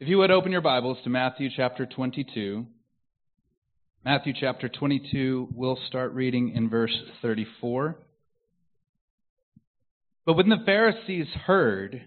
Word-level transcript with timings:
If 0.00 0.08
you 0.08 0.16
would 0.16 0.30
open 0.30 0.50
your 0.50 0.62
Bibles 0.62 0.96
to 1.04 1.10
Matthew 1.10 1.50
chapter 1.54 1.84
22. 1.84 2.64
Matthew 4.02 4.32
chapter 4.32 4.66
22, 4.66 5.48
we'll 5.54 5.78
start 5.88 6.14
reading 6.14 6.52
in 6.56 6.70
verse 6.70 6.98
34. 7.20 7.98
But 10.24 10.38
when 10.38 10.48
the 10.48 10.62
Pharisees 10.64 11.26
heard 11.44 12.00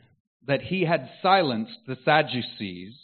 that 0.48 0.64
he 0.64 0.86
had 0.86 1.08
silenced 1.22 1.78
the 1.86 1.96
Sadducees, 2.04 2.96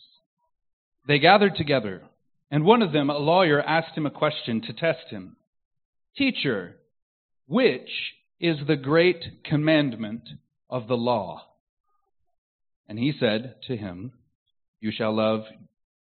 they 1.08 1.20
gathered 1.20 1.56
together, 1.56 2.02
and 2.50 2.66
one 2.66 2.82
of 2.82 2.92
them, 2.92 3.12
a 3.12 3.18
lawyer, 3.20 3.62
asked 3.62 3.96
him 3.96 4.08
a 4.08 4.12
question 4.12 4.60
to 4.62 4.74
test 4.74 5.12
him. 5.12 5.36
Teacher, 6.18 6.78
which 7.46 7.92
is 8.40 8.58
the 8.66 8.76
great 8.76 9.44
commandment 9.44 10.28
of 10.68 10.88
the 10.88 10.98
law? 10.98 11.44
And 12.88 12.98
he 12.98 13.14
said 13.20 13.58
to 13.68 13.78
him, 13.78 14.14
You 14.82 14.92
shall 14.92 15.16
love 15.16 15.42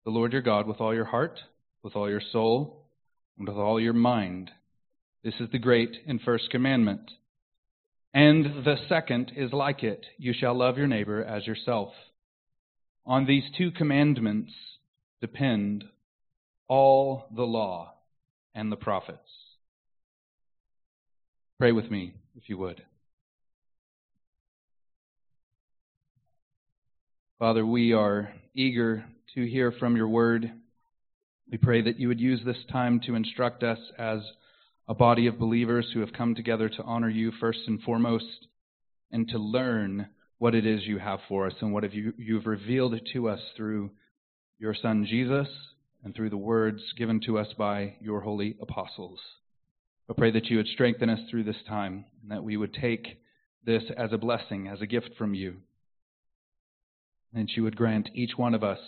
the 0.04 0.10
Lord 0.10 0.32
your 0.32 0.42
God 0.42 0.66
with 0.66 0.80
all 0.80 0.94
your 0.94 1.04
heart, 1.04 1.38
with 1.82 1.96
all 1.96 2.08
your 2.08 2.22
soul, 2.32 2.86
and 3.38 3.48
with 3.48 3.56
all 3.56 3.80
your 3.80 3.92
mind. 3.92 4.50
This 5.24 5.34
is 5.40 5.50
the 5.50 5.58
great 5.58 5.96
and 6.06 6.20
first 6.20 6.50
commandment. 6.50 7.10
And 8.14 8.64
the 8.64 8.76
second 8.88 9.32
is 9.36 9.52
like 9.52 9.82
it 9.82 10.06
you 10.16 10.32
shall 10.32 10.56
love 10.56 10.78
your 10.78 10.86
neighbor 10.86 11.22
as 11.22 11.46
yourself. 11.46 11.92
On 13.04 13.26
these 13.26 13.44
two 13.56 13.70
commandments 13.70 14.52
depend 15.20 15.84
all 16.68 17.26
the 17.34 17.42
law 17.42 17.94
and 18.54 18.70
the 18.70 18.76
prophets. 18.76 19.18
Pray 21.58 21.72
with 21.72 21.90
me, 21.90 22.14
if 22.36 22.48
you 22.48 22.56
would. 22.58 22.82
Father, 27.38 27.64
we 27.64 27.92
are 27.92 28.32
eager 28.54 29.04
to 29.34 29.46
hear 29.46 29.72
from 29.72 29.96
your 29.96 30.08
word. 30.08 30.50
We 31.50 31.58
pray 31.58 31.82
that 31.82 31.98
you 31.98 32.08
would 32.08 32.20
use 32.20 32.40
this 32.44 32.64
time 32.70 33.00
to 33.06 33.14
instruct 33.14 33.62
us 33.62 33.78
as 33.98 34.20
a 34.88 34.94
body 34.94 35.26
of 35.26 35.38
believers 35.38 35.90
who 35.92 36.00
have 36.00 36.12
come 36.12 36.34
together 36.34 36.68
to 36.68 36.82
honor 36.82 37.08
you 37.08 37.32
first 37.40 37.60
and 37.66 37.80
foremost 37.82 38.46
and 39.10 39.28
to 39.28 39.38
learn 39.38 40.08
what 40.38 40.54
it 40.54 40.66
is 40.66 40.86
you 40.86 40.98
have 40.98 41.20
for 41.28 41.46
us 41.46 41.54
and 41.60 41.72
what 41.72 41.82
have 41.82 41.94
you, 41.94 42.12
you've 42.16 42.46
revealed 42.46 42.98
to 43.12 43.28
us 43.28 43.40
through 43.56 43.90
your 44.58 44.74
Son 44.74 45.06
Jesus 45.08 45.48
and 46.04 46.14
through 46.14 46.30
the 46.30 46.36
words 46.36 46.80
given 46.96 47.20
to 47.26 47.38
us 47.38 47.48
by 47.58 47.94
your 48.00 48.20
holy 48.20 48.56
apostles. 48.60 49.18
I 50.08 50.14
pray 50.16 50.30
that 50.30 50.46
you 50.46 50.56
would 50.56 50.68
strengthen 50.68 51.10
us 51.10 51.20
through 51.30 51.44
this 51.44 51.62
time 51.68 52.06
and 52.22 52.30
that 52.30 52.44
we 52.44 52.56
would 52.56 52.72
take 52.74 53.20
this 53.64 53.82
as 53.96 54.12
a 54.12 54.18
blessing, 54.18 54.68
as 54.68 54.80
a 54.80 54.86
gift 54.86 55.10
from 55.18 55.34
you 55.34 55.56
and 57.34 57.50
she 57.50 57.60
would 57.60 57.76
grant 57.76 58.08
each 58.14 58.32
one 58.36 58.54
of 58.54 58.64
us 58.64 58.78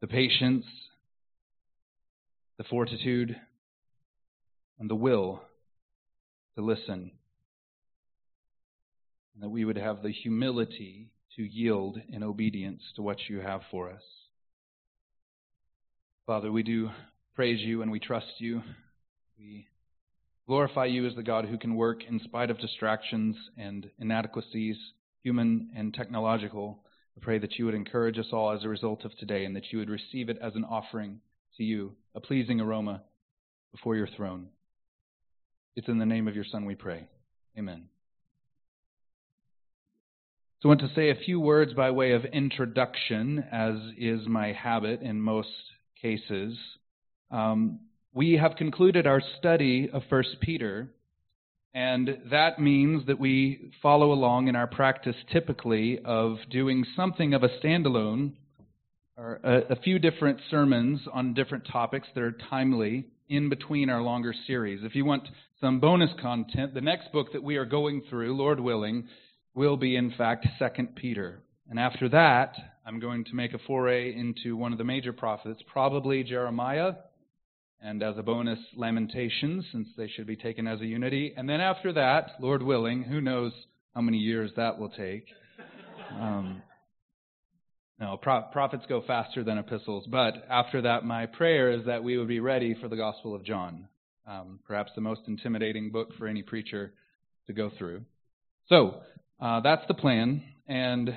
the 0.00 0.06
patience, 0.08 0.64
the 2.58 2.64
fortitude, 2.64 3.36
and 4.80 4.90
the 4.90 4.96
will 4.96 5.40
to 6.56 6.62
listen. 6.62 7.12
And 9.34 9.42
that 9.42 9.48
we 9.48 9.64
would 9.64 9.76
have 9.76 10.02
the 10.02 10.10
humility 10.10 11.12
to 11.36 11.42
yield 11.42 11.98
in 12.08 12.22
obedience 12.22 12.82
to 12.96 13.02
what 13.02 13.18
you 13.28 13.40
have 13.40 13.62
for 13.70 13.90
us. 13.90 14.02
Father, 16.26 16.50
we 16.52 16.62
do 16.62 16.90
praise 17.34 17.60
you 17.60 17.82
and 17.82 17.90
we 17.90 18.00
trust 18.00 18.26
you. 18.38 18.62
We 19.38 19.66
glorify 20.46 20.86
you 20.86 21.06
as 21.06 21.14
the 21.14 21.22
God 21.22 21.46
who 21.46 21.58
can 21.58 21.76
work 21.76 22.02
in 22.08 22.20
spite 22.20 22.50
of 22.50 22.58
distractions 22.58 23.36
and 23.56 23.88
inadequacies, 23.98 24.76
human 25.22 25.70
and 25.76 25.94
technological. 25.94 26.80
I 27.16 27.20
pray 27.20 27.38
that 27.38 27.58
you 27.58 27.66
would 27.66 27.74
encourage 27.74 28.18
us 28.18 28.26
all 28.32 28.52
as 28.52 28.64
a 28.64 28.68
result 28.68 29.04
of 29.04 29.16
today 29.18 29.44
and 29.44 29.54
that 29.56 29.70
you 29.70 29.78
would 29.78 29.90
receive 29.90 30.28
it 30.28 30.38
as 30.42 30.54
an 30.54 30.64
offering 30.64 31.20
to 31.56 31.62
you, 31.64 31.92
a 32.14 32.20
pleasing 32.20 32.60
aroma 32.60 33.02
before 33.72 33.96
your 33.96 34.08
throne. 34.16 34.48
It's 35.76 35.88
in 35.88 35.98
the 35.98 36.06
name 36.06 36.28
of 36.28 36.34
your 36.34 36.44
Son 36.50 36.64
we 36.64 36.74
pray. 36.74 37.06
Amen. 37.58 37.84
So 40.60 40.68
I 40.68 40.70
want 40.70 40.80
to 40.80 40.94
say 40.94 41.10
a 41.10 41.24
few 41.24 41.40
words 41.40 41.74
by 41.74 41.90
way 41.90 42.12
of 42.12 42.24
introduction, 42.24 43.44
as 43.50 43.74
is 43.98 44.26
my 44.28 44.52
habit 44.52 45.02
in 45.02 45.20
most 45.20 45.48
cases. 46.00 46.56
Um, 47.30 47.80
we 48.14 48.34
have 48.34 48.56
concluded 48.56 49.06
our 49.06 49.22
study 49.38 49.90
of 49.92 50.02
1 50.08 50.22
Peter 50.40 50.90
and 51.74 52.18
that 52.30 52.58
means 52.58 53.06
that 53.06 53.18
we 53.18 53.72
follow 53.80 54.12
along 54.12 54.48
in 54.48 54.56
our 54.56 54.66
practice 54.66 55.16
typically 55.32 56.00
of 56.04 56.36
doing 56.50 56.84
something 56.94 57.32
of 57.32 57.42
a 57.42 57.48
standalone 57.48 58.32
or 59.16 59.40
a, 59.42 59.72
a, 59.72 59.76
few 59.76 59.98
different 59.98 60.38
sermons 60.50 61.00
on 61.12 61.32
different 61.32 61.66
topics 61.70 62.08
that 62.14 62.22
are 62.22 62.36
timely 62.50 63.06
in 63.28 63.48
between 63.48 63.88
our 63.88 64.02
longer 64.02 64.34
series. 64.46 64.80
If 64.82 64.94
you 64.94 65.04
want 65.06 65.28
some 65.60 65.80
bonus 65.80 66.10
content, 66.20 66.74
the 66.74 66.80
next 66.82 67.10
book 67.12 67.32
that 67.32 67.42
we 67.42 67.56
are 67.56 67.64
going 67.64 68.02
through, 68.10 68.36
Lord 68.36 68.60
willing, 68.60 69.08
will 69.54 69.76
be 69.76 69.96
in 69.96 70.12
fact 70.16 70.46
2 70.58 70.88
Peter. 70.96 71.40
And 71.70 71.78
after 71.78 72.08
that, 72.10 72.54
I'm 72.84 73.00
going 73.00 73.24
to 73.24 73.34
make 73.34 73.54
a 73.54 73.58
foray 73.66 74.14
into 74.14 74.56
one 74.56 74.72
of 74.72 74.78
the 74.78 74.84
major 74.84 75.12
prophets, 75.12 75.62
probably 75.72 76.22
Jeremiah 76.22 76.94
and 77.82 78.02
as 78.02 78.16
a 78.16 78.22
bonus, 78.22 78.60
Lamentations, 78.76 79.64
since 79.72 79.88
they 79.96 80.08
should 80.08 80.26
be 80.26 80.36
taken 80.36 80.68
as 80.68 80.80
a 80.80 80.86
unity. 80.86 81.34
And 81.36 81.48
then 81.48 81.60
after 81.60 81.92
that, 81.94 82.32
Lord 82.40 82.62
willing, 82.62 83.02
who 83.02 83.20
knows 83.20 83.52
how 83.94 84.00
many 84.00 84.18
years 84.18 84.52
that 84.56 84.78
will 84.78 84.90
take. 84.90 85.26
Um, 86.12 86.62
no, 87.98 88.16
pro- 88.16 88.42
prophets 88.52 88.84
go 88.88 89.02
faster 89.06 89.42
than 89.42 89.58
epistles. 89.58 90.06
But 90.08 90.44
after 90.48 90.82
that, 90.82 91.04
my 91.04 91.26
prayer 91.26 91.72
is 91.72 91.86
that 91.86 92.04
we 92.04 92.18
would 92.18 92.28
be 92.28 92.40
ready 92.40 92.76
for 92.80 92.88
the 92.88 92.96
Gospel 92.96 93.34
of 93.34 93.44
John, 93.44 93.88
um, 94.26 94.60
perhaps 94.66 94.92
the 94.94 95.00
most 95.00 95.22
intimidating 95.26 95.90
book 95.90 96.08
for 96.18 96.26
any 96.26 96.42
preacher 96.42 96.92
to 97.46 97.52
go 97.52 97.70
through. 97.78 98.02
So 98.68 99.00
uh, 99.40 99.60
that's 99.60 99.86
the 99.88 99.94
plan. 99.94 100.42
And 100.68 101.14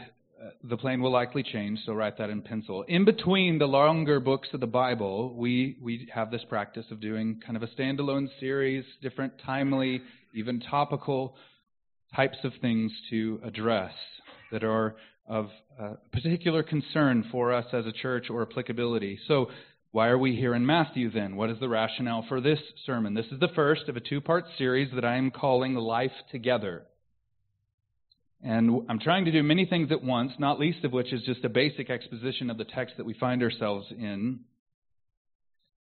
the 0.63 0.78
plan 0.78 1.01
will 1.01 1.11
likely 1.11 1.44
change, 1.44 1.79
so 1.85 1.94
write 1.94 2.17
that 2.17 2.29
in 2.29 2.41
pencil. 2.41 2.83
In 2.88 3.06
between 3.06 3.57
the 3.57 3.66
longer 3.66 4.19
books 4.19 4.50
of 4.53 4.59
the 4.59 4.67
Bible, 4.67 5.33
we, 5.35 5.78
we 5.81 6.09
have 6.13 6.31
this 6.31 6.44
practice 6.50 6.85
of 6.91 7.00
doing 7.00 7.41
kind 7.45 7.56
of 7.56 7.63
a 7.63 7.67
standalone 7.67 8.28
series, 8.39 8.85
different 9.01 9.34
timely, 9.45 10.01
even 10.34 10.59
topical 10.59 11.35
types 12.16 12.38
of 12.44 12.53
things 12.61 12.91
to 13.09 13.39
address 13.44 13.94
that 14.51 14.63
are 14.63 14.95
of 15.28 15.50
uh, 15.79 15.94
particular 16.11 16.63
concern 16.63 17.25
for 17.31 17.51
us 17.51 17.66
as 17.73 17.85
a 17.85 17.91
church 17.91 18.28
or 18.29 18.44
applicability. 18.44 19.19
So, 19.28 19.50
why 19.91 20.09
are 20.09 20.17
we 20.17 20.35
here 20.35 20.53
in 20.53 20.66
Matthew 20.66 21.09
then? 21.09 21.38
What 21.38 21.50
is 21.50 21.59
the 21.61 21.69
rationale 21.69 22.25
for 22.28 22.41
this 22.41 22.59
sermon? 22.85 23.13
This 23.13 23.28
is 23.31 23.39
the 23.39 23.47
first 23.55 23.88
of 23.88 23.95
a 23.95 24.01
two 24.01 24.19
part 24.19 24.44
series 24.57 24.94
that 24.94 25.05
I 25.05 25.16
am 25.16 25.31
calling 25.31 25.73
Life 25.73 26.11
Together. 26.31 26.84
And 28.45 28.85
I'm 28.89 29.00
trying 29.00 29.25
to 29.25 29.31
do 29.31 29.41
many 29.41 29.66
things 29.66 29.91
at 29.91 30.03
once, 30.03 30.33
not 30.38 30.59
least 30.59 30.85
of 30.85 30.94
which 30.94 31.11
is 31.11 31.23
just 31.23 31.44
a 31.44 31.50
basic 31.50 31.89
exposition 31.89 32.51
of 32.51 32.59
the 32.59 32.63
text 32.63 32.95
that 32.97 33.06
we 33.06 33.16
find 33.16 33.41
ourselves 33.41 33.88
in. 33.89 34.41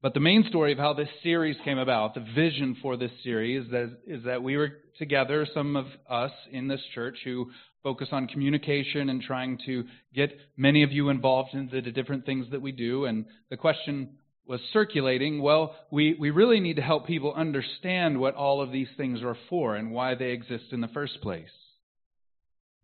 But 0.02 0.14
the 0.14 0.22
main 0.22 0.46
story 0.48 0.72
of 0.72 0.78
how 0.78 0.94
this 0.94 1.10
series 1.24 1.58
came 1.66 1.78
about, 1.78 2.14
the 2.14 2.26
vision 2.34 2.78
for 2.82 2.96
this 2.96 3.12
series, 3.22 3.66
is 3.66 3.72
that, 3.72 3.98
is 4.08 4.24
that 4.24 4.44
we 4.44 4.56
were 4.56 4.72
together, 4.98 5.46
some 5.54 5.76
of 5.76 5.88
us 6.10 6.32
in 6.54 6.70
this 6.70 6.80
church 6.96 7.18
who 7.26 7.52
focus 7.84 8.08
on 8.14 8.28
communication 8.28 9.10
and 9.10 9.22
trying 9.22 9.60
to 9.66 9.84
get 10.16 10.32
many 10.56 10.84
of 10.84 10.92
you 10.94 11.10
involved 11.10 11.50
in 11.54 11.70
the 11.70 11.82
different 11.82 12.26
things 12.26 12.46
that 12.52 12.62
we 12.62 12.72
do. 12.72 13.04
And 13.04 13.26
the 13.50 13.58
question 13.58 14.12
was 14.48 14.62
circulating 14.72 15.42
well, 15.42 15.76
we, 15.92 16.16
we 16.18 16.30
really 16.30 16.62
need 16.62 16.78
to 16.78 16.82
help 16.82 17.08
people 17.08 17.34
understand 17.34 18.22
what 18.22 18.36
all 18.36 18.62
of 18.62 18.72
these 18.72 18.90
things 18.96 19.22
are 19.22 19.38
for 19.50 19.76
and 19.76 19.92
why 19.92 20.16
they 20.16 20.32
exist 20.32 20.66
in 20.72 20.80
the 20.80 20.88
first 20.88 21.20
place. 21.22 21.50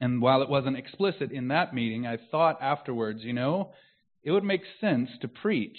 And 0.02 0.22
while 0.22 0.42
it 0.42 0.50
wasn't 0.50 0.78
explicit 0.78 1.32
in 1.32 1.50
that 1.50 1.74
meeting, 1.74 2.08
I 2.08 2.18
thought 2.32 2.62
afterwards, 2.62 3.20
you 3.24 3.34
know, 3.34 3.72
it 4.24 4.32
would 4.32 4.44
make 4.44 4.62
sense 4.80 5.10
to 5.22 5.28
preach 5.28 5.78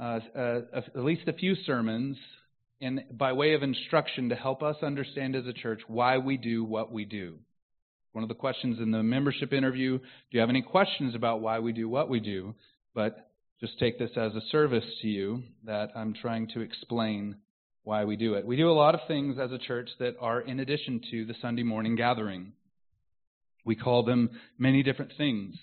uh, 0.00 0.20
uh, 0.36 0.60
at 0.74 1.04
least 1.04 1.28
a 1.28 1.32
few 1.32 1.54
sermons 1.66 2.16
in, 2.80 3.04
by 3.12 3.32
way 3.32 3.54
of 3.54 3.62
instruction 3.62 4.28
to 4.28 4.34
help 4.34 4.62
us 4.62 4.76
understand 4.82 5.36
as 5.36 5.46
a 5.46 5.52
church 5.52 5.80
why 5.86 6.18
we 6.18 6.36
do 6.36 6.64
what 6.64 6.92
we 6.92 7.04
do. 7.04 7.38
One 8.12 8.24
of 8.24 8.28
the 8.28 8.34
questions 8.34 8.78
in 8.78 8.90
the 8.90 9.02
membership 9.02 9.52
interview 9.52 9.98
do 9.98 10.04
you 10.30 10.40
have 10.40 10.50
any 10.50 10.62
questions 10.62 11.14
about 11.14 11.40
why 11.40 11.60
we 11.60 11.72
do 11.72 11.88
what 11.88 12.08
we 12.08 12.20
do? 12.20 12.54
But 12.94 13.30
just 13.60 13.78
take 13.78 13.98
this 13.98 14.10
as 14.16 14.34
a 14.34 14.40
service 14.50 14.84
to 15.02 15.08
you 15.08 15.44
that 15.64 15.90
I'm 15.94 16.14
trying 16.14 16.48
to 16.48 16.60
explain 16.60 17.36
why 17.84 18.04
we 18.04 18.16
do 18.16 18.34
it. 18.34 18.46
We 18.46 18.56
do 18.56 18.70
a 18.70 18.72
lot 18.72 18.94
of 18.94 19.00
things 19.08 19.38
as 19.38 19.52
a 19.52 19.58
church 19.58 19.88
that 19.98 20.16
are 20.20 20.40
in 20.40 20.60
addition 20.60 21.00
to 21.10 21.24
the 21.24 21.34
Sunday 21.40 21.62
morning 21.62 21.96
gathering. 21.96 22.52
We 23.64 23.76
call 23.76 24.04
them 24.04 24.30
many 24.58 24.82
different 24.82 25.12
things. 25.16 25.54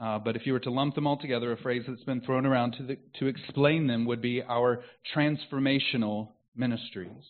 Uh, 0.00 0.18
but 0.18 0.36
if 0.36 0.46
you 0.46 0.52
were 0.52 0.60
to 0.60 0.70
lump 0.70 0.94
them 0.94 1.06
all 1.06 1.16
together, 1.16 1.52
a 1.52 1.56
phrase 1.56 1.82
that's 1.86 2.04
been 2.04 2.20
thrown 2.20 2.46
around 2.46 2.72
to, 2.78 2.84
the, 2.84 2.98
to 3.18 3.26
explain 3.26 3.86
them 3.86 4.04
would 4.06 4.22
be 4.22 4.42
our 4.42 4.82
transformational 5.14 6.28
ministries. 6.54 7.24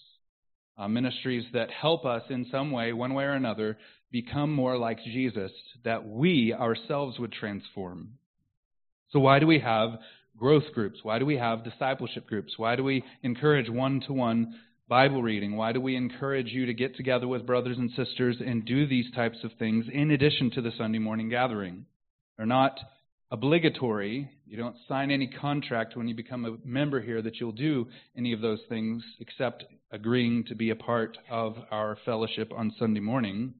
uh, 0.78 0.86
ministries 0.88 1.44
that 1.52 1.70
help 1.70 2.06
us 2.06 2.22
in 2.30 2.46
some 2.50 2.70
way, 2.70 2.92
one 2.92 3.12
way 3.14 3.24
or 3.24 3.32
another, 3.32 3.76
become 4.12 4.52
more 4.54 4.78
like 4.78 4.98
Jesus, 5.04 5.50
that 5.84 6.06
we 6.06 6.54
ourselves 6.54 7.18
would 7.18 7.32
transform. 7.32 8.10
So, 9.10 9.18
why 9.18 9.40
do 9.40 9.46
we 9.46 9.58
have 9.58 9.98
growth 10.36 10.72
groups? 10.74 11.00
Why 11.02 11.18
do 11.18 11.26
we 11.26 11.36
have 11.36 11.64
discipleship 11.64 12.26
groups? 12.28 12.52
Why 12.56 12.76
do 12.76 12.84
we 12.84 13.02
encourage 13.22 13.68
one 13.68 14.00
to 14.06 14.12
one 14.12 14.54
Bible 14.88 15.22
reading? 15.22 15.54
Why 15.54 15.72
do 15.72 15.82
we 15.82 15.96
encourage 15.96 16.48
you 16.48 16.64
to 16.64 16.72
get 16.72 16.96
together 16.96 17.28
with 17.28 17.44
brothers 17.44 17.76
and 17.76 17.90
sisters 17.90 18.38
and 18.40 18.64
do 18.64 18.86
these 18.86 19.10
types 19.14 19.36
of 19.44 19.50
things 19.58 19.84
in 19.92 20.12
addition 20.12 20.50
to 20.52 20.62
the 20.62 20.72
Sunday 20.78 20.98
morning 20.98 21.28
gathering? 21.28 21.84
They're 22.38 22.46
not 22.46 22.80
obligatory. 23.30 24.30
You 24.46 24.56
don't 24.56 24.76
sign 24.88 25.10
any 25.10 25.26
contract 25.26 25.94
when 25.94 26.08
you 26.08 26.14
become 26.14 26.46
a 26.46 26.66
member 26.66 27.02
here 27.02 27.20
that 27.20 27.36
you'll 27.38 27.52
do 27.52 27.88
any 28.16 28.32
of 28.32 28.40
those 28.40 28.60
things 28.70 29.02
except 29.20 29.66
agreeing 29.92 30.44
to 30.44 30.54
be 30.54 30.70
a 30.70 30.76
part 30.76 31.18
of 31.30 31.56
our 31.70 31.98
fellowship 32.06 32.50
on 32.56 32.74
Sunday 32.78 33.00
morning. 33.00 33.52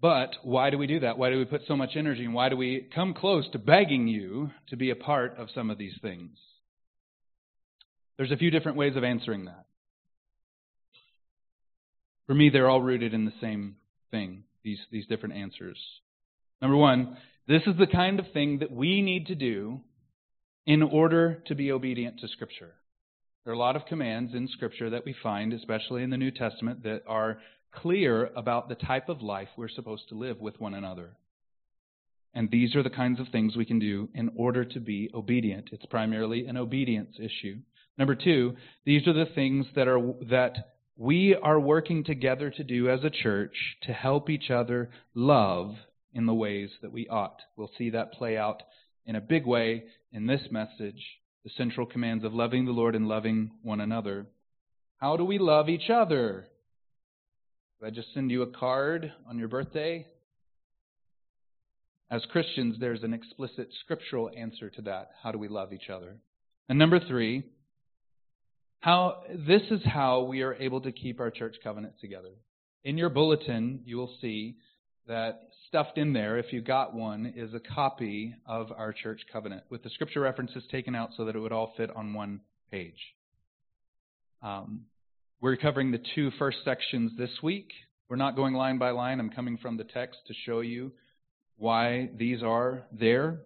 But 0.00 0.30
why 0.42 0.70
do 0.70 0.78
we 0.78 0.88
do 0.88 0.98
that? 1.00 1.18
Why 1.18 1.30
do 1.30 1.38
we 1.38 1.44
put 1.44 1.62
so 1.68 1.76
much 1.76 1.90
energy 1.94 2.24
and 2.24 2.34
why 2.34 2.48
do 2.48 2.56
we 2.56 2.88
come 2.92 3.14
close 3.14 3.48
to 3.52 3.60
begging 3.60 4.08
you 4.08 4.50
to 4.70 4.76
be 4.76 4.90
a 4.90 4.96
part 4.96 5.36
of 5.38 5.50
some 5.54 5.70
of 5.70 5.78
these 5.78 5.94
things? 6.02 6.36
There's 8.16 8.30
a 8.30 8.36
few 8.36 8.50
different 8.50 8.78
ways 8.78 8.96
of 8.96 9.04
answering 9.04 9.46
that. 9.46 9.66
For 12.26 12.34
me, 12.34 12.48
they're 12.48 12.70
all 12.70 12.80
rooted 12.80 13.12
in 13.12 13.24
the 13.24 13.32
same 13.40 13.76
thing, 14.10 14.44
these, 14.62 14.78
these 14.90 15.06
different 15.06 15.34
answers. 15.34 15.78
Number 16.62 16.76
one, 16.76 17.16
this 17.46 17.62
is 17.66 17.76
the 17.78 17.86
kind 17.86 18.18
of 18.18 18.26
thing 18.32 18.60
that 18.60 18.72
we 18.72 19.02
need 19.02 19.26
to 19.26 19.34
do 19.34 19.80
in 20.66 20.82
order 20.82 21.42
to 21.46 21.54
be 21.54 21.70
obedient 21.70 22.20
to 22.20 22.28
Scripture. 22.28 22.72
There 23.44 23.52
are 23.52 23.56
a 23.56 23.58
lot 23.58 23.76
of 23.76 23.84
commands 23.84 24.34
in 24.34 24.48
Scripture 24.48 24.88
that 24.90 25.04
we 25.04 25.14
find, 25.22 25.52
especially 25.52 26.02
in 26.02 26.08
the 26.08 26.16
New 26.16 26.30
Testament, 26.30 26.82
that 26.84 27.02
are 27.06 27.38
clear 27.74 28.30
about 28.36 28.68
the 28.68 28.74
type 28.74 29.10
of 29.10 29.20
life 29.20 29.48
we're 29.56 29.68
supposed 29.68 30.08
to 30.08 30.14
live 30.14 30.40
with 30.40 30.58
one 30.58 30.72
another. 30.72 31.10
And 32.32 32.50
these 32.50 32.74
are 32.74 32.82
the 32.82 32.90
kinds 32.90 33.20
of 33.20 33.28
things 33.28 33.56
we 33.56 33.66
can 33.66 33.78
do 33.78 34.08
in 34.14 34.30
order 34.36 34.64
to 34.64 34.80
be 34.80 35.10
obedient. 35.12 35.68
It's 35.72 35.84
primarily 35.86 36.46
an 36.46 36.56
obedience 36.56 37.16
issue. 37.18 37.58
Number 37.96 38.14
two, 38.14 38.56
these 38.84 39.06
are 39.06 39.12
the 39.12 39.30
things 39.34 39.66
that 39.76 39.88
are 39.88 40.00
that 40.28 40.74
we 40.96 41.34
are 41.34 41.58
working 41.58 42.04
together 42.04 42.50
to 42.50 42.64
do 42.64 42.88
as 42.88 43.02
a 43.04 43.10
church 43.10 43.76
to 43.82 43.92
help 43.92 44.30
each 44.30 44.50
other 44.50 44.90
love 45.14 45.74
in 46.12 46.26
the 46.26 46.34
ways 46.34 46.70
that 46.82 46.92
we 46.92 47.08
ought. 47.08 47.40
We'll 47.56 47.70
see 47.76 47.90
that 47.90 48.12
play 48.12 48.36
out 48.36 48.62
in 49.06 49.16
a 49.16 49.20
big 49.20 49.46
way 49.46 49.84
in 50.12 50.26
this 50.26 50.42
message 50.50 51.02
the 51.44 51.50
central 51.56 51.86
commands 51.86 52.24
of 52.24 52.32
loving 52.32 52.64
the 52.64 52.72
Lord 52.72 52.94
and 52.94 53.06
loving 53.06 53.50
one 53.62 53.80
another. 53.80 54.26
How 54.96 55.16
do 55.16 55.24
we 55.24 55.38
love 55.38 55.68
each 55.68 55.90
other? 55.90 56.46
Did 57.80 57.86
I 57.86 57.90
just 57.90 58.14
send 58.14 58.30
you 58.30 58.42
a 58.42 58.46
card 58.46 59.12
on 59.28 59.38
your 59.38 59.48
birthday? 59.48 60.06
As 62.10 62.24
Christians, 62.30 62.76
there's 62.80 63.02
an 63.02 63.12
explicit 63.12 63.68
scriptural 63.80 64.30
answer 64.34 64.70
to 64.70 64.82
that. 64.82 65.10
How 65.22 65.32
do 65.32 65.38
we 65.38 65.48
love 65.48 65.72
each 65.72 65.90
other? 65.90 66.16
And 66.68 66.78
number 66.78 66.98
three, 66.98 67.44
how 68.84 69.22
this 69.30 69.62
is 69.70 69.80
how 69.82 70.20
we 70.24 70.42
are 70.42 70.52
able 70.52 70.78
to 70.78 70.92
keep 70.92 71.18
our 71.18 71.30
church 71.30 71.56
covenant 71.64 71.94
together. 72.02 72.32
In 72.84 72.98
your 72.98 73.08
bulletin, 73.08 73.80
you 73.86 73.96
will 73.96 74.12
see 74.20 74.56
that 75.08 75.40
stuffed 75.68 75.96
in 75.96 76.12
there, 76.12 76.36
if 76.36 76.52
you 76.52 76.60
got 76.60 76.94
one, 76.94 77.32
is 77.34 77.54
a 77.54 77.60
copy 77.74 78.34
of 78.44 78.70
our 78.76 78.92
church 78.92 79.22
covenant 79.32 79.62
with 79.70 79.82
the 79.82 79.88
scripture 79.88 80.20
references 80.20 80.62
taken 80.70 80.94
out 80.94 81.12
so 81.16 81.24
that 81.24 81.34
it 81.34 81.38
would 81.38 81.50
all 81.50 81.72
fit 81.78 81.88
on 81.96 82.12
one 82.12 82.40
page. 82.70 83.00
Um, 84.42 84.82
we're 85.40 85.56
covering 85.56 85.90
the 85.90 86.02
two 86.14 86.30
first 86.38 86.58
sections 86.62 87.12
this 87.16 87.30
week. 87.42 87.70
We're 88.10 88.16
not 88.16 88.36
going 88.36 88.52
line 88.52 88.76
by 88.76 88.90
line. 88.90 89.18
I'm 89.18 89.30
coming 89.30 89.56
from 89.56 89.78
the 89.78 89.84
text 89.84 90.18
to 90.26 90.34
show 90.44 90.60
you 90.60 90.92
why 91.56 92.10
these 92.18 92.42
are 92.42 92.84
there. 92.92 93.40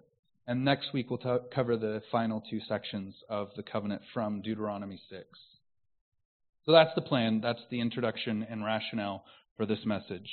And 0.48 0.64
next 0.64 0.94
week 0.94 1.10
we'll 1.10 1.18
t- 1.18 1.46
cover 1.54 1.76
the 1.76 2.02
final 2.10 2.42
two 2.50 2.60
sections 2.66 3.14
of 3.28 3.50
the 3.54 3.62
covenant 3.62 4.00
from 4.14 4.40
Deuteronomy 4.40 4.98
6. 5.10 5.22
So 6.64 6.72
that's 6.72 6.94
the 6.94 7.02
plan. 7.02 7.42
That's 7.42 7.60
the 7.70 7.82
introduction 7.82 8.46
and 8.48 8.64
rationale 8.64 9.24
for 9.58 9.66
this 9.66 9.84
message. 9.84 10.30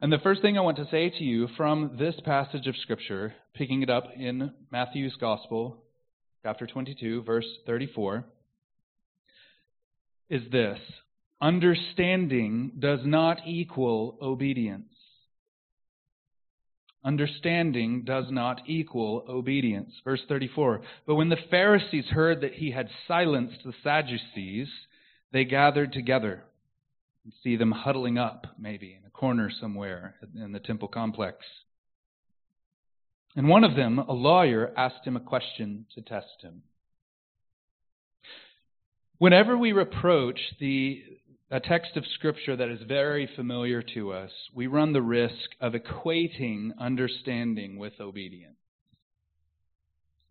And 0.00 0.12
the 0.12 0.20
first 0.22 0.42
thing 0.42 0.56
I 0.56 0.60
want 0.60 0.76
to 0.76 0.86
say 0.92 1.10
to 1.10 1.24
you 1.24 1.48
from 1.56 1.96
this 1.98 2.14
passage 2.24 2.68
of 2.68 2.76
Scripture, 2.76 3.34
picking 3.52 3.82
it 3.82 3.90
up 3.90 4.04
in 4.16 4.52
Matthew's 4.70 5.16
Gospel, 5.18 5.82
chapter 6.44 6.68
22, 6.68 7.24
verse 7.24 7.48
34, 7.66 8.24
is 10.30 10.42
this 10.52 10.78
Understanding 11.40 12.72
does 12.78 13.00
not 13.04 13.38
equal 13.44 14.18
obedience. 14.22 14.92
Understanding 17.04 18.02
does 18.04 18.26
not 18.30 18.62
equal 18.66 19.24
obedience. 19.28 19.92
Verse 20.04 20.22
34 20.28 20.80
But 21.06 21.14
when 21.14 21.28
the 21.28 21.36
Pharisees 21.50 22.06
heard 22.06 22.40
that 22.40 22.54
he 22.54 22.70
had 22.72 22.88
silenced 23.06 23.58
the 23.64 23.74
Sadducees, 23.82 24.68
they 25.32 25.44
gathered 25.44 25.92
together 25.92 26.44
and 27.24 27.32
see 27.42 27.56
them 27.56 27.72
huddling 27.72 28.18
up, 28.18 28.46
maybe, 28.58 28.96
in 28.98 29.06
a 29.06 29.10
corner 29.10 29.50
somewhere 29.60 30.14
in 30.34 30.52
the 30.52 30.60
temple 30.60 30.88
complex. 30.88 31.38
And 33.36 33.48
one 33.48 33.64
of 33.64 33.76
them, 33.76 33.98
a 33.98 34.12
lawyer, 34.12 34.72
asked 34.76 35.04
him 35.04 35.16
a 35.16 35.20
question 35.20 35.86
to 35.94 36.00
test 36.00 36.42
him. 36.42 36.62
Whenever 39.18 39.56
we 39.56 39.72
reproach 39.72 40.40
the, 40.58 41.02
a 41.50 41.60
text 41.60 41.96
of 41.96 42.04
Scripture 42.14 42.56
that 42.56 42.68
is 42.68 42.80
very 42.88 43.28
familiar 43.36 43.82
to 43.94 44.12
us, 44.12 44.30
we 44.52 44.66
run 44.66 44.92
the 44.92 45.02
risk 45.02 45.50
of 45.60 45.74
equating 45.74 46.70
understanding 46.78 47.78
with 47.78 47.92
obedience. 48.00 48.56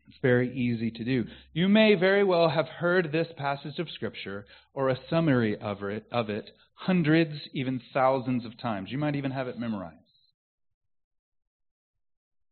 It's 0.08 0.18
very 0.22 0.54
easy 0.54 0.92
to 0.92 1.04
do. 1.04 1.26
You 1.54 1.68
may 1.68 1.96
very 1.96 2.24
well 2.24 2.50
have 2.50 2.68
heard 2.68 3.12
this 3.12 3.28
passage 3.38 3.80
of 3.80 3.90
Scripture 3.90 4.46
or 4.74 4.90
a 4.90 5.00
summary 5.10 5.58
of 5.58 5.82
it, 5.84 6.06
of 6.12 6.30
it 6.30 6.52
hundreds, 6.74 7.34
even 7.54 7.82
thousands 7.94 8.46
of 8.46 8.60
times. 8.60 8.92
You 8.92 8.98
might 8.98 9.16
even 9.16 9.32
have 9.32 9.48
it 9.48 9.58
memorized. 9.58 9.96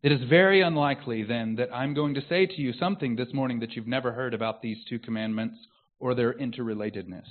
It 0.02 0.12
is 0.12 0.28
very 0.28 0.62
unlikely, 0.62 1.24
then, 1.24 1.56
that 1.56 1.74
I'm 1.74 1.94
going 1.94 2.16
to 2.16 2.28
say 2.28 2.46
to 2.46 2.62
you 2.62 2.74
something 2.74 3.16
this 3.16 3.34
morning 3.34 3.60
that 3.60 3.74
you've 3.74 3.88
never 3.88 4.12
heard 4.14 4.34
about 4.34 4.62
these 4.62 4.78
two 4.90 5.00
commandments 5.00 5.56
or 6.00 6.16
their 6.16 6.34
interrelatedness. 6.34 7.28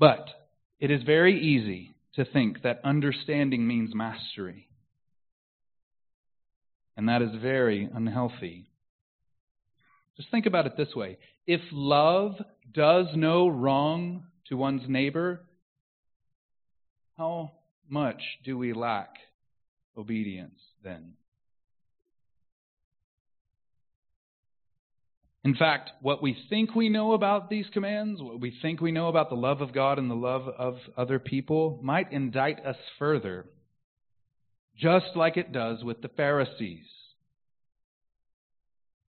But 0.00 0.30
it 0.80 0.90
is 0.90 1.02
very 1.02 1.38
easy 1.38 1.94
to 2.14 2.24
think 2.24 2.62
that 2.62 2.80
understanding 2.82 3.68
means 3.68 3.94
mastery. 3.94 4.66
And 6.96 7.08
that 7.10 7.20
is 7.20 7.30
very 7.40 7.88
unhealthy. 7.94 8.70
Just 10.16 10.30
think 10.30 10.46
about 10.46 10.66
it 10.66 10.76
this 10.76 10.94
way 10.96 11.18
if 11.46 11.60
love 11.70 12.32
does 12.72 13.06
no 13.14 13.46
wrong 13.48 14.24
to 14.48 14.56
one's 14.56 14.88
neighbor, 14.88 15.42
how 17.18 17.52
much 17.88 18.22
do 18.44 18.56
we 18.56 18.72
lack 18.72 19.10
obedience 19.96 20.58
then? 20.82 21.12
In 25.42 25.54
fact, 25.54 25.90
what 26.02 26.22
we 26.22 26.36
think 26.50 26.74
we 26.74 26.90
know 26.90 27.12
about 27.12 27.48
these 27.48 27.64
commands, 27.72 28.20
what 28.20 28.40
we 28.40 28.54
think 28.60 28.80
we 28.80 28.92
know 28.92 29.08
about 29.08 29.30
the 29.30 29.36
love 29.36 29.62
of 29.62 29.72
God 29.72 29.98
and 29.98 30.10
the 30.10 30.14
love 30.14 30.46
of 30.46 30.76
other 30.98 31.18
people, 31.18 31.80
might 31.82 32.12
indict 32.12 32.64
us 32.64 32.76
further, 32.98 33.46
just 34.76 35.16
like 35.16 35.38
it 35.38 35.52
does 35.52 35.82
with 35.82 36.02
the 36.02 36.08
Pharisees. 36.08 36.84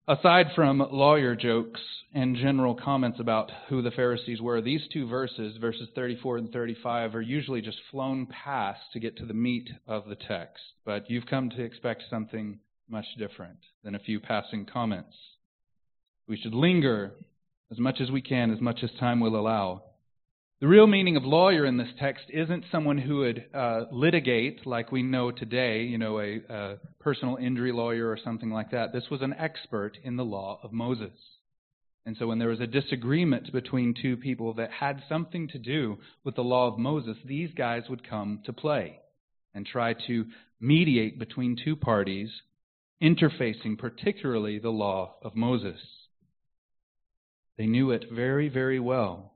Aside 0.07 0.47
from 0.55 0.79
lawyer 0.79 1.35
jokes 1.35 1.81
and 2.13 2.35
general 2.37 2.75
comments 2.75 3.19
about 3.19 3.51
who 3.67 3.81
the 3.81 3.91
Pharisees 3.91 4.41
were, 4.41 4.61
these 4.61 4.87
two 4.91 5.07
verses, 5.07 5.57
verses 5.57 5.89
34 5.95 6.37
and 6.37 6.51
35, 6.51 7.13
are 7.13 7.21
usually 7.21 7.61
just 7.61 7.77
flown 7.91 8.25
past 8.25 8.79
to 8.93 8.99
get 8.99 9.17
to 9.17 9.25
the 9.25 9.33
meat 9.33 9.69
of 9.85 10.07
the 10.07 10.15
text. 10.15 10.63
But 10.85 11.09
you've 11.09 11.27
come 11.27 11.49
to 11.51 11.63
expect 11.63 12.03
something 12.09 12.59
much 12.89 13.05
different 13.17 13.59
than 13.83 13.95
a 13.95 13.99
few 13.99 14.19
passing 14.19 14.65
comments. 14.65 15.15
We 16.31 16.37
should 16.37 16.53
linger 16.53 17.11
as 17.73 17.77
much 17.77 17.99
as 17.99 18.09
we 18.09 18.21
can, 18.21 18.51
as 18.53 18.61
much 18.61 18.79
as 18.83 18.89
time 19.01 19.19
will 19.19 19.35
allow, 19.35 19.83
the 20.61 20.67
real 20.69 20.87
meaning 20.87 21.17
of 21.17 21.25
lawyer 21.25 21.65
in 21.65 21.75
this 21.75 21.89
text 21.99 22.23
isn't 22.29 22.63
someone 22.71 22.97
who 22.97 23.17
would 23.17 23.43
uh, 23.53 23.81
litigate 23.91 24.65
like 24.65 24.93
we 24.93 25.03
know 25.03 25.31
today, 25.31 25.81
you 25.81 25.97
know, 25.97 26.21
a, 26.21 26.41
a 26.47 26.77
personal 27.01 27.35
injury 27.35 27.73
lawyer 27.73 28.09
or 28.09 28.17
something 28.23 28.49
like 28.49 28.71
that. 28.71 28.93
This 28.93 29.09
was 29.11 29.21
an 29.21 29.35
expert 29.37 29.97
in 30.05 30.15
the 30.15 30.23
law 30.23 30.61
of 30.63 30.71
Moses. 30.71 31.11
And 32.05 32.15
so 32.17 32.27
when 32.27 32.39
there 32.39 32.47
was 32.47 32.61
a 32.61 32.65
disagreement 32.65 33.51
between 33.51 33.93
two 34.01 34.15
people 34.15 34.53
that 34.53 34.71
had 34.71 35.03
something 35.09 35.49
to 35.49 35.59
do 35.59 35.97
with 36.23 36.35
the 36.35 36.43
law 36.43 36.71
of 36.71 36.79
Moses, 36.79 37.17
these 37.25 37.49
guys 37.57 37.83
would 37.89 38.09
come 38.09 38.39
to 38.45 38.53
play 38.53 38.99
and 39.53 39.65
try 39.65 39.95
to 40.07 40.27
mediate 40.61 41.19
between 41.19 41.57
two 41.61 41.75
parties, 41.75 42.29
interfacing 43.03 43.77
particularly 43.77 44.59
the 44.59 44.69
law 44.69 45.15
of 45.23 45.35
Moses. 45.35 45.75
They 47.61 47.67
knew 47.67 47.91
it 47.91 48.05
very, 48.11 48.49
very 48.49 48.79
well. 48.79 49.33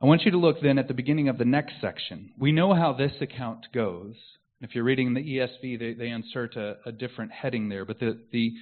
I 0.00 0.06
want 0.06 0.22
you 0.22 0.30
to 0.30 0.38
look 0.38 0.62
then 0.62 0.78
at 0.78 0.88
the 0.88 0.94
beginning 0.94 1.28
of 1.28 1.36
the 1.36 1.44
next 1.44 1.74
section. 1.82 2.32
We 2.38 2.50
know 2.50 2.72
how 2.72 2.94
this 2.94 3.12
account 3.20 3.66
goes. 3.74 4.14
If 4.62 4.74
you're 4.74 4.82
reading 4.82 5.12
the 5.12 5.20
ESV, 5.20 5.78
they, 5.78 5.92
they 5.92 6.08
insert 6.08 6.56
a, 6.56 6.78
a 6.86 6.90
different 6.90 7.30
heading 7.30 7.68
there, 7.68 7.84
but 7.84 8.00
the, 8.00 8.18
the, 8.32 8.54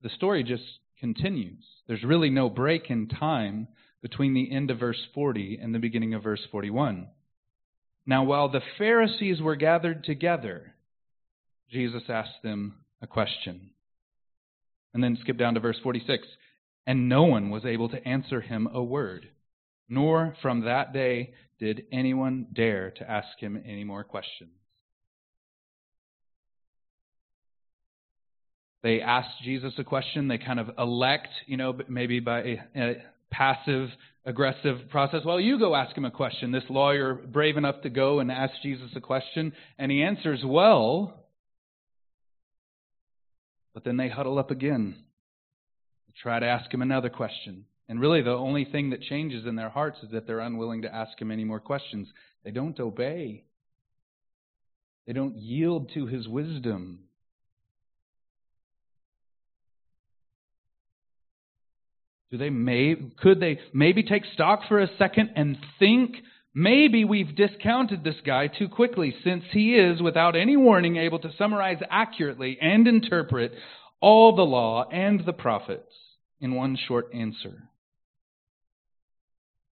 the 0.00 0.10
story 0.10 0.44
just 0.44 0.62
continues. 1.00 1.64
There's 1.88 2.04
really 2.04 2.30
no 2.30 2.48
break 2.48 2.88
in 2.88 3.08
time 3.08 3.66
between 4.00 4.32
the 4.32 4.52
end 4.52 4.70
of 4.70 4.78
verse 4.78 5.04
40 5.12 5.58
and 5.60 5.74
the 5.74 5.80
beginning 5.80 6.14
of 6.14 6.22
verse 6.22 6.46
41. 6.52 7.08
Now, 8.06 8.22
while 8.22 8.48
the 8.48 8.62
Pharisees 8.78 9.42
were 9.42 9.56
gathered 9.56 10.04
together, 10.04 10.72
Jesus 11.72 12.04
asked 12.08 12.44
them 12.44 12.76
a 13.02 13.08
question. 13.08 13.70
And 14.94 15.02
then 15.02 15.18
skip 15.20 15.36
down 15.36 15.54
to 15.54 15.60
verse 15.60 15.80
46. 15.82 16.28
And 16.86 17.08
no 17.08 17.24
one 17.24 17.50
was 17.50 17.64
able 17.64 17.88
to 17.88 18.08
answer 18.08 18.40
him 18.40 18.68
a 18.72 18.82
word, 18.82 19.28
nor 19.88 20.36
from 20.40 20.62
that 20.62 20.92
day 20.92 21.34
did 21.58 21.84
anyone 21.90 22.46
dare 22.52 22.92
to 22.92 23.10
ask 23.10 23.38
him 23.38 23.60
any 23.66 23.82
more 23.82 24.04
questions. 24.04 24.50
They 28.82 29.00
ask 29.00 29.28
Jesus 29.42 29.72
a 29.78 29.84
question. 29.84 30.28
They 30.28 30.38
kind 30.38 30.60
of 30.60 30.70
elect, 30.78 31.28
you 31.46 31.56
know, 31.56 31.76
maybe 31.88 32.20
by 32.20 32.40
a, 32.42 32.62
a 32.76 32.94
passive 33.32 33.88
aggressive 34.24 34.88
process. 34.90 35.20
Well, 35.24 35.40
you 35.40 35.58
go 35.58 35.74
ask 35.74 35.96
him 35.96 36.04
a 36.04 36.10
question. 36.10 36.52
This 36.52 36.62
lawyer, 36.68 37.14
brave 37.14 37.56
enough 37.56 37.82
to 37.82 37.90
go 37.90 38.20
and 38.20 38.30
ask 38.30 38.52
Jesus 38.62 38.90
a 38.94 39.00
question, 39.00 39.52
and 39.78 39.90
he 39.90 40.02
answers 40.02 40.42
well. 40.44 41.26
But 43.74 43.84
then 43.84 43.96
they 43.96 44.08
huddle 44.08 44.38
up 44.38 44.50
again, 44.50 44.96
try 46.22 46.38
to 46.38 46.46
ask 46.46 46.72
him 46.72 46.82
another 46.82 47.10
question. 47.10 47.64
And 47.88 48.00
really, 48.00 48.22
the 48.22 48.30
only 48.30 48.64
thing 48.64 48.90
that 48.90 49.02
changes 49.02 49.46
in 49.46 49.54
their 49.54 49.68
hearts 49.68 49.98
is 50.02 50.10
that 50.10 50.26
they're 50.26 50.40
unwilling 50.40 50.82
to 50.82 50.94
ask 50.94 51.20
him 51.20 51.30
any 51.30 51.44
more 51.44 51.60
questions. 51.60 52.08
They 52.44 52.50
don't 52.50 52.78
obey, 52.80 53.44
they 55.06 55.12
don't 55.12 55.36
yield 55.36 55.90
to 55.94 56.06
his 56.06 56.26
wisdom. 56.26 57.00
Do 62.32 62.38
they 62.38 62.50
may 62.50 62.96
could 63.22 63.38
they 63.38 63.60
maybe 63.72 64.02
take 64.02 64.24
stock 64.34 64.62
for 64.68 64.80
a 64.80 64.88
second 64.98 65.30
and 65.36 65.56
think 65.78 66.16
maybe 66.52 67.04
we've 67.04 67.36
discounted 67.36 68.02
this 68.02 68.16
guy 68.24 68.48
too 68.48 68.68
quickly 68.68 69.14
since 69.22 69.44
he 69.52 69.76
is 69.76 70.02
without 70.02 70.34
any 70.34 70.56
warning 70.56 70.96
able 70.96 71.20
to 71.20 71.30
summarize 71.38 71.78
accurately 71.88 72.58
and 72.60 72.88
interpret 72.88 73.52
all 74.00 74.34
the 74.34 74.42
law 74.42 74.88
and 74.90 75.24
the 75.24 75.32
prophets 75.32 75.92
in 76.40 76.54
one 76.54 76.76
short 76.88 77.08
answer. 77.14 77.62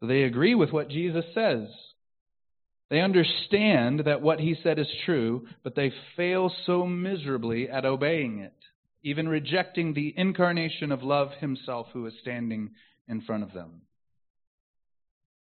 They 0.01 0.24
agree 0.24 0.56
with 0.56 0.72
what 0.72 0.89
Jesus 0.89 1.25
says. 1.34 1.68
They 2.89 3.01
understand 3.01 4.01
that 4.06 4.22
what 4.22 4.39
he 4.39 4.56
said 4.63 4.80
is 4.80 4.88
true, 5.06 5.48
but 5.63 5.75
they 5.75 5.94
fail 6.16 6.51
so 6.66 6.86
miserably 6.86 7.70
at 7.70 7.86
obeying 7.86 8.39
it 8.39 8.54
even 9.04 9.28
rejecting 9.28 9.94
the 9.94 10.13
incarnation 10.18 10.92
of 10.92 11.04
love 11.04 11.30
himself 11.39 11.88
who 11.94 12.06
is 12.06 12.13
standing 12.22 12.72
in 13.08 13.22
front 13.22 13.44
of 13.44 13.54
them. 13.54 13.82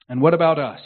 And 0.08 0.22
what 0.22 0.34
about 0.34 0.58
us? 0.58 0.80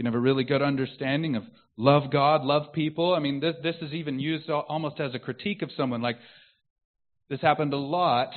Can 0.00 0.06
have 0.06 0.14
a 0.14 0.18
really 0.18 0.44
good 0.44 0.62
understanding 0.62 1.36
of 1.36 1.42
love 1.76 2.10
God, 2.10 2.42
love 2.42 2.72
people. 2.72 3.12
I 3.12 3.18
mean, 3.18 3.38
this, 3.38 3.54
this 3.62 3.76
is 3.82 3.92
even 3.92 4.18
used 4.18 4.48
almost 4.48 4.98
as 4.98 5.14
a 5.14 5.18
critique 5.18 5.60
of 5.60 5.68
someone. 5.76 6.00
Like, 6.00 6.16
this 7.28 7.42
happened 7.42 7.74
a 7.74 7.76
lot 7.76 8.30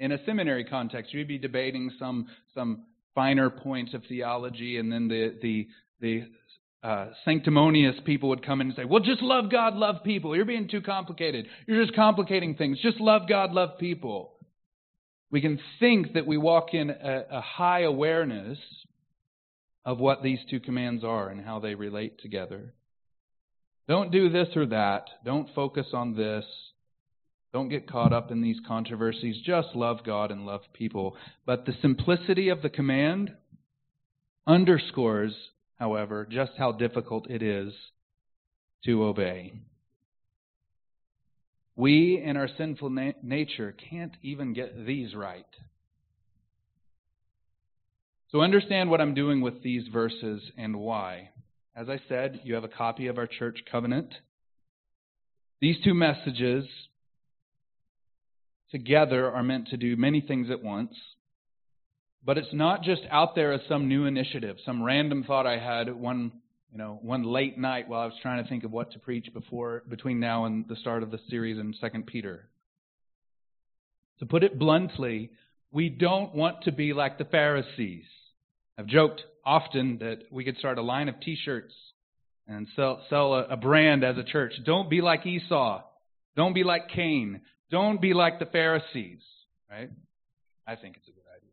in 0.00 0.10
a 0.10 0.18
seminary 0.26 0.64
context. 0.64 1.14
You'd 1.14 1.28
be 1.28 1.38
debating 1.38 1.92
some, 2.00 2.26
some 2.52 2.86
finer 3.14 3.48
points 3.48 3.94
of 3.94 4.02
theology, 4.08 4.76
and 4.76 4.90
then 4.90 5.06
the, 5.06 5.36
the, 5.40 5.68
the 6.00 6.22
uh, 6.82 7.10
sanctimonious 7.24 7.94
people 8.04 8.30
would 8.30 8.44
come 8.44 8.60
in 8.60 8.66
and 8.66 8.74
say, 8.74 8.84
Well, 8.84 9.04
just 9.04 9.22
love 9.22 9.52
God, 9.52 9.74
love 9.74 10.02
people. 10.02 10.34
You're 10.34 10.44
being 10.44 10.66
too 10.68 10.80
complicated. 10.80 11.46
You're 11.68 11.84
just 11.84 11.94
complicating 11.94 12.56
things. 12.56 12.80
Just 12.82 12.98
love 12.98 13.28
God, 13.28 13.52
love 13.52 13.78
people. 13.78 14.32
We 15.30 15.42
can 15.42 15.60
think 15.78 16.14
that 16.14 16.26
we 16.26 16.38
walk 16.38 16.74
in 16.74 16.90
a, 16.90 17.24
a 17.30 17.40
high 17.40 17.82
awareness 17.82 18.58
of 19.84 19.98
what 19.98 20.22
these 20.22 20.38
two 20.48 20.60
commands 20.60 21.04
are 21.04 21.28
and 21.28 21.44
how 21.44 21.58
they 21.58 21.74
relate 21.74 22.20
together. 22.20 22.74
Don't 23.88 24.12
do 24.12 24.28
this 24.28 24.48
or 24.54 24.66
that. 24.66 25.04
Don't 25.24 25.48
focus 25.54 25.86
on 25.92 26.16
this. 26.16 26.44
Don't 27.52 27.68
get 27.68 27.90
caught 27.90 28.12
up 28.12 28.30
in 28.30 28.40
these 28.40 28.60
controversies. 28.66 29.42
Just 29.44 29.68
love 29.74 30.04
God 30.04 30.30
and 30.30 30.46
love 30.46 30.62
people. 30.72 31.16
But 31.44 31.66
the 31.66 31.74
simplicity 31.82 32.48
of 32.48 32.62
the 32.62 32.70
command 32.70 33.32
underscores 34.46 35.34
however, 35.82 36.24
just 36.30 36.52
how 36.56 36.70
difficult 36.70 37.28
it 37.28 37.42
is 37.42 37.72
to 38.84 39.02
obey. 39.02 39.52
We, 41.74 42.22
in 42.24 42.36
our 42.36 42.48
sinful 42.56 42.90
na- 42.90 43.18
nature, 43.20 43.74
can't 43.90 44.12
even 44.22 44.52
get 44.52 44.86
these 44.86 45.12
right. 45.12 45.44
So 48.32 48.40
understand 48.40 48.88
what 48.88 49.02
I'm 49.02 49.12
doing 49.12 49.42
with 49.42 49.62
these 49.62 49.86
verses 49.92 50.42
and 50.56 50.74
why. 50.76 51.28
As 51.76 51.90
I 51.90 52.00
said, 52.08 52.40
you 52.44 52.54
have 52.54 52.64
a 52.64 52.68
copy 52.68 53.08
of 53.08 53.18
our 53.18 53.26
church 53.26 53.58
covenant. 53.70 54.14
These 55.60 55.76
two 55.84 55.92
messages 55.92 56.64
together 58.70 59.30
are 59.30 59.42
meant 59.42 59.68
to 59.68 59.76
do 59.76 59.96
many 59.96 60.22
things 60.22 60.50
at 60.50 60.62
once. 60.62 60.94
But 62.24 62.38
it's 62.38 62.54
not 62.54 62.82
just 62.82 63.02
out 63.10 63.34
there 63.34 63.52
as 63.52 63.60
some 63.68 63.86
new 63.86 64.06
initiative, 64.06 64.56
some 64.64 64.82
random 64.82 65.24
thought 65.24 65.46
I 65.46 65.58
had 65.58 65.94
one, 65.94 66.32
you 66.70 66.78
know, 66.78 66.98
one 67.02 67.24
late 67.24 67.58
night 67.58 67.86
while 67.86 68.00
I 68.00 68.06
was 68.06 68.14
trying 68.22 68.42
to 68.42 68.48
think 68.48 68.64
of 68.64 68.70
what 68.70 68.92
to 68.92 68.98
preach 68.98 69.28
before 69.34 69.82
between 69.88 70.20
now 70.20 70.46
and 70.46 70.66
the 70.68 70.76
start 70.76 71.02
of 71.02 71.10
the 71.10 71.20
series 71.28 71.58
in 71.58 71.74
2 71.78 72.02
Peter. 72.04 72.48
To 74.20 74.26
put 74.26 74.42
it 74.42 74.58
bluntly, 74.58 75.32
we 75.70 75.90
don't 75.90 76.34
want 76.34 76.62
to 76.62 76.72
be 76.72 76.94
like 76.94 77.18
the 77.18 77.24
Pharisees. 77.24 78.04
I've 78.78 78.86
joked 78.86 79.22
often 79.44 79.98
that 79.98 80.18
we 80.30 80.44
could 80.44 80.56
start 80.58 80.78
a 80.78 80.82
line 80.82 81.08
of 81.08 81.20
t-shirts 81.20 81.74
and 82.46 82.66
sell, 82.74 83.02
sell 83.10 83.34
a, 83.34 83.44
a 83.48 83.56
brand 83.56 84.04
as 84.04 84.16
a 84.16 84.24
church. 84.24 84.52
Don't 84.64 84.88
be 84.88 85.00
like 85.00 85.26
Esau. 85.26 85.82
Don't 86.36 86.54
be 86.54 86.64
like 86.64 86.88
Cain. 86.88 87.42
Don't 87.70 88.00
be 88.00 88.14
like 88.14 88.38
the 88.38 88.46
Pharisees, 88.46 89.20
right? 89.70 89.90
I 90.66 90.76
think 90.76 90.96
it's 90.96 91.08
a 91.08 91.10
good 91.10 91.20
idea. 91.34 91.50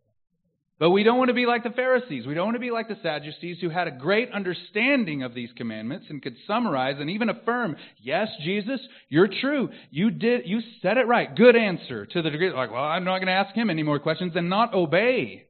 but 0.78 0.92
we 0.92 1.04
don't 1.04 1.18
want 1.18 1.30
to 1.30 1.34
be 1.34 1.46
like 1.46 1.64
the 1.64 1.72
Pharisees. 1.72 2.26
We 2.26 2.34
don't 2.34 2.46
want 2.46 2.56
to 2.56 2.62
be 2.62 2.72
like 2.72 2.88
the 2.88 2.98
Sadducees 3.02 3.58
who 3.60 3.70
had 3.70 3.88
a 3.88 3.92
great 3.92 4.32
understanding 4.32 5.24
of 5.24 5.34
these 5.34 5.50
commandments 5.58 6.06
and 6.10 6.22
could 6.22 6.36
summarize 6.48 6.96
and 7.00 7.10
even 7.10 7.30
affirm, 7.30 7.76
yes, 8.02 8.30
Jesus, 8.44 8.80
you're 9.10 9.30
true. 9.42 9.70
You 9.92 10.12
did, 10.12 10.42
you 10.46 10.62
said 10.82 10.98
it 10.98 11.08
right. 11.08 11.36
Good 11.36 11.56
answer 11.56 12.06
to 12.06 12.22
the 12.22 12.30
degree, 12.30 12.52
like, 12.52 12.72
well, 12.72 12.84
I'm 12.84 13.04
not 13.04 13.18
going 13.18 13.28
to 13.28 13.34
ask 13.34 13.56
him 13.56 13.70
any 13.70 13.84
more 13.84 14.00
questions 14.00 14.34
and 14.36 14.50
not 14.50 14.74
obey. 14.74 15.49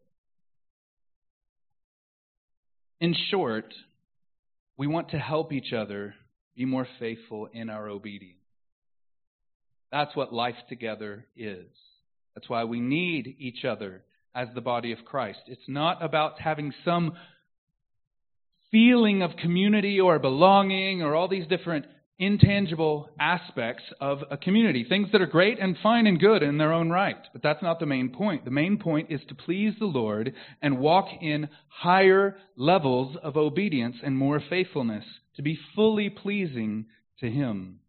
In 3.01 3.15
short, 3.31 3.73
we 4.77 4.87
want 4.87 5.09
to 5.11 5.19
help 5.19 5.53
each 5.53 5.73
other 5.73 6.15
be 6.55 6.65
more 6.65 6.87
faithful 6.99 7.47
in 7.53 7.69
our 7.69 7.87
obedience. 7.87 8.35
That's 9.91 10.15
what 10.15 10.33
life 10.33 10.55
together 10.67 11.25
is. 11.35 11.67
That's 12.35 12.49
why 12.49 12.65
we 12.65 12.79
need 12.79 13.35
each 13.39 13.65
other 13.65 14.03
as 14.35 14.47
the 14.53 14.61
body 14.61 14.91
of 14.91 15.05
Christ. 15.05 15.39
It's 15.47 15.67
not 15.67 16.03
about 16.03 16.39
having 16.39 16.73
some 16.85 17.13
feeling 18.71 19.21
of 19.21 19.31
community 19.37 19.99
or 19.99 20.19
belonging 20.19 21.01
or 21.01 21.15
all 21.15 21.27
these 21.27 21.47
different 21.47 21.85
intangible 22.19 23.09
aspects 23.19 23.83
of 23.99 24.19
a 24.29 24.37
community. 24.37 24.85
Things 24.87 25.09
that 25.11 25.21
are 25.21 25.25
great 25.25 25.57
and 25.59 25.77
fine 25.81 26.05
and 26.05 26.19
good 26.19 26.43
in 26.43 26.57
their 26.57 26.73
own 26.73 26.89
right. 26.89 27.17
But 27.31 27.41
that's 27.41 27.63
not 27.63 27.79
the 27.79 27.85
main 27.85 28.09
point. 28.09 28.45
The 28.45 28.51
main 28.51 28.77
point 28.77 29.09
is 29.09 29.21
to 29.29 29.35
please 29.35 29.73
the 29.79 29.85
Lord 29.85 30.33
and 30.61 30.79
walk 30.79 31.07
in 31.21 31.49
higher 31.69 32.35
levels 32.57 33.15
of 33.23 33.37
obedience 33.37 33.95
and 34.03 34.17
more 34.17 34.41
faithfulness, 34.49 35.05
to 35.37 35.41
be 35.41 35.57
fully 35.75 36.09
pleasing 36.09 36.87
to 37.21 37.29
Him. 37.29 37.79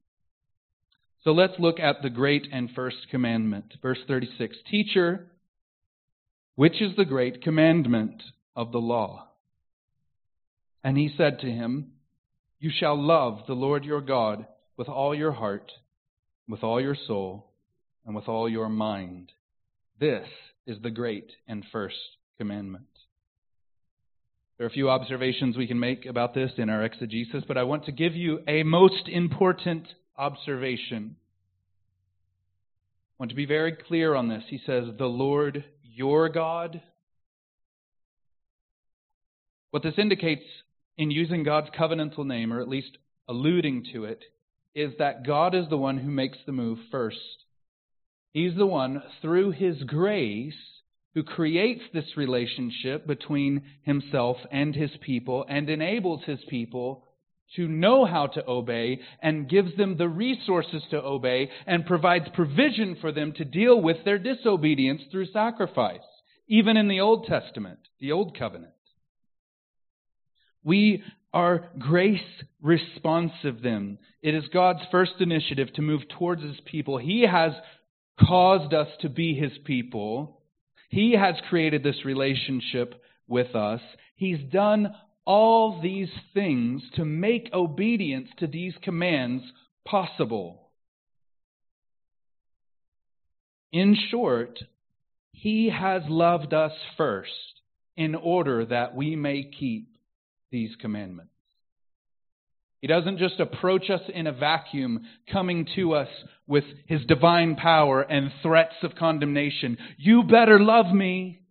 So 1.25 1.32
let's 1.32 1.58
look 1.58 1.80
at 1.80 1.96
the 2.02 2.10
great 2.10 2.46
and 2.50 2.70
first 2.75 3.08
commandment. 3.10 3.75
Verse 3.82 3.99
36 4.06 4.56
Teacher, 4.70 5.26
which 6.54 6.80
is 6.80 6.96
the 6.96 7.04
great 7.04 7.42
commandment 7.42 8.22
of 8.54 8.72
the 8.72 8.78
law? 8.78 9.26
And 10.82 10.96
he 10.96 11.12
said 11.16 11.40
to 11.40 11.46
him, 11.46 11.92
You 12.61 12.71
shall 12.79 13.00
love 13.00 13.40
the 13.47 13.55
Lord 13.55 13.85
your 13.85 14.02
God 14.02 14.47
with 14.76 14.88
all 14.88 15.14
your 15.14 15.33
heart, 15.33 15.73
with 16.47 16.62
all 16.62 16.81
your 16.81 16.97
soul, 17.07 17.47
and 18.05 18.14
with 18.14 18.29
all 18.29 18.49
your 18.49 18.69
mind. 18.69 19.33
This 19.99 20.26
is 20.67 20.76
the 20.83 20.90
great 20.90 21.31
and 21.49 21.64
first 21.73 21.97
commandment. 22.37 22.85
There 24.59 24.67
are 24.67 24.71
a 24.71 24.73
few 24.73 24.90
observations 24.90 25.57
we 25.57 25.67
can 25.67 25.81
make 25.81 26.05
about 26.05 26.35
this 26.35 26.50
in 26.59 26.69
our 26.69 26.85
exegesis, 26.85 27.45
but 27.49 27.57
I 27.57 27.62
want 27.62 27.87
to 27.87 27.93
give 27.93 28.14
you 28.14 28.40
a 28.47 28.62
most 28.62 29.09
important 29.09 29.88
observation. 30.19 31.17
I 31.19 33.14
want 33.19 33.31
to 33.31 33.37
be 33.37 33.47
very 33.47 33.73
clear 33.73 34.14
on 34.14 34.29
this. 34.29 34.43
He 34.49 34.61
says, 34.67 34.85
The 34.99 35.07
Lord 35.07 35.64
your 35.83 36.29
God. 36.29 36.83
What 39.71 39.83
this 39.83 39.95
indicates 39.97 40.45
in 41.00 41.11
using 41.11 41.42
God's 41.45 41.71
covenantal 41.71 42.26
name, 42.26 42.52
or 42.52 42.61
at 42.61 42.69
least 42.69 42.99
alluding 43.26 43.87
to 43.95 44.04
it, 44.04 44.23
is 44.75 44.92
that 44.99 45.26
God 45.26 45.54
is 45.54 45.64
the 45.71 45.78
one 45.78 45.97
who 45.97 46.11
makes 46.11 46.37
the 46.45 46.52
move 46.52 46.78
first. 46.90 47.16
He's 48.35 48.54
the 48.54 48.66
one, 48.66 49.02
through 49.23 49.52
His 49.52 49.83
grace, 49.85 50.52
who 51.14 51.23
creates 51.23 51.80
this 51.95 52.19
relationship 52.19 53.07
between 53.07 53.62
Himself 53.83 54.37
and 54.52 54.75
His 54.75 54.90
people 55.00 55.47
and 55.49 55.71
enables 55.71 56.23
His 56.25 56.40
people 56.50 57.07
to 57.57 57.66
know 57.66 58.04
how 58.04 58.26
to 58.26 58.47
obey 58.47 59.00
and 59.23 59.49
gives 59.49 59.75
them 59.78 59.97
the 59.97 60.07
resources 60.07 60.83
to 60.90 61.02
obey 61.02 61.49
and 61.66 61.87
provides 61.87 62.26
provision 62.35 62.99
for 63.00 63.11
them 63.11 63.33
to 63.38 63.45
deal 63.47 63.80
with 63.80 64.04
their 64.04 64.19
disobedience 64.19 65.00
through 65.11 65.33
sacrifice, 65.33 65.99
even 66.47 66.76
in 66.76 66.88
the 66.88 67.00
Old 67.00 67.25
Testament, 67.26 67.78
the 68.00 68.12
Old 68.12 68.38
Covenant. 68.38 68.75
We 70.64 71.02
are 71.33 71.71
grace 71.79 72.21
responsive 72.61 73.62
then. 73.62 73.99
It 74.23 74.35
is 74.35 74.45
God's 74.52 74.81
first 74.90 75.12
initiative 75.21 75.73
to 75.75 75.83
move 75.83 76.02
towards 76.19 76.43
His 76.43 76.61
people. 76.64 76.99
He 76.99 77.23
has 77.23 77.52
caused 78.19 78.75
us 78.75 78.88
to 79.00 79.09
be 79.09 79.35
His 79.35 79.52
people. 79.64 80.43
He 80.88 81.12
has 81.12 81.37
created 81.49 81.83
this 81.83 82.05
relationship 82.05 83.00
with 83.29 83.55
us. 83.55 83.81
He's 84.17 84.40
done 84.52 84.95
all 85.25 85.81
these 85.81 86.11
things 86.35 86.83
to 86.97 87.05
make 87.05 87.50
obedience 87.52 88.29
to 88.38 88.47
these 88.47 88.75
commands 88.83 89.45
possible. 89.87 90.71
In 93.73 93.97
short, 94.11 94.59
He 95.33 95.71
has 95.71 96.02
loved 96.09 96.52
us 96.52 96.73
first 96.97 97.31
in 97.97 98.14
order 98.14 98.64
that 98.67 98.97
we 98.97 99.14
may 99.14 99.45
keep 99.45 99.90
these 100.50 100.71
commandments. 100.80 101.33
He 102.80 102.87
doesn't 102.87 103.19
just 103.19 103.38
approach 103.40 103.90
us 103.90 104.00
in 104.12 104.26
a 104.26 104.33
vacuum, 104.33 105.04
coming 105.30 105.66
to 105.76 105.95
us 105.95 106.09
with 106.47 106.64
his 106.87 107.04
divine 107.07 107.57
power 107.57 108.00
and 108.00 108.33
threats 108.42 108.76
of 108.83 108.95
condemnation. 108.95 109.76
You 109.99 110.23
better 110.23 110.59
love 110.59 110.87
me 110.87 111.42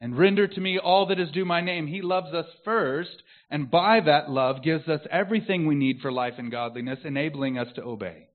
and 0.00 0.18
render 0.18 0.46
to 0.46 0.60
me 0.60 0.78
all 0.78 1.06
that 1.06 1.18
is 1.18 1.30
due 1.30 1.46
my 1.46 1.62
name. 1.62 1.86
He 1.86 2.02
loves 2.02 2.34
us 2.34 2.46
first, 2.64 3.22
and 3.50 3.70
by 3.70 4.00
that 4.00 4.30
love 4.30 4.62
gives 4.62 4.88
us 4.88 5.00
everything 5.10 5.66
we 5.66 5.74
need 5.74 6.00
for 6.02 6.12
life 6.12 6.34
and 6.36 6.50
godliness, 6.50 6.98
enabling 7.04 7.56
us 7.56 7.68
to 7.76 7.82
obey. 7.82 8.28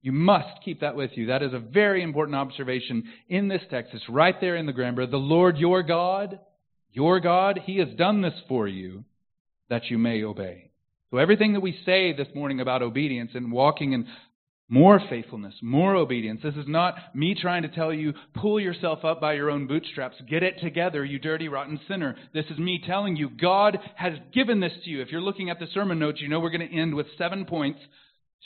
You 0.00 0.10
must 0.10 0.64
keep 0.64 0.80
that 0.80 0.96
with 0.96 1.12
you. 1.14 1.26
That 1.26 1.44
is 1.44 1.52
a 1.52 1.60
very 1.60 2.02
important 2.02 2.34
observation 2.34 3.04
in 3.28 3.46
this 3.46 3.62
text. 3.70 3.94
It's 3.94 4.08
right 4.08 4.34
there 4.40 4.56
in 4.56 4.66
the 4.66 4.72
grammar. 4.72 5.06
The 5.06 5.16
Lord 5.18 5.58
your 5.58 5.84
God 5.84 6.40
your 6.92 7.20
God, 7.20 7.60
He 7.64 7.78
has 7.78 7.88
done 7.96 8.22
this 8.22 8.34
for 8.48 8.68
you 8.68 9.04
that 9.68 9.90
you 9.90 9.98
may 9.98 10.22
obey. 10.22 10.70
So 11.10 11.18
everything 11.18 11.52
that 11.52 11.60
we 11.60 11.78
say 11.84 12.12
this 12.12 12.28
morning 12.34 12.60
about 12.60 12.82
obedience 12.82 13.32
and 13.34 13.52
walking 13.52 13.92
in 13.92 14.06
more 14.72 14.98
faithfulness, 15.10 15.52
more 15.60 15.94
obedience. 15.94 16.40
This 16.42 16.54
is 16.54 16.66
not 16.66 16.94
me 17.14 17.36
trying 17.38 17.60
to 17.62 17.68
tell 17.68 17.92
you, 17.92 18.14
pull 18.34 18.58
yourself 18.58 19.04
up 19.04 19.20
by 19.20 19.34
your 19.34 19.50
own 19.50 19.66
bootstraps. 19.66 20.16
Get 20.30 20.42
it 20.42 20.60
together, 20.62 21.04
you 21.04 21.18
dirty, 21.18 21.48
rotten 21.48 21.78
sinner. 21.86 22.16
This 22.32 22.46
is 22.48 22.58
me 22.58 22.82
telling 22.86 23.14
you, 23.14 23.28
God 23.28 23.78
has 23.96 24.14
given 24.32 24.60
this 24.60 24.72
to 24.84 24.90
you. 24.90 25.02
If 25.02 25.08
you're 25.10 25.20
looking 25.20 25.50
at 25.50 25.58
the 25.58 25.66
sermon 25.74 25.98
notes, 25.98 26.22
you 26.22 26.28
know 26.28 26.40
we're 26.40 26.48
going 26.48 26.66
to 26.66 26.74
end 26.74 26.94
with 26.94 27.06
seven 27.18 27.44
points 27.44 27.80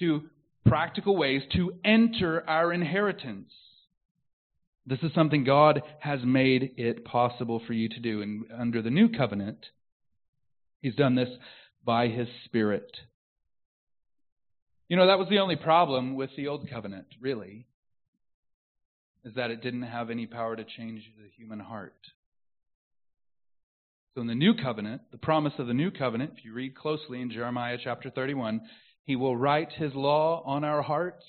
to 0.01 0.23
practical 0.67 1.17
ways 1.17 1.43
to 1.55 1.75
enter 1.85 2.43
our 2.49 2.73
inheritance. 2.73 3.53
This 4.87 5.01
is 5.03 5.11
something 5.15 5.43
God 5.43 5.83
has 5.99 6.21
made 6.25 6.75
it 6.77 7.05
possible 7.05 7.61
for 7.67 7.73
you 7.73 7.89
to 7.89 7.99
do. 7.99 8.23
And 8.23 8.45
under 8.57 8.83
the 8.83 8.91
new 8.91 9.09
covenant, 9.09 9.67
He's 10.81 10.95
done 10.95 11.17
this 11.17 11.29
by 11.85 12.07
His 12.07 12.29
Spirit. 12.45 12.91
You 14.89 14.97
know, 14.97 15.09
that 15.09 15.19
was 15.19 15.29
the 15.29 15.41
only 15.41 15.57
problem 15.57 16.15
with 16.15 16.31
the 16.37 16.47
old 16.47 16.71
covenant, 16.71 17.07
really, 17.21 17.67
is 19.25 19.35
that 19.35 19.51
it 19.51 19.63
didn't 19.63 19.83
have 19.83 20.11
any 20.11 20.27
power 20.27 20.55
to 20.55 20.65
change 20.65 21.03
the 21.19 21.29
human 21.37 21.59
heart. 21.59 21.97
So 24.15 24.21
in 24.21 24.29
the 24.29 24.37
new 24.37 24.55
covenant, 24.55 25.03
the 25.11 25.19
promise 25.19 25.55
of 25.59 25.67
the 25.67 25.75
new 25.75 25.91
covenant, 25.91 26.35
if 26.39 26.45
you 26.45 26.53
read 26.53 26.77
closely 26.77 27.21
in 27.21 27.33
Jeremiah 27.33 27.79
chapter 27.83 28.09
31, 28.09 28.61
He 29.03 29.17
will 29.17 29.37
write 29.37 29.73
His 29.73 29.93
law 29.95 30.45
on 30.47 30.63
our 30.63 30.83
hearts 30.83 31.25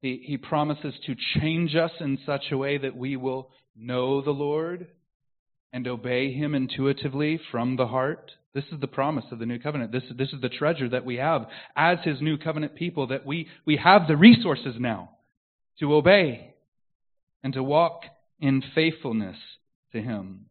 he, 0.00 0.22
he 0.24 0.36
promises 0.38 0.94
to 1.06 1.14
change 1.38 1.74
us 1.74 1.92
in 2.00 2.18
such 2.24 2.44
a 2.50 2.56
way 2.56 2.78
that 2.78 2.96
we 2.96 3.16
will 3.16 3.50
know 3.76 4.22
the 4.22 4.30
Lord 4.30 4.86
and 5.72 5.86
obey 5.86 6.32
Him 6.32 6.54
intuitively 6.54 7.40
from 7.50 7.76
the 7.76 7.86
heart. 7.86 8.32
This 8.54 8.64
is 8.72 8.80
the 8.80 8.88
promise 8.88 9.26
of 9.30 9.38
the 9.38 9.46
new 9.46 9.58
covenant. 9.58 9.92
This, 9.92 10.02
this 10.16 10.32
is 10.32 10.40
the 10.40 10.48
treasure 10.48 10.88
that 10.88 11.04
we 11.04 11.16
have 11.16 11.46
as 11.76 11.98
His 12.02 12.20
new 12.20 12.38
covenant 12.38 12.74
people, 12.74 13.08
that 13.08 13.26
we, 13.26 13.46
we 13.66 13.76
have 13.76 14.08
the 14.08 14.16
resources 14.16 14.74
now 14.78 15.10
to 15.78 15.94
obey 15.94 16.54
and 17.42 17.52
to 17.52 17.62
walk 17.62 18.02
in 18.40 18.62
faithfulness 18.74 19.36
to 19.92 20.00
Him. 20.00 20.46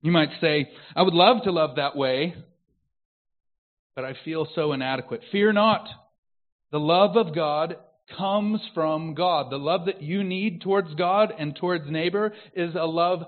You 0.00 0.12
might 0.12 0.30
say, 0.40 0.70
I 0.94 1.02
would 1.02 1.14
love 1.14 1.42
to 1.44 1.50
love 1.50 1.76
that 1.76 1.96
way, 1.96 2.34
but 3.96 4.04
I 4.04 4.14
feel 4.24 4.46
so 4.54 4.72
inadequate. 4.72 5.22
Fear 5.32 5.54
not. 5.54 5.88
The 6.74 6.80
love 6.80 7.16
of 7.16 7.32
God 7.32 7.76
comes 8.18 8.60
from 8.74 9.14
God. 9.14 9.52
The 9.52 9.58
love 9.58 9.86
that 9.86 10.02
you 10.02 10.24
need 10.24 10.60
towards 10.60 10.92
God 10.94 11.32
and 11.38 11.54
towards 11.54 11.88
neighbor 11.88 12.34
is 12.52 12.74
a 12.74 12.84
love 12.84 13.20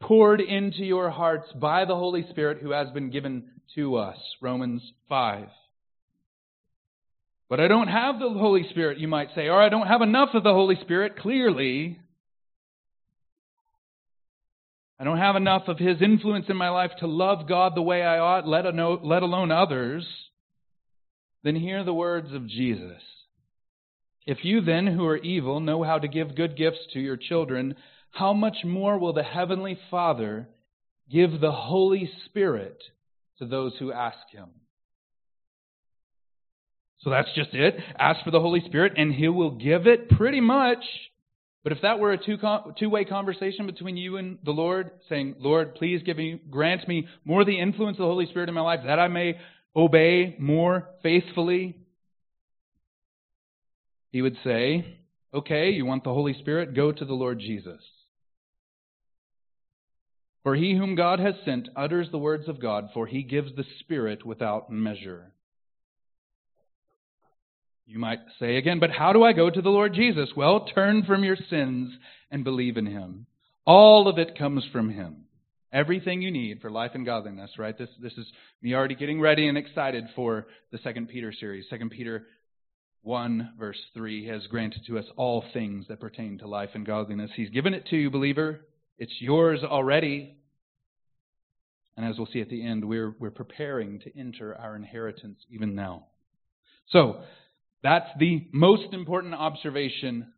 poured 0.00 0.40
into 0.40 0.84
your 0.84 1.10
hearts 1.10 1.50
by 1.56 1.86
the 1.86 1.96
Holy 1.96 2.24
Spirit 2.30 2.58
who 2.62 2.70
has 2.70 2.88
been 2.90 3.10
given 3.10 3.50
to 3.74 3.96
us. 3.96 4.16
Romans 4.40 4.80
5. 5.08 5.48
But 7.48 7.58
I 7.58 7.66
don't 7.66 7.88
have 7.88 8.20
the 8.20 8.28
Holy 8.28 8.64
Spirit, 8.70 8.98
you 8.98 9.08
might 9.08 9.30
say, 9.34 9.48
or 9.48 9.60
I 9.60 9.70
don't 9.70 9.88
have 9.88 10.00
enough 10.00 10.28
of 10.32 10.44
the 10.44 10.52
Holy 10.52 10.76
Spirit, 10.82 11.18
clearly. 11.18 11.98
I 15.00 15.02
don't 15.02 15.18
have 15.18 15.34
enough 15.34 15.66
of 15.66 15.80
His 15.80 16.00
influence 16.00 16.46
in 16.48 16.56
my 16.56 16.68
life 16.68 16.92
to 17.00 17.08
love 17.08 17.48
God 17.48 17.74
the 17.74 17.82
way 17.82 18.04
I 18.04 18.20
ought, 18.20 18.46
let 18.46 18.66
alone 19.24 19.50
others 19.50 20.06
then 21.44 21.54
hear 21.54 21.84
the 21.84 21.94
words 21.94 22.32
of 22.32 22.48
Jesus. 22.48 23.00
If 24.26 24.38
you 24.42 24.62
then, 24.62 24.86
who 24.86 25.04
are 25.06 25.18
evil, 25.18 25.60
know 25.60 25.82
how 25.82 25.98
to 25.98 26.08
give 26.08 26.34
good 26.34 26.56
gifts 26.56 26.80
to 26.94 27.00
your 27.00 27.18
children, 27.18 27.76
how 28.10 28.32
much 28.32 28.56
more 28.64 28.98
will 28.98 29.12
the 29.12 29.22
Heavenly 29.22 29.78
Father 29.90 30.48
give 31.10 31.40
the 31.40 31.52
Holy 31.52 32.10
Spirit 32.24 32.82
to 33.38 33.46
those 33.46 33.74
who 33.78 33.92
ask 33.92 34.16
Him? 34.32 34.48
So 37.00 37.10
that's 37.10 37.28
just 37.34 37.52
it. 37.52 37.74
Ask 37.98 38.24
for 38.24 38.30
the 38.30 38.40
Holy 38.40 38.62
Spirit 38.64 38.94
and 38.96 39.12
He 39.12 39.28
will 39.28 39.50
give 39.50 39.86
it 39.86 40.08
pretty 40.08 40.40
much. 40.40 40.82
But 41.62 41.72
if 41.72 41.82
that 41.82 41.98
were 41.98 42.12
a 42.12 42.18
two 42.18 42.38
two 42.78 42.88
way 42.88 43.04
conversation 43.04 43.66
between 43.66 43.96
you 43.96 44.16
and 44.16 44.38
the 44.44 44.52
Lord, 44.52 44.90
saying, 45.08 45.36
Lord, 45.38 45.74
please 45.74 46.02
give 46.04 46.16
me, 46.16 46.40
grant 46.50 46.86
me 46.88 47.06
more 47.24 47.44
the 47.44 47.58
influence 47.58 47.96
of 47.96 48.02
the 48.02 48.06
Holy 48.06 48.26
Spirit 48.26 48.48
in 48.48 48.54
my 48.54 48.62
life 48.62 48.80
that 48.86 48.98
I 48.98 49.08
may 49.08 49.38
obey 49.76 50.36
more 50.38 50.88
faithfully? 51.02 51.76
He 54.10 54.22
would 54.22 54.36
say, 54.44 54.98
Okay, 55.34 55.70
you 55.70 55.84
want 55.84 56.04
the 56.04 56.14
Holy 56.14 56.34
Spirit? 56.34 56.74
Go 56.74 56.92
to 56.92 57.04
the 57.04 57.12
Lord 57.12 57.40
Jesus. 57.40 57.80
For 60.44 60.54
he 60.54 60.76
whom 60.76 60.94
God 60.94 61.18
has 61.18 61.34
sent 61.44 61.70
utters 61.74 62.08
the 62.12 62.18
words 62.18 62.48
of 62.48 62.60
God, 62.60 62.90
for 62.94 63.06
he 63.06 63.22
gives 63.22 63.56
the 63.56 63.64
Spirit 63.80 64.24
without 64.24 64.70
measure. 64.70 65.32
You 67.86 67.98
might 67.98 68.20
say 68.38 68.56
again, 68.56 68.78
but 68.78 68.90
how 68.90 69.12
do 69.12 69.24
I 69.24 69.32
go 69.32 69.50
to 69.50 69.60
the 69.60 69.70
Lord 69.70 69.94
Jesus? 69.94 70.30
Well, 70.36 70.66
turn 70.74 71.02
from 71.04 71.24
your 71.24 71.36
sins 71.50 71.92
and 72.30 72.44
believe 72.44 72.76
in 72.76 72.86
him. 72.86 73.26
All 73.66 74.06
of 74.06 74.18
it 74.18 74.38
comes 74.38 74.64
from 74.72 74.90
him. 74.90 75.23
Everything 75.74 76.22
you 76.22 76.30
need 76.30 76.60
for 76.60 76.70
life 76.70 76.92
and 76.94 77.04
godliness, 77.04 77.50
right? 77.58 77.76
This, 77.76 77.88
this 78.00 78.12
is 78.12 78.26
me 78.62 78.74
already 78.74 78.94
getting 78.94 79.20
ready 79.20 79.48
and 79.48 79.58
excited 79.58 80.04
for 80.14 80.46
the 80.70 80.78
Second 80.84 81.08
Peter 81.08 81.32
series. 81.32 81.64
Second 81.68 81.90
Peter 81.90 82.28
1, 83.02 83.54
verse 83.58 83.80
3 83.92 84.28
has 84.28 84.46
granted 84.46 84.82
to 84.86 85.00
us 85.00 85.04
all 85.16 85.42
things 85.52 85.86
that 85.88 85.98
pertain 85.98 86.38
to 86.38 86.46
life 86.46 86.70
and 86.74 86.86
godliness. 86.86 87.32
He's 87.34 87.50
given 87.50 87.74
it 87.74 87.86
to 87.88 87.96
you, 87.96 88.08
believer. 88.08 88.60
It's 88.98 89.12
yours 89.18 89.64
already. 89.64 90.36
And 91.96 92.06
as 92.06 92.18
we'll 92.18 92.28
see 92.32 92.40
at 92.40 92.50
the 92.50 92.64
end, 92.64 92.84
we're, 92.84 93.16
we're 93.18 93.32
preparing 93.32 93.98
to 94.00 94.16
enter 94.16 94.54
our 94.54 94.76
inheritance 94.76 95.38
even 95.50 95.74
now. 95.74 96.06
So, 96.90 97.16
that's 97.82 98.08
the 98.20 98.46
most 98.52 98.94
important 98.94 99.34
observation 99.34 100.32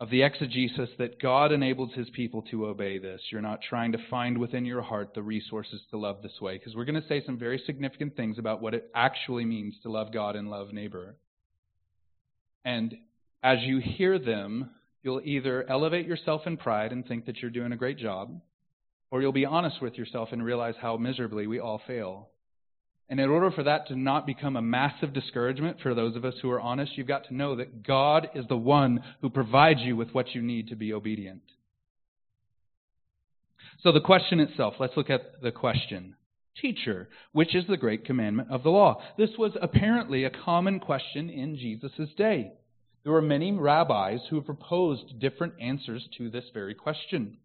of 0.00 0.10
the 0.10 0.22
exegesis 0.22 0.90
that 0.98 1.20
God 1.20 1.50
enables 1.50 1.92
his 1.94 2.08
people 2.10 2.42
to 2.50 2.66
obey 2.66 2.98
this. 2.98 3.20
You're 3.30 3.40
not 3.40 3.60
trying 3.68 3.92
to 3.92 3.98
find 4.08 4.38
within 4.38 4.64
your 4.64 4.80
heart 4.80 5.12
the 5.12 5.22
resources 5.22 5.80
to 5.90 5.98
love 5.98 6.22
this 6.22 6.40
way, 6.40 6.56
because 6.56 6.76
we're 6.76 6.84
going 6.84 7.02
to 7.02 7.08
say 7.08 7.22
some 7.26 7.36
very 7.36 7.60
significant 7.66 8.16
things 8.16 8.38
about 8.38 8.62
what 8.62 8.74
it 8.74 8.90
actually 8.94 9.44
means 9.44 9.74
to 9.82 9.90
love 9.90 10.12
God 10.12 10.36
and 10.36 10.48
love 10.48 10.72
neighbor. 10.72 11.16
And 12.64 12.94
as 13.42 13.58
you 13.62 13.80
hear 13.80 14.20
them, 14.20 14.70
you'll 15.02 15.22
either 15.24 15.68
elevate 15.68 16.06
yourself 16.06 16.42
in 16.46 16.56
pride 16.56 16.92
and 16.92 17.04
think 17.04 17.26
that 17.26 17.38
you're 17.38 17.50
doing 17.50 17.72
a 17.72 17.76
great 17.76 17.98
job, 17.98 18.40
or 19.10 19.20
you'll 19.20 19.32
be 19.32 19.46
honest 19.46 19.82
with 19.82 19.94
yourself 19.94 20.28
and 20.30 20.44
realize 20.44 20.74
how 20.80 20.96
miserably 20.96 21.48
we 21.48 21.58
all 21.58 21.80
fail. 21.88 22.28
And 23.10 23.18
in 23.18 23.30
order 23.30 23.50
for 23.50 23.62
that 23.62 23.88
to 23.88 23.96
not 23.96 24.26
become 24.26 24.56
a 24.56 24.62
massive 24.62 25.14
discouragement 25.14 25.78
for 25.82 25.94
those 25.94 26.14
of 26.14 26.24
us 26.26 26.34
who 26.42 26.50
are 26.50 26.60
honest, 26.60 26.92
you've 26.96 27.06
got 27.06 27.26
to 27.28 27.34
know 27.34 27.56
that 27.56 27.82
God 27.82 28.28
is 28.34 28.44
the 28.48 28.56
one 28.56 29.02
who 29.22 29.30
provides 29.30 29.80
you 29.80 29.96
with 29.96 30.12
what 30.12 30.34
you 30.34 30.42
need 30.42 30.68
to 30.68 30.76
be 30.76 30.92
obedient. 30.92 31.42
So, 33.82 33.92
the 33.92 34.00
question 34.00 34.40
itself, 34.40 34.74
let's 34.78 34.96
look 34.96 35.08
at 35.08 35.40
the 35.40 35.52
question. 35.52 36.16
Teacher, 36.60 37.08
which 37.32 37.54
is 37.54 37.64
the 37.68 37.76
great 37.76 38.04
commandment 38.04 38.50
of 38.50 38.64
the 38.64 38.70
law? 38.70 39.00
This 39.16 39.30
was 39.38 39.52
apparently 39.62 40.24
a 40.24 40.30
common 40.30 40.80
question 40.80 41.30
in 41.30 41.56
Jesus' 41.56 42.10
day. 42.16 42.52
There 43.04 43.12
were 43.12 43.22
many 43.22 43.52
rabbis 43.52 44.20
who 44.28 44.42
proposed 44.42 45.20
different 45.20 45.54
answers 45.60 46.06
to 46.18 46.28
this 46.28 46.44
very 46.52 46.74
question. 46.74 47.38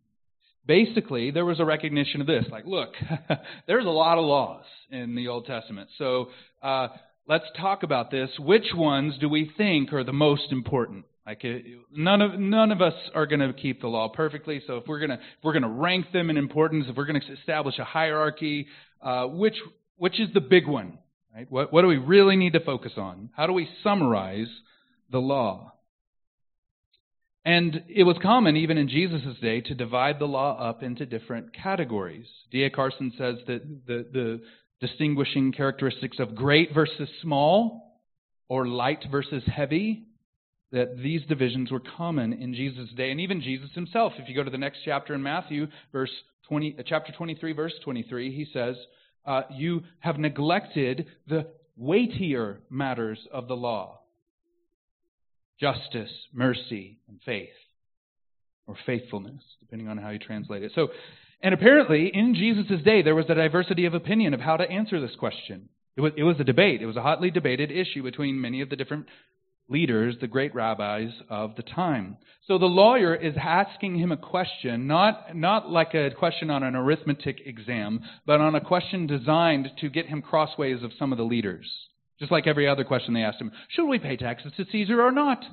Basically, 0.66 1.32
there 1.32 1.46
was 1.46 1.60
a 1.60 1.66
recognition 1.66 2.22
of 2.22 2.28
this 2.28 2.46
like, 2.50 2.66
look, 2.66 2.94
there's 3.68 3.86
a 3.86 3.90
lot 3.90 4.18
of 4.18 4.26
laws 4.26 4.64
in 4.90 5.16
the 5.16 5.28
Old 5.28 5.46
Testament. 5.46 5.90
So 5.98 6.30
uh, 6.62 6.88
let's 7.28 7.46
talk 7.58 7.84
about 7.84 8.12
this. 8.12 8.30
Which 8.40 8.68
ones 8.74 9.16
do 9.20 9.28
we 9.28 9.52
think 9.58 9.92
are 9.92 10.04
the 10.04 10.14
most 10.14 10.52
important? 10.52 11.06
Like 11.26 11.42
uh, 11.46 11.60
none 11.92 12.22
of 12.22 12.38
none 12.40 12.72
of 12.72 12.82
us 12.82 12.94
are 13.16 13.26
going 13.26 13.40
to 13.40 13.54
keep 13.54 13.82
the 13.82 13.88
law 13.88 14.10
perfectly. 14.10 14.62
So 14.68 14.78
if 14.78 14.88
we're 14.88 15.00
going 15.00 15.12
to 15.12 15.20
we're 15.42 15.54
going 15.54 15.64
to 15.64 15.70
rank 15.70 16.08
them 16.12 16.30
in 16.30 16.38
importance, 16.38 16.86
if 16.90 16.98
we're 16.98 17.06
going 17.06 17.22
to 17.22 17.34
establish 17.34 17.80
a 17.80 17.86
hierarchy, 17.86 18.68
uh, 19.02 19.26
which 19.28 19.56
which 19.98 20.20
is 20.20 20.30
the 20.34 20.42
big 20.42 20.68
one? 20.68 20.98
Right? 21.34 21.50
What 21.50 21.72
what 21.72 21.82
do 21.82 21.88
we 21.88 21.98
really 21.98 22.36
need 22.36 22.54
to 22.54 22.60
focus 22.60 22.94
on? 22.98 23.30
How 23.36 23.48
do 23.48 23.54
we 23.54 23.70
summarize 23.84 24.50
the 25.12 25.20
law? 25.20 25.74
And 27.46 27.84
it 27.90 28.04
was 28.04 28.18
common, 28.22 28.56
even 28.56 28.78
in 28.78 28.88
Jesus' 28.88 29.38
day, 29.42 29.60
to 29.62 29.76
divide 29.76 30.20
the 30.20 30.26
law 30.26 30.58
up 30.58 30.82
into 30.82 31.06
different 31.06 31.54
categories. 31.54 32.26
D.A. 32.52 32.70
Carson 32.70 33.12
says 33.18 33.36
that 33.48 33.86
the, 33.86 34.06
the 34.14 34.42
distinguishing 34.80 35.52
characteristics 35.52 36.20
of 36.20 36.36
great 36.36 36.74
versus 36.74 37.10
small, 37.22 38.02
or 38.48 38.68
light 38.68 39.04
versus 39.12 39.44
heavy, 39.46 40.06
that 40.72 40.98
these 40.98 41.22
divisions 41.28 41.72
were 41.72 41.82
common 41.98 42.34
in 42.34 42.54
Jesus' 42.54 42.90
day, 42.96 43.12
and 43.12 43.20
even 43.20 43.42
Jesus 43.42 43.70
himself. 43.74 44.14
If 44.18 44.30
you 44.30 44.36
go 44.36 44.44
to 44.44 44.50
the 44.50 44.58
next 44.58 44.80
chapter 44.86 45.14
in 45.14 45.24
Matthew, 45.24 45.68
verse 45.92 46.12
20, 46.48 46.78
uh, 46.80 46.84
chapter 46.86 47.12
23, 47.14 47.54
verse 47.54 47.74
23, 47.84 48.36
he 48.36 48.46
says, 48.52 48.76
uh, 49.26 49.44
"You 49.52 49.84
have 50.00 50.18
neglected 50.18 51.08
the 51.28 51.48
weightier 51.76 52.62
matters 52.70 53.20
of 53.32 53.48
the 53.48 53.56
law, 53.56 54.02
justice, 55.64 56.12
mercy, 56.34 57.00
and 57.08 57.20
faith, 57.26 57.56
or 58.68 58.76
faithfulness, 58.86 59.42
depending 59.62 59.88
on 59.88 59.98
how 59.98 60.10
you 60.10 60.20
translate 60.20 60.62
it. 60.62 60.74
So, 60.76 60.90
and 61.42 61.54
apparently, 61.54 62.12
in 62.14 62.36
Jesus' 62.36 62.84
day, 62.84 63.02
there 63.02 63.16
was 63.16 63.28
a 63.30 63.36
diversity 63.36 63.86
of 63.86 63.94
opinion 63.94 64.34
of 64.34 64.42
how 64.42 64.58
to 64.58 64.70
answer 64.70 65.00
this 65.00 65.16
question. 65.18 65.70
It 65.96 66.02
was, 66.02 66.12
it 66.18 66.24
was 66.24 66.36
a 66.40 66.44
debate. 66.44 66.82
It 66.82 66.86
was 66.86 66.98
a 66.98 67.02
hotly 67.02 67.32
debated 67.32 67.72
issue 67.72 68.04
between 68.04 68.42
many 68.42 68.60
of 68.60 68.70
the 68.70 68.76
different 68.76 69.06
leaders, 69.70 70.16
the 70.20 70.28
great 70.28 70.54
rabbis 70.54 71.12
of 71.30 71.56
the 71.56 71.64
time. 71.64 72.18
So 72.46 72.58
the 72.58 72.66
lawyer 72.66 73.16
is 73.16 73.36
asking 73.40 73.98
him 74.00 74.12
a 74.12 74.18
question, 74.18 74.86
not, 74.88 75.34
not 75.34 75.70
like 75.70 75.94
a 75.94 76.12
question 76.12 76.50
on 76.50 76.64
an 76.64 76.76
arithmetic 76.76 77.38
exam, 77.46 78.02
but 78.26 78.42
on 78.42 78.56
a 78.56 78.62
question 78.62 79.08
designed 79.08 79.70
to 79.80 79.90
get 79.90 80.08
him 80.08 80.22
crossways 80.22 80.84
of 80.84 80.92
some 81.00 81.14
of 81.14 81.18
the 81.18 81.24
leaders. 81.24 81.68
Just 82.20 82.32
like 82.32 82.48
every 82.48 82.68
other 82.68 82.84
question 82.84 83.14
they 83.14 83.24
asked 83.24 83.42
him 83.42 83.52
should 83.70 83.88
we 83.88 84.00
pay 84.00 84.18
taxes 84.18 84.54
to 84.58 84.66
Caesar 84.72 85.02
or 85.02 85.12
not? 85.12 85.44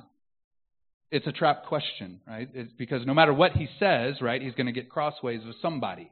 It's 1.11 1.27
a 1.27 1.31
trap 1.33 1.65
question, 1.65 2.21
right? 2.25 2.47
It's 2.53 2.71
because 2.77 3.05
no 3.05 3.13
matter 3.13 3.33
what 3.33 3.51
he 3.51 3.67
says, 3.79 4.21
right, 4.21 4.41
he's 4.41 4.53
going 4.53 4.67
to 4.67 4.71
get 4.71 4.89
crossways 4.89 5.45
with 5.45 5.57
somebody. 5.61 6.09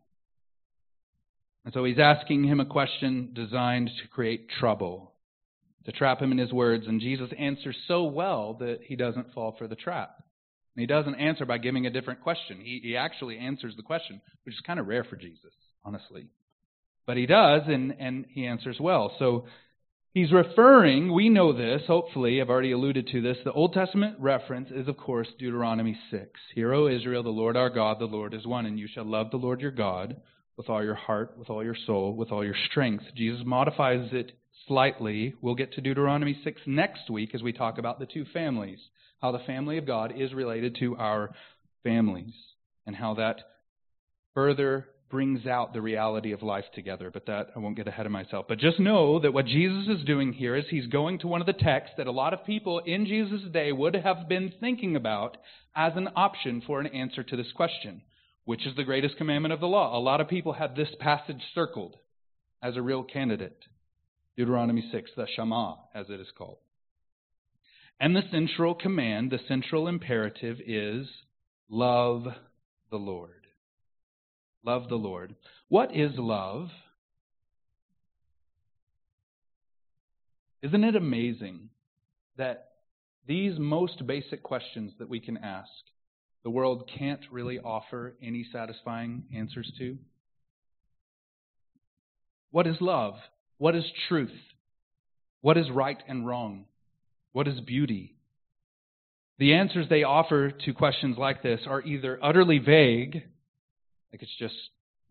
And 1.63 1.73
so 1.73 1.85
he's 1.85 1.99
asking 1.99 2.43
him 2.43 2.59
a 2.59 2.65
question 2.65 3.31
designed 3.33 3.89
to 4.01 4.07
create 4.09 4.49
trouble, 4.59 5.13
to 5.85 5.91
trap 5.93 6.21
him 6.21 6.31
in 6.33 6.37
his 6.37 6.51
words. 6.51 6.85
And 6.87 6.99
Jesus 6.99 7.29
answers 7.37 7.77
so 7.87 8.03
well 8.03 8.55
that 8.55 8.79
he 8.83 8.97
doesn't 8.97 9.33
fall 9.33 9.55
for 9.57 9.67
the 9.67 9.75
trap. 9.75 10.15
And 10.75 10.81
he 10.81 10.87
doesn't 10.87 11.15
answer 11.15 11.45
by 11.45 11.59
giving 11.59 11.85
a 11.85 11.91
different 11.91 12.21
question. 12.21 12.59
He, 12.61 12.81
he 12.83 12.97
actually 12.97 13.37
answers 13.37 13.75
the 13.77 13.83
question, 13.83 14.21
which 14.43 14.55
is 14.55 14.61
kind 14.65 14.79
of 14.79 14.87
rare 14.87 15.05
for 15.05 15.15
Jesus, 15.15 15.53
honestly. 15.85 16.27
But 17.05 17.17
he 17.17 17.25
does, 17.25 17.61
and, 17.67 17.95
and 17.99 18.25
he 18.29 18.45
answers 18.45 18.77
well. 18.79 19.15
So 19.17 19.45
He's 20.11 20.31
referring, 20.31 21.13
we 21.13 21.29
know 21.29 21.53
this, 21.53 21.83
hopefully, 21.85 22.41
I've 22.41 22.49
already 22.49 22.71
alluded 22.71 23.07
to 23.11 23.21
this. 23.21 23.37
The 23.43 23.51
Old 23.51 23.73
Testament 23.73 24.15
reference 24.19 24.71
is, 24.71 24.87
of 24.87 24.97
course, 24.97 25.27
Deuteronomy 25.37 25.95
6. 26.09 26.27
Hear, 26.55 26.73
O 26.73 26.87
Israel, 26.87 27.21
the 27.21 27.29
Lord 27.29 27.55
our 27.55 27.69
God, 27.69 27.99
the 27.99 28.05
Lord 28.05 28.33
is 28.33 28.47
one, 28.47 28.65
and 28.65 28.79
you 28.79 28.87
shall 28.91 29.05
love 29.05 29.29
the 29.29 29.37
Lord 29.37 29.61
your 29.61 29.69
God 29.69 30.19
with 30.57 30.67
all 30.67 30.83
your 30.83 30.95
heart, 30.95 31.37
with 31.37 31.51
all 31.51 31.63
your 31.63 31.77
soul, 31.85 32.15
with 32.15 32.31
all 32.31 32.43
your 32.43 32.55
strength. 32.71 33.03
Jesus 33.15 33.41
modifies 33.45 34.09
it 34.11 34.31
slightly. 34.67 35.35
We'll 35.41 35.53
get 35.53 35.73
to 35.73 35.81
Deuteronomy 35.81 36.41
6 36.43 36.59
next 36.65 37.11
week 37.11 37.35
as 37.35 37.43
we 37.43 37.53
talk 37.53 37.77
about 37.77 37.99
the 37.99 38.07
two 38.07 38.25
families, 38.33 38.79
how 39.21 39.31
the 39.31 39.45
family 39.45 39.77
of 39.77 39.85
God 39.85 40.11
is 40.17 40.33
related 40.33 40.75
to 40.79 40.95
our 40.97 41.29
families, 41.83 42.33
and 42.87 42.95
how 42.95 43.13
that 43.13 43.41
further 44.33 44.87
brings 45.09 45.45
out 45.45 45.73
the 45.73 45.81
reality 45.81 46.31
of 46.31 46.43
life 46.43 46.65
together, 46.73 47.09
but 47.11 47.25
that 47.25 47.47
I 47.55 47.59
won't 47.59 47.75
get 47.75 47.87
ahead 47.87 48.05
of 48.05 48.11
myself. 48.11 48.45
But 48.47 48.59
just 48.59 48.79
know 48.79 49.19
that 49.19 49.33
what 49.33 49.45
Jesus 49.45 49.87
is 49.87 50.05
doing 50.05 50.33
here 50.33 50.55
is 50.55 50.65
he's 50.69 50.87
going 50.87 51.19
to 51.19 51.27
one 51.27 51.41
of 51.41 51.47
the 51.47 51.53
texts 51.53 51.95
that 51.97 52.07
a 52.07 52.11
lot 52.11 52.33
of 52.33 52.45
people 52.45 52.79
in 52.79 53.05
Jesus' 53.05 53.51
day 53.51 53.71
would 53.71 53.95
have 53.95 54.29
been 54.29 54.53
thinking 54.59 54.95
about 54.95 55.37
as 55.75 55.93
an 55.95 56.09
option 56.15 56.61
for 56.65 56.79
an 56.79 56.87
answer 56.87 57.23
to 57.23 57.35
this 57.35 57.51
question 57.55 58.01
which 58.49 58.65
is 58.65 58.75
the 58.75 58.83
greatest 58.83 59.15
commandment 59.15 59.53
of 59.53 59.59
the 59.59 59.67
law? 59.67 59.95
A 59.95 60.01
lot 60.01 60.21
of 60.21 60.27
people 60.27 60.53
have 60.53 60.75
this 60.75 60.89
passage 60.99 61.39
circled 61.53 61.95
as 62.63 62.75
a 62.75 62.81
real 62.81 63.03
candidate. 63.03 63.65
Deuteronomy 64.35 64.89
6, 64.91 65.11
the 65.15 65.27
Shema, 65.35 65.75
as 65.93 66.07
it 66.09 66.19
is 66.19 66.29
called. 66.35 66.57
And 67.99 68.15
the 68.15 68.23
central 68.31 68.73
command, 68.73 69.29
the 69.29 69.37
central 69.47 69.87
imperative 69.87 70.57
is 70.65 71.05
love 71.69 72.23
the 72.89 72.97
Lord. 72.97 73.38
Love 74.63 74.89
the 74.89 74.95
Lord. 74.95 75.35
What 75.67 75.95
is 75.95 76.11
love? 76.17 76.69
Isn't 80.61 80.83
it 80.83 80.95
amazing 80.95 81.69
that 82.37 82.69
these 83.25 83.57
most 83.57 84.05
basic 84.05 84.43
questions 84.43 84.91
that 84.99 85.07
we 85.07 85.19
can 85.19 85.37
ask, 85.37 85.69
the 86.43 86.49
world 86.49 86.89
can't 86.97 87.21
really 87.31 87.59
offer 87.59 88.15
any 88.21 88.45
satisfying 88.51 89.23
answers 89.33 89.71
to? 89.77 89.97
What 92.51 92.67
is 92.67 92.77
love? 92.81 93.15
What 93.57 93.75
is 93.75 93.85
truth? 94.07 94.31
What 95.41 95.57
is 95.57 95.69
right 95.71 96.01
and 96.07 96.25
wrong? 96.25 96.65
What 97.31 97.47
is 97.47 97.59
beauty? 97.61 98.15
The 99.37 99.53
answers 99.53 99.87
they 99.89 100.03
offer 100.03 100.51
to 100.51 100.73
questions 100.73 101.17
like 101.17 101.41
this 101.43 101.61
are 101.67 101.81
either 101.81 102.19
utterly 102.21 102.57
vague 102.57 103.23
like 104.11 104.21
it's 104.21 104.37
just 104.37 104.55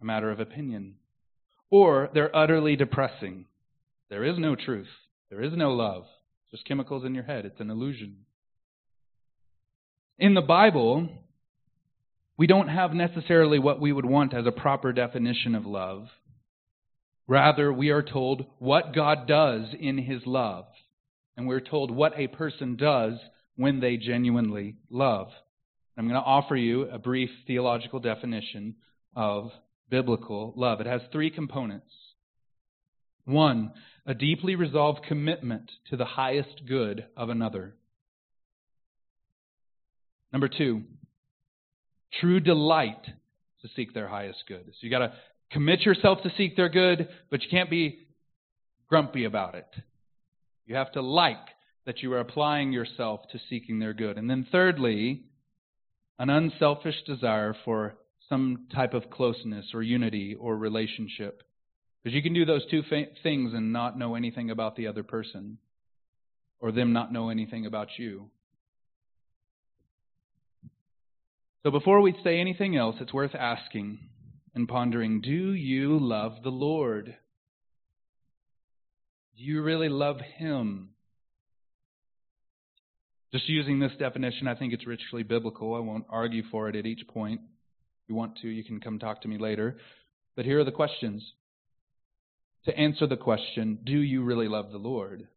a 0.00 0.04
matter 0.04 0.30
of 0.30 0.40
opinion. 0.40 0.94
Or 1.70 2.08
they're 2.14 2.34
utterly 2.34 2.76
depressing. 2.76 3.46
There 4.11 4.24
is 4.24 4.38
no 4.38 4.56
truth. 4.56 4.88
There 5.30 5.42
is 5.42 5.52
no 5.54 5.72
love. 5.72 6.04
Just 6.50 6.66
chemicals 6.66 7.04
in 7.04 7.14
your 7.14 7.24
head. 7.24 7.44
It's 7.44 7.61
an 7.61 7.70
illusion. 7.70 8.24
In 10.18 10.34
the 10.34 10.40
Bible, 10.40 11.08
we 12.37 12.46
don't 12.46 12.68
have 12.68 12.92
necessarily 12.92 13.58
what 13.58 13.80
we 13.80 13.92
would 13.92 14.06
want 14.06 14.34
as 14.34 14.46
a 14.46 14.52
proper 14.52 14.92
definition 14.92 15.54
of 15.54 15.66
love. 15.66 16.08
Rather, 17.26 17.70
we 17.70 17.90
are 17.90 18.02
told 18.02 18.46
what 18.58 18.94
God 18.94 19.28
does 19.28 19.66
in 19.78 19.98
His 19.98 20.22
love. 20.24 20.64
And 21.37 21.46
we're 21.46 21.61
told 21.61 21.90
what 21.90 22.18
a 22.18 22.26
person 22.26 22.76
does 22.76 23.18
when 23.56 23.80
they 23.80 23.96
genuinely 23.96 24.76
love. 24.90 25.28
I'm 25.96 26.08
going 26.08 26.20
to 26.20 26.26
offer 26.26 26.56
you 26.56 26.82
a 26.88 26.98
brief 26.98 27.28
theological 27.46 27.98
definition 27.98 28.76
of 29.18 29.50
biblical 29.90 30.54
love. 30.57 30.81
It 30.81 30.87
has 30.87 31.00
three 31.11 31.31
components. 31.31 31.90
One, 33.24 33.72
a 34.07 34.14
deeply 34.14 34.54
resolved 34.54 35.04
commitment 35.07 35.72
to 35.90 35.96
the 35.96 36.04
highest 36.04 36.62
good 36.66 37.04
of 37.16 37.28
another. 37.28 37.74
Number 40.33 40.48
two, 40.48 40.83
true 42.20 42.38
delight 42.38 43.04
to 43.62 43.68
seek 43.74 43.92
their 43.92 44.07
highest 44.07 44.44
good. 44.46 44.64
So 44.66 44.78
you 44.83 44.90
got 44.90 45.00
to 45.00 45.12
commit 45.50 45.81
yourself 45.81 46.22
to 46.22 46.31
seek 46.38 46.57
their 46.57 46.68
good, 46.68 47.09
but 47.28 47.42
you 47.42 47.48
can't 47.50 47.70
be 47.70 48.07
grumpy 48.88 49.24
about 49.24 49.57
it. 49.57 49.68
You 50.64 50.76
have 50.76 50.92
to 50.92 51.02
like 51.02 51.37
that 51.87 52.02
you 52.02 52.12
are 52.12 52.20
applying 52.20 52.72
yourself 52.72 53.22
to 53.33 53.40
seeking 53.50 53.81
their 53.81 53.94
good. 53.94 54.16
And 54.16 54.31
then 54.31 54.46
thirdly, 54.52 55.24
an 56.20 56.31
unselfish 56.31 57.02
desire 57.04 57.57
for 57.64 57.96
some 58.28 58.66
type 58.74 58.94
of 58.94 59.10
closeness 59.10 59.66
or 59.74 59.82
unity 59.82 60.34
or 60.38 60.56
relationship. 60.56 61.42
Because 62.02 62.14
you 62.14 62.22
can 62.22 62.34
do 62.34 62.44
those 62.44 62.64
two 62.70 62.82
fa- 62.88 63.06
things 63.22 63.52
and 63.54 63.72
not 63.72 63.98
know 63.98 64.14
anything 64.14 64.50
about 64.50 64.76
the 64.76 64.86
other 64.86 65.02
person. 65.02 65.58
or 66.60 66.72
them 66.72 66.92
not 66.92 67.12
know 67.12 67.28
anything 67.30 67.66
about 67.66 67.88
you. 67.98 68.30
So 71.62 71.70
before 71.70 72.00
we 72.00 72.14
say 72.24 72.40
anything 72.40 72.76
else, 72.76 72.96
it's 73.00 73.12
worth 73.12 73.34
asking 73.34 73.98
and 74.54 74.68
pondering 74.68 75.20
do 75.20 75.52
you 75.52 75.98
love 76.00 76.42
the 76.42 76.50
Lord? 76.50 77.14
Do 79.36 79.42
you 79.42 79.62
really 79.62 79.88
love 79.88 80.16
Him? 80.20 80.90
Just 83.32 83.48
using 83.48 83.78
this 83.78 83.92
definition, 83.98 84.48
I 84.48 84.54
think 84.54 84.72
it's 84.72 84.86
richly 84.86 85.22
biblical. 85.22 85.74
I 85.74 85.80
won't 85.80 86.06
argue 86.08 86.42
for 86.50 86.68
it 86.68 86.76
at 86.76 86.86
each 86.86 87.06
point. 87.08 87.42
You 88.09 88.14
want 88.14 88.38
to, 88.38 88.49
you 88.49 88.64
can 88.64 88.81
come 88.81 88.99
talk 88.99 89.23
to 89.23 89.29
me 89.29 89.38
later. 89.38 89.77
But 90.35 90.47
here 90.47 90.59
are 90.61 90.64
the 90.64 90.73
questions. 90.73 91.23
To 92.64 92.77
answer 92.77 93.07
the 93.07 93.16
question, 93.16 93.79
do 93.85 93.99
you 93.99 94.25
really 94.25 94.49
love 94.49 94.73
the 94.73 94.79
Lord? 94.79 95.29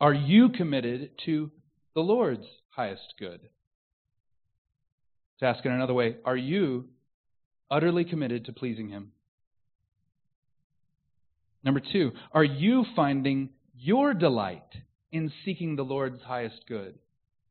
Are 0.00 0.14
you 0.14 0.48
committed 0.48 1.10
to 1.26 1.50
the 1.94 2.00
Lord's 2.00 2.46
highest 2.70 3.14
good? 3.18 3.40
To 5.38 5.46
ask 5.46 5.64
it 5.64 5.70
another 5.70 5.94
way, 5.94 6.16
are 6.24 6.36
you 6.36 6.86
utterly 7.70 8.04
committed 8.04 8.46
to 8.46 8.52
pleasing 8.52 8.88
Him? 8.88 9.12
Number 11.64 11.80
two, 11.80 12.12
are 12.32 12.44
you 12.44 12.84
finding 12.96 13.50
your 13.76 14.14
delight 14.14 14.62
in 15.12 15.32
seeking 15.44 15.76
the 15.76 15.84
Lord's 15.84 16.22
highest 16.22 16.62
good? 16.66 16.98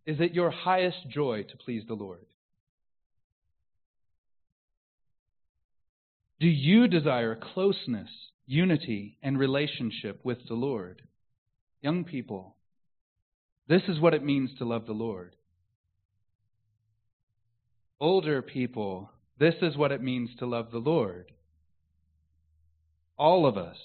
Is 0.05 0.17
it 0.19 0.33
your 0.33 0.51
highest 0.51 1.09
joy 1.09 1.43
to 1.43 1.57
please 1.57 1.83
the 1.87 1.93
Lord? 1.93 2.25
Do 6.41 6.47
you 6.47 6.87
desire 6.87 7.39
closeness, 7.53 8.09
unity, 8.47 9.15
and 9.21 9.37
relationship 9.37 10.21
with 10.23 10.39
the 10.47 10.55
Lord? 10.55 11.03
Young 11.83 12.03
people, 12.03 12.55
this 13.67 13.83
is 13.87 13.99
what 13.99 14.15
it 14.15 14.23
means 14.23 14.49
to 14.57 14.65
love 14.65 14.87
the 14.87 14.91
Lord. 14.91 15.35
Older 17.99 18.41
people, 18.41 19.11
this 19.37 19.53
is 19.61 19.77
what 19.77 19.91
it 19.91 20.01
means 20.01 20.31
to 20.39 20.47
love 20.47 20.71
the 20.71 20.79
Lord. 20.79 21.31
All 23.19 23.45
of 23.45 23.55
us, 23.55 23.77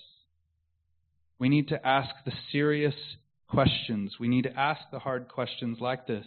we 1.38 1.50
need 1.50 1.68
to 1.68 1.86
ask 1.86 2.08
the 2.24 2.32
serious 2.52 2.94
questions. 3.48 4.14
We 4.18 4.28
need 4.28 4.44
to 4.44 4.58
ask 4.58 4.80
the 4.90 4.98
hard 4.98 5.28
questions 5.28 5.76
like 5.78 6.06
this. 6.06 6.26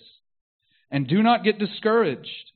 And 0.92 1.08
do 1.08 1.24
not 1.24 1.44
get 1.44 1.58
discouraged. 1.58 2.52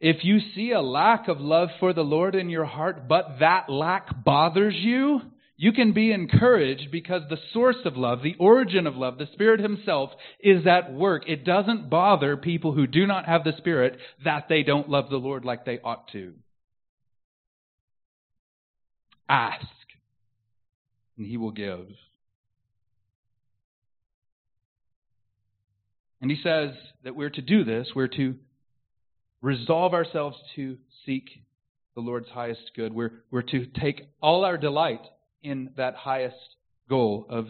If 0.00 0.24
you 0.24 0.38
see 0.54 0.72
a 0.72 0.80
lack 0.80 1.28
of 1.28 1.40
love 1.40 1.68
for 1.78 1.92
the 1.92 2.02
Lord 2.02 2.34
in 2.34 2.48
your 2.48 2.64
heart, 2.64 3.06
but 3.06 3.36
that 3.40 3.68
lack 3.68 4.24
bothers 4.24 4.74
you, 4.74 5.20
you 5.58 5.72
can 5.72 5.92
be 5.92 6.10
encouraged 6.10 6.90
because 6.90 7.20
the 7.28 7.36
source 7.52 7.76
of 7.84 7.98
love, 7.98 8.22
the 8.22 8.34
origin 8.38 8.86
of 8.86 8.96
love, 8.96 9.18
the 9.18 9.28
Spirit 9.34 9.60
Himself 9.60 10.10
is 10.40 10.66
at 10.66 10.94
work. 10.94 11.28
It 11.28 11.44
doesn't 11.44 11.90
bother 11.90 12.38
people 12.38 12.72
who 12.72 12.86
do 12.86 13.06
not 13.06 13.26
have 13.26 13.44
the 13.44 13.52
Spirit 13.58 13.98
that 14.24 14.46
they 14.48 14.62
don't 14.62 14.88
love 14.88 15.10
the 15.10 15.18
Lord 15.18 15.44
like 15.44 15.66
they 15.66 15.78
ought 15.84 16.08
to. 16.12 16.32
Ask, 19.28 19.66
and 21.18 21.26
He 21.26 21.36
will 21.36 21.52
give. 21.52 21.86
And 26.22 26.30
he 26.30 26.38
says 26.42 26.70
that 27.04 27.16
we're 27.16 27.30
to 27.30 27.42
do 27.42 27.64
this, 27.64 27.88
we're 27.94 28.08
to 28.08 28.34
resolve 29.42 29.94
ourselves 29.94 30.36
to 30.56 30.76
seek 31.06 31.28
the 31.94 32.00
Lord's 32.00 32.28
highest 32.28 32.70
good. 32.76 32.92
We're, 32.92 33.12
we're 33.30 33.42
to 33.42 33.66
take 33.66 34.02
all 34.22 34.44
our 34.44 34.56
delight 34.56 35.02
in 35.42 35.70
that 35.76 35.94
highest 35.94 36.36
goal 36.88 37.26
of 37.28 37.46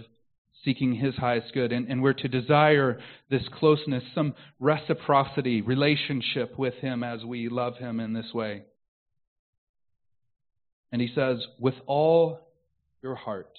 seeking 0.64 0.94
his 0.94 1.14
highest 1.16 1.52
good. 1.54 1.72
And, 1.72 1.88
and 1.88 2.02
we're 2.02 2.12
to 2.14 2.28
desire 2.28 3.00
this 3.30 3.42
closeness, 3.58 4.04
some 4.14 4.34
reciprocity, 4.58 5.62
relationship 5.62 6.58
with 6.58 6.74
him 6.74 7.02
as 7.02 7.24
we 7.24 7.48
love 7.48 7.76
him 7.76 8.00
in 8.00 8.12
this 8.12 8.32
way. 8.32 8.64
And 10.92 11.00
he 11.00 11.10
says, 11.14 11.38
with 11.58 11.74
all 11.86 12.40
your 13.02 13.14
heart, 13.14 13.52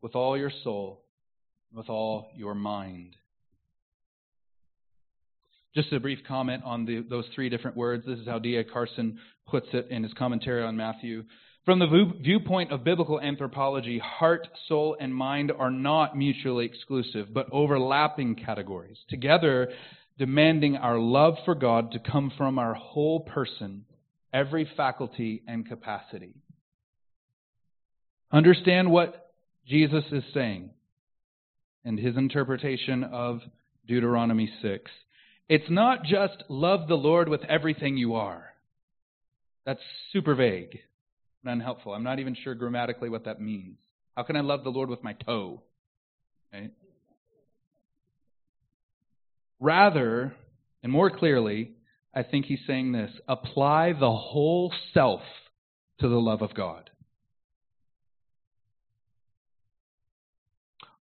with 0.00 0.14
all 0.14 0.38
your 0.38 0.52
soul, 0.62 1.02
with 1.74 1.88
all 1.88 2.28
your 2.34 2.54
mind. 2.54 3.16
Just 5.76 5.92
a 5.92 6.00
brief 6.00 6.20
comment 6.26 6.62
on 6.64 6.86
the, 6.86 7.04
those 7.10 7.26
three 7.34 7.50
different 7.50 7.76
words. 7.76 8.06
This 8.06 8.18
is 8.18 8.26
how 8.26 8.38
D.A. 8.38 8.64
Carson 8.64 9.18
puts 9.46 9.66
it 9.74 9.88
in 9.90 10.04
his 10.04 10.12
commentary 10.14 10.62
on 10.62 10.74
Matthew. 10.74 11.24
From 11.66 11.80
the 11.80 12.14
viewpoint 12.22 12.72
of 12.72 12.82
biblical 12.82 13.20
anthropology, 13.20 13.98
heart, 13.98 14.48
soul, 14.68 14.96
and 14.98 15.14
mind 15.14 15.52
are 15.52 15.70
not 15.70 16.16
mutually 16.16 16.64
exclusive, 16.64 17.26
but 17.34 17.48
overlapping 17.52 18.36
categories, 18.36 18.96
together 19.10 19.68
demanding 20.18 20.76
our 20.76 20.98
love 20.98 21.34
for 21.44 21.54
God 21.54 21.92
to 21.92 21.98
come 21.98 22.32
from 22.38 22.58
our 22.58 22.72
whole 22.72 23.20
person, 23.20 23.84
every 24.32 24.66
faculty 24.78 25.42
and 25.46 25.68
capacity. 25.68 26.36
Understand 28.32 28.90
what 28.90 29.30
Jesus 29.68 30.04
is 30.10 30.24
saying 30.32 30.70
and 31.84 31.98
his 31.98 32.16
interpretation 32.16 33.04
of 33.04 33.40
Deuteronomy 33.86 34.50
6. 34.62 34.90
It's 35.48 35.70
not 35.70 36.04
just 36.04 36.42
love 36.48 36.88
the 36.88 36.96
Lord 36.96 37.28
with 37.28 37.44
everything 37.44 37.96
you 37.96 38.14
are. 38.14 38.44
That's 39.64 39.80
super 40.12 40.34
vague 40.34 40.78
and 41.44 41.52
unhelpful. 41.52 41.92
I'm 41.92 42.02
not 42.04 42.18
even 42.18 42.36
sure 42.42 42.54
grammatically 42.54 43.08
what 43.08 43.24
that 43.24 43.40
means. 43.40 43.78
How 44.16 44.22
can 44.22 44.36
I 44.36 44.40
love 44.40 44.64
the 44.64 44.70
Lord 44.70 44.88
with 44.88 45.04
my 45.04 45.12
toe? 45.12 45.62
Right? 46.52 46.72
Rather, 49.60 50.34
and 50.82 50.92
more 50.92 51.10
clearly, 51.10 51.72
I 52.14 52.22
think 52.22 52.46
he's 52.46 52.60
saying 52.66 52.92
this 52.92 53.10
apply 53.28 53.92
the 53.92 54.12
whole 54.12 54.72
self 54.94 55.22
to 56.00 56.08
the 56.08 56.20
love 56.20 56.42
of 56.42 56.54
God. 56.54 56.90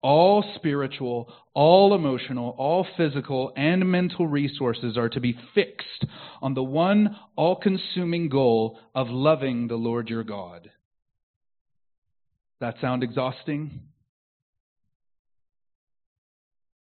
All 0.01 0.43
spiritual, 0.55 1.31
all 1.53 1.93
emotional, 1.93 2.55
all 2.57 2.87
physical, 2.95 3.51
and 3.57 3.91
mental 3.91 4.27
resources 4.27 4.97
are 4.97 5.09
to 5.09 5.19
be 5.19 5.37
fixed 5.53 6.05
on 6.41 6.53
the 6.53 6.63
one 6.63 7.17
all 7.35 7.57
consuming 7.57 8.29
goal 8.29 8.79
of 8.95 9.09
loving 9.09 9.67
the 9.67 9.75
Lord 9.75 10.07
your 10.07 10.23
God. 10.23 10.71
That 12.61 12.75
sound 12.79 13.03
exhausting? 13.03 13.81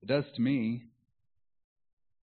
It 0.02 0.08
does 0.08 0.26
to 0.36 0.42
me. 0.42 0.84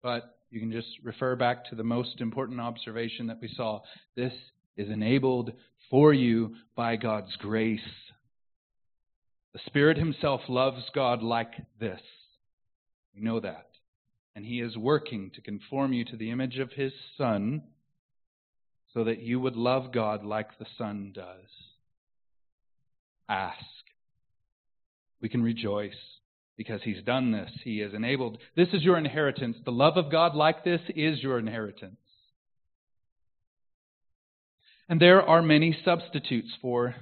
But 0.02 0.36
you 0.50 0.60
can 0.60 0.72
just 0.72 0.89
refer 1.04 1.36
back 1.36 1.65
to 1.70 1.76
the 1.76 1.84
most 1.84 2.22
important 2.22 2.60
observation 2.60 3.28
that 3.28 3.39
we 3.39 3.52
saw. 3.56 3.82
This 4.15 4.34
is 4.78 4.89
enabled 4.89 5.54
for 5.91 6.13
you 6.13 6.56
by 6.76 6.96
God's 6.96 7.36
grace 7.38 7.80
the 9.54 9.60
Spirit 9.66 9.98
Himself 9.98 10.42
loves 10.48 10.84
God 10.96 11.22
like 11.22 11.54
this. 11.80 12.02
We 13.16 13.22
know 13.22 13.40
that. 13.40 13.68
And 14.36 14.46
He 14.46 14.62
is 14.62 14.78
working 14.78 15.32
to 15.36 15.42
conform 15.42 15.94
you 15.94 16.06
to 16.06 16.16
the 16.16 16.32
image 16.32 16.58
of 16.58 16.72
His 16.72 16.94
Son 17.18 17.64
so 18.94 19.04
that 19.04 19.22
you 19.22 19.40
would 19.40 19.56
love 19.56 19.92
God 19.94 20.24
like 20.24 20.58
the 20.58 20.66
Son 20.78 21.12
does. 21.14 21.50
Ask. 23.28 23.58
We 25.22 25.30
can 25.30 25.44
rejoice 25.44 25.92
because 26.58 26.82
He's 26.84 27.04
done 27.04 27.32
this. 27.32 27.52
He 27.64 27.80
has 27.80 27.94
enabled. 27.94 28.38
This 28.56 28.70
is 28.74 28.84
your 28.84 28.98
inheritance. 28.98 29.58
The 29.66 29.72
love 29.72 29.98
of 29.98 30.12
God 30.12 30.36
like 30.36 30.64
this 30.64 30.82
is 30.96 31.22
your 31.22 31.40
inheritance. 31.40 31.98
And 34.88 35.00
there 35.00 35.22
are 35.22 35.42
many 35.42 35.78
substitutes 35.86 36.50
for 36.62 36.96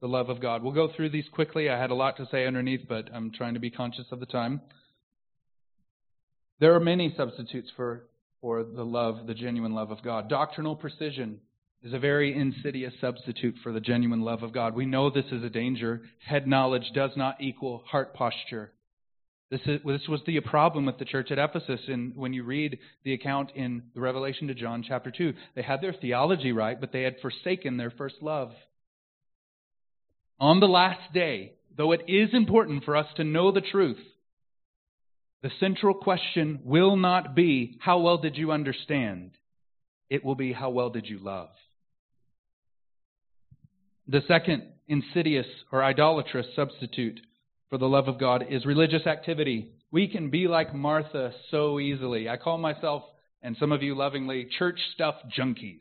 the 0.00 0.08
love 0.08 0.28
of 0.28 0.40
God. 0.40 0.62
We'll 0.62 0.72
go 0.72 0.90
through 0.94 1.10
these 1.10 1.28
quickly. 1.32 1.68
I 1.68 1.78
had 1.78 1.90
a 1.90 1.94
lot 1.94 2.16
to 2.18 2.28
say 2.30 2.46
underneath, 2.46 2.86
but 2.88 3.08
I'm 3.12 3.32
trying 3.32 3.54
to 3.54 3.60
be 3.60 3.70
conscious 3.70 4.06
of 4.12 4.20
the 4.20 4.26
time. 4.26 4.60
There 6.60 6.74
are 6.74 6.80
many 6.80 7.14
substitutes 7.16 7.68
for, 7.76 8.04
for 8.40 8.64
the 8.64 8.84
love, 8.84 9.26
the 9.26 9.34
genuine 9.34 9.74
love 9.74 9.90
of 9.90 10.02
God. 10.02 10.28
Doctrinal 10.28 10.76
precision 10.76 11.40
is 11.82 11.92
a 11.92 11.98
very 11.98 12.36
insidious 12.36 12.92
substitute 13.00 13.54
for 13.62 13.72
the 13.72 13.80
genuine 13.80 14.22
love 14.22 14.42
of 14.42 14.52
God. 14.52 14.74
We 14.74 14.86
know 14.86 15.10
this 15.10 15.30
is 15.30 15.44
a 15.44 15.50
danger. 15.50 16.02
Head 16.26 16.46
knowledge 16.46 16.90
does 16.94 17.12
not 17.16 17.40
equal 17.40 17.82
heart 17.86 18.14
posture. 18.14 18.72
This, 19.50 19.60
is, 19.66 19.80
this 19.84 20.08
was 20.08 20.20
the 20.26 20.38
problem 20.40 20.84
with 20.84 20.98
the 20.98 21.04
church 21.04 21.30
at 21.30 21.38
Ephesus. 21.38 21.80
And 21.86 22.14
when 22.16 22.32
you 22.32 22.42
read 22.42 22.78
the 23.04 23.14
account 23.14 23.52
in 23.54 23.84
the 23.94 24.00
Revelation 24.00 24.48
to 24.48 24.54
John 24.54 24.84
chapter 24.86 25.10
2, 25.10 25.32
they 25.54 25.62
had 25.62 25.80
their 25.80 25.94
theology 25.94 26.52
right, 26.52 26.78
but 26.78 26.92
they 26.92 27.02
had 27.02 27.16
forsaken 27.22 27.76
their 27.76 27.92
first 27.92 28.16
love 28.20 28.52
on 30.40 30.60
the 30.60 30.66
last 30.66 31.12
day, 31.12 31.52
though 31.76 31.92
it 31.92 32.02
is 32.08 32.30
important 32.32 32.84
for 32.84 32.96
us 32.96 33.06
to 33.16 33.24
know 33.24 33.52
the 33.52 33.60
truth, 33.60 33.98
the 35.42 35.50
central 35.60 35.94
question 35.94 36.60
will 36.64 36.96
not 36.96 37.34
be, 37.34 37.78
how 37.80 38.00
well 38.00 38.18
did 38.18 38.36
you 38.36 38.50
understand? 38.50 39.30
It 40.10 40.24
will 40.24 40.34
be, 40.34 40.52
how 40.52 40.70
well 40.70 40.90
did 40.90 41.06
you 41.06 41.18
love? 41.18 41.50
The 44.08 44.22
second 44.26 44.64
insidious 44.88 45.46
or 45.70 45.84
idolatrous 45.84 46.46
substitute 46.56 47.20
for 47.68 47.78
the 47.78 47.88
love 47.88 48.08
of 48.08 48.18
God 48.18 48.44
is 48.48 48.64
religious 48.64 49.06
activity. 49.06 49.72
We 49.92 50.08
can 50.08 50.30
be 50.30 50.48
like 50.48 50.74
Martha 50.74 51.32
so 51.50 51.78
easily. 51.78 52.28
I 52.28 52.36
call 52.36 52.58
myself, 52.58 53.02
and 53.42 53.56
some 53.60 53.70
of 53.70 53.82
you 53.82 53.94
lovingly, 53.94 54.48
church 54.58 54.80
stuff 54.94 55.16
junkies. 55.38 55.80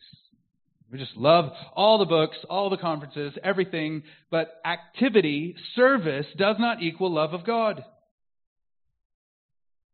We 0.91 0.97
just 0.97 1.17
love 1.17 1.52
all 1.76 1.97
the 1.97 2.06
books, 2.06 2.38
all 2.50 2.69
the 2.69 2.78
conferences, 2.78 3.34
everything, 3.43 4.04
but 4.32 4.62
activity, 4.65 5.56
service, 5.76 6.26
does 6.38 6.56
not 6.60 6.82
equal 6.82 7.13
love 7.13 7.34
of 7.34 7.45
God. 7.45 7.84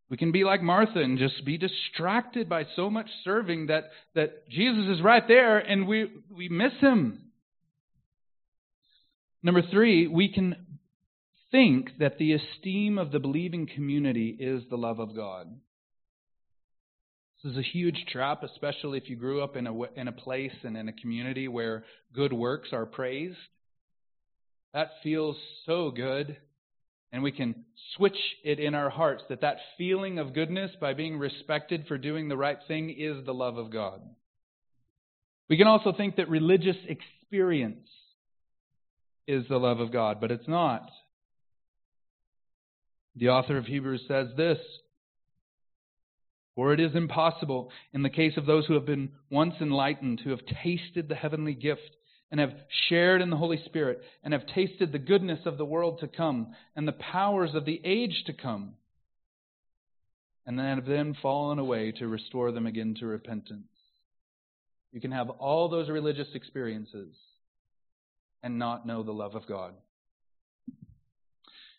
We 0.10 0.18
can 0.18 0.32
be 0.32 0.44
like 0.44 0.62
Martha 0.62 1.00
and 1.00 1.18
just 1.18 1.44
be 1.44 1.58
distracted 1.58 2.48
by 2.48 2.66
so 2.76 2.92
much 2.92 3.08
serving 3.24 3.68
that, 3.68 3.86
that 4.14 4.48
Jesus 4.48 4.86
is 4.98 5.02
right 5.02 5.28
there 5.28 5.58
and 5.58 5.88
we, 5.88 6.12
we 6.30 6.50
miss 6.50 6.74
him. 6.80 7.32
Number 9.42 9.64
three, 9.72 10.06
we 10.06 10.32
can 10.32 10.56
think 11.52 11.98
that 12.00 12.20
the 12.20 12.34
esteem 12.34 13.00
of 13.00 13.12
the 13.12 13.20
believing 13.20 13.68
community 13.74 14.38
is 14.40 14.62
the 14.70 14.78
love 14.78 15.00
of 15.00 15.16
God. 15.16 15.48
This 17.44 17.52
is 17.54 17.58
a 17.58 17.62
huge 17.62 18.06
trap, 18.12 18.44
especially 18.44 18.98
if 18.98 19.10
you 19.10 19.18
grew 19.18 19.44
up 19.44 19.58
in 19.58 19.68
a, 19.68 19.82
in 19.96 20.08
a 20.08 20.14
place 20.14 20.54
and 20.64 20.78
in 20.78 20.88
a 20.88 20.94
community 20.94 21.50
where 21.50 21.84
good 22.16 22.32
works 22.32 22.70
are 22.72 22.86
praised. 22.86 23.38
That 24.74 24.92
feels 25.04 25.36
so 25.66 25.92
good. 25.92 26.38
And 27.12 27.22
we 27.22 27.32
can 27.32 27.66
switch 27.96 28.18
it 28.44 28.60
in 28.60 28.74
our 28.74 28.90
hearts 28.90 29.24
that 29.30 29.42
that 29.42 29.58
feeling 29.78 30.20
of 30.20 30.34
goodness 30.34 30.72
by 30.80 30.94
being 30.94 31.20
respected 31.20 31.86
for 31.88 31.98
doing 31.98 32.28
the 32.28 32.38
right 32.38 32.58
thing 32.68 32.90
is 32.90 33.24
the 33.26 33.34
love 33.34 33.58
of 33.58 33.72
God. 33.72 34.02
We 35.50 35.58
can 35.58 35.68
also 35.68 35.92
think 35.92 36.16
that 36.16 36.30
religious 36.30 36.78
experience 36.88 37.88
is 39.28 39.46
the 39.50 39.58
love 39.58 39.80
of 39.80 39.92
God, 39.92 40.20
but 40.22 40.32
it's 40.32 40.48
not. 40.48 40.90
The 43.16 43.30
author 43.30 43.58
of 43.58 43.66
Hebrews 43.66 44.06
says 44.08 44.30
this 44.36 44.58
for 46.56 46.74
it 46.74 46.80
is 46.80 46.96
impossible, 46.96 47.72
in 47.94 48.04
the 48.04 48.10
case 48.10 48.34
of 48.38 48.46
those 48.46 48.66
who 48.66 48.74
have 48.76 48.86
been 48.86 49.12
once 49.30 49.56
enlightened, 49.60 50.22
who 50.24 50.30
have 50.30 50.42
tasted 50.64 51.10
the 51.10 51.16
heavenly 51.16 51.54
gift, 51.54 51.82
and 52.30 52.40
have 52.40 52.54
shared 52.90 53.22
in 53.22 53.30
the 53.30 53.38
Holy 53.38 53.62
Spirit, 53.66 54.02
and 54.24 54.34
have 54.34 54.46
tasted 54.48 54.92
the 54.92 55.00
goodness 55.00 55.40
of 55.46 55.58
the 55.58 55.66
world 55.66 56.00
to 56.00 56.08
come, 56.08 56.54
and 56.76 56.88
the 56.88 56.92
powers 56.92 57.52
of 57.56 57.66
the 57.66 57.82
age 57.84 58.24
to 58.26 58.34
come, 58.34 58.74
and 60.46 60.58
then 60.58 60.78
have 60.78 60.86
then 60.86 61.16
fallen 61.22 61.60
away 61.60 61.92
to 61.92 62.08
restore 62.08 62.52
them 62.52 62.68
again 62.68 62.96
to 63.00 63.06
repentance. 63.06 63.68
You 64.92 65.02
can 65.02 65.12
have 65.12 65.30
all 65.30 65.70
those 65.70 65.90
religious 65.90 66.28
experiences 66.36 67.16
and 68.44 68.60
not 68.60 68.86
know 68.86 69.02
the 69.02 69.12
love 69.12 69.34
of 69.34 69.48
God. 69.48 69.74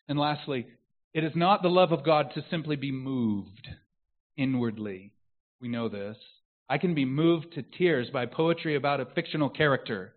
And 0.09 0.19
lastly, 0.19 0.67
it 1.13 1.23
is 1.23 1.33
not 1.37 1.63
the 1.63 1.69
love 1.69 1.93
of 1.93 2.05
God 2.05 2.33
to 2.35 2.45
simply 2.51 2.77
be 2.77 2.91
moved 2.91 3.69
inwardly. 4.37 5.13
We 5.61 5.69
know 5.69 5.89
this. 5.89 6.17
I 6.69 6.79
can 6.79 6.95
be 6.95 7.05
moved 7.05 7.55
to 7.55 7.63
tears 7.63 8.09
by 8.13 8.27
poetry 8.27 8.75
about 8.75 9.01
a 9.01 9.07
fictional 9.15 9.51
character. 9.51 10.15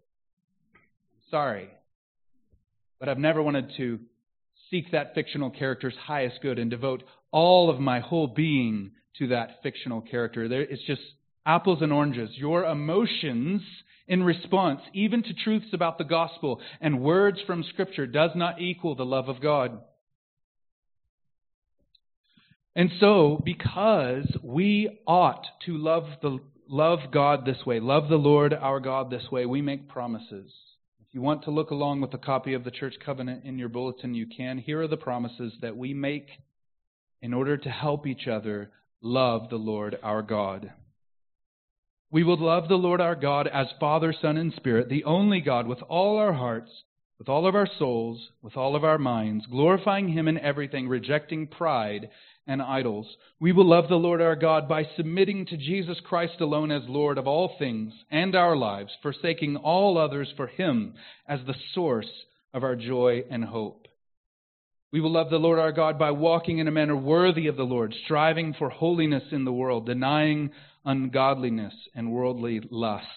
Sorry. 1.30 1.70
But 3.00 3.10
I've 3.10 3.18
never 3.18 3.44
wanted 3.44 3.72
to 3.78 4.00
seek 4.70 4.92
that 4.92 5.14
fictional 5.14 5.50
character's 5.50 5.96
highest 6.06 6.42
good 6.42 6.60
and 6.60 6.72
devote 6.72 7.04
all 7.32 7.70
of 7.70 7.80
my 7.80 8.00
whole 8.00 8.28
being 8.28 8.92
to 9.20 9.28
that 9.28 9.60
fictional 9.62 10.02
character. 10.02 10.46
It's 10.46 10.86
just 10.86 11.02
apples 11.46 11.80
and 11.82 11.92
oranges. 11.92 12.30
Your 12.36 12.66
emotions 12.66 13.62
in 14.08 14.24
response, 14.24 14.82
even 14.94 15.22
to 15.24 15.34
truths 15.34 15.68
about 15.74 15.98
the 15.98 16.04
gospel 16.06 16.62
and 16.80 17.02
words 17.02 17.40
from 17.46 17.64
Scripture, 17.64 18.08
does 18.08 18.32
not 18.36 18.62
equal 18.62 18.96
the 18.96 19.06
love 19.06 19.28
of 19.28 19.42
God. 19.42 19.82
And 22.78 22.92
so, 23.00 23.42
because 23.44 24.38
we 24.44 25.00
ought 25.08 25.48
to 25.66 25.80
love 25.80 26.04
the 26.22 26.38
love 26.70 27.00
God 27.12 27.44
this 27.44 27.66
way, 27.66 27.80
love 27.80 28.08
the 28.08 28.18
Lord 28.18 28.54
our 28.54 28.80
God 28.80 29.10
this 29.10 29.32
way, 29.32 29.48
we 29.48 29.63
make 29.63 29.90
promises. 29.90 30.54
If 31.00 31.08
you 31.12 31.22
want 31.22 31.46
to 31.46 31.52
look 31.52 31.72
along 31.72 32.02
with 32.02 32.13
a 32.13 32.20
copy 32.20 32.54
of 32.54 32.63
the 32.63 32.70
church 32.70 32.94
covenant 33.04 33.46
in 33.46 33.58
your 33.58 33.68
bulletin, 33.68 34.13
you 34.13 34.28
can. 34.28 34.60
Here 34.60 34.80
are 34.80 34.88
the 34.88 34.96
promises 34.96 35.54
that 35.62 35.76
we 35.76 35.96
make 35.96 36.28
in 37.20 37.34
order 37.34 37.58
to 37.58 37.70
help 37.70 38.06
each 38.06 38.28
other 38.28 38.70
love 39.02 39.50
the 39.50 39.56
Lord 39.56 39.98
our 40.04 40.22
God. 40.22 40.72
We 42.12 42.24
will 42.24 42.40
love 42.40 42.68
the 42.68 42.76
Lord 42.76 43.02
our 43.02 43.16
God 43.16 43.48
as 43.48 43.68
Father, 43.80 44.13
Son, 44.22 44.38
and 44.38 44.54
Spirit, 44.54 44.88
the 44.88 45.04
only 45.06 45.42
God, 45.42 45.66
with 45.66 45.82
all 45.90 46.18
our 46.18 46.34
hearts, 46.34 46.70
with 47.18 47.28
all 47.28 47.48
of 47.48 47.56
our 47.56 47.68
souls, 47.80 48.30
with 48.44 48.56
all 48.56 48.76
of 48.76 48.84
our 48.84 49.00
minds, 49.00 49.48
glorifying 49.48 50.10
Him 50.10 50.28
in 50.28 50.38
everything, 50.38 50.88
rejecting 50.88 51.48
pride 51.48 52.10
and 52.48 52.62
idols. 52.62 53.06
We 53.40 53.52
will 53.52 53.68
love 53.68 53.90
the 53.90 53.96
Lord 53.96 54.22
our 54.22 54.36
God 54.36 54.68
by 54.68 54.84
submitting 54.96 55.46
to 55.48 55.58
Jesus 55.58 55.98
Christ 56.08 56.40
alone 56.40 56.72
as 56.72 56.84
Lord 56.88 57.18
of 57.18 57.28
all 57.28 57.56
things 57.60 57.94
and 58.10 58.36
our 58.36 58.56
lives, 58.56 58.92
forsaking 59.02 59.58
all 59.58 59.98
others 59.98 60.32
for 60.36 60.48
Him 60.48 60.94
as 61.28 61.40
the 61.46 61.56
source 61.74 62.10
of 62.54 62.64
our 62.64 62.76
joy 62.76 63.24
and 63.30 63.44
hope. 63.44 63.88
We 64.92 65.02
will 65.02 65.12
love 65.12 65.30
the 65.30 65.38
Lord 65.38 65.60
our 65.60 65.74
God 65.74 66.00
by 66.00 66.12
walking 66.12 66.60
in 66.60 66.68
a 66.68 66.72
manner 66.72 66.96
worthy 66.96 67.48
of 67.48 67.58
the 67.58 67.64
Lord, 67.64 67.94
striving 68.06 68.54
for 68.54 68.70
holiness 68.70 69.24
in 69.32 69.44
the 69.44 69.52
world, 69.52 69.86
denying 69.86 70.52
ungodliness 70.86 71.74
and 71.94 72.12
worldly 72.12 72.62
lusts. 72.72 73.08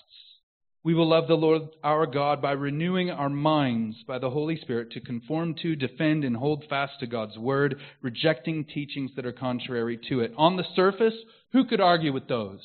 We 0.82 0.94
will 0.94 1.08
love 1.08 1.28
the 1.28 1.34
Lord 1.34 1.62
our 1.84 2.06
God 2.06 2.40
by 2.40 2.52
renewing 2.52 3.10
our 3.10 3.28
minds 3.28 3.96
by 4.06 4.18
the 4.18 4.30
Holy 4.30 4.56
Spirit 4.56 4.92
to 4.92 5.00
conform 5.00 5.54
to, 5.62 5.76
defend, 5.76 6.24
and 6.24 6.34
hold 6.34 6.64
fast 6.70 6.94
to 7.00 7.06
God's 7.06 7.36
Word, 7.36 7.76
rejecting 8.00 8.64
teachings 8.64 9.10
that 9.16 9.26
are 9.26 9.32
contrary 9.32 10.00
to 10.08 10.20
it. 10.20 10.32
On 10.38 10.56
the 10.56 10.64
surface, 10.74 11.14
who 11.52 11.66
could 11.66 11.82
argue 11.82 12.14
with 12.14 12.28
those? 12.28 12.60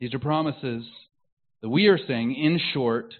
These 0.00 0.14
are 0.14 0.18
promises 0.18 0.84
that 1.60 1.68
we 1.68 1.88
are 1.88 1.98
saying, 1.98 2.34
in 2.34 2.58
short, 2.72 3.14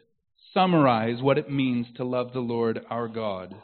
summarize 0.55 1.21
what 1.21 1.39
it 1.39 1.51
means 1.51 1.87
to 1.97 2.05
love 2.05 2.33
the 2.33 2.41
Lord 2.41 2.81
our 2.89 3.07
God. 3.07 3.55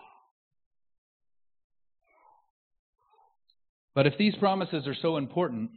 But 3.94 4.06
if 4.06 4.18
these 4.18 4.36
promises 4.36 4.86
are 4.86 4.94
so 4.94 5.16
important, 5.16 5.70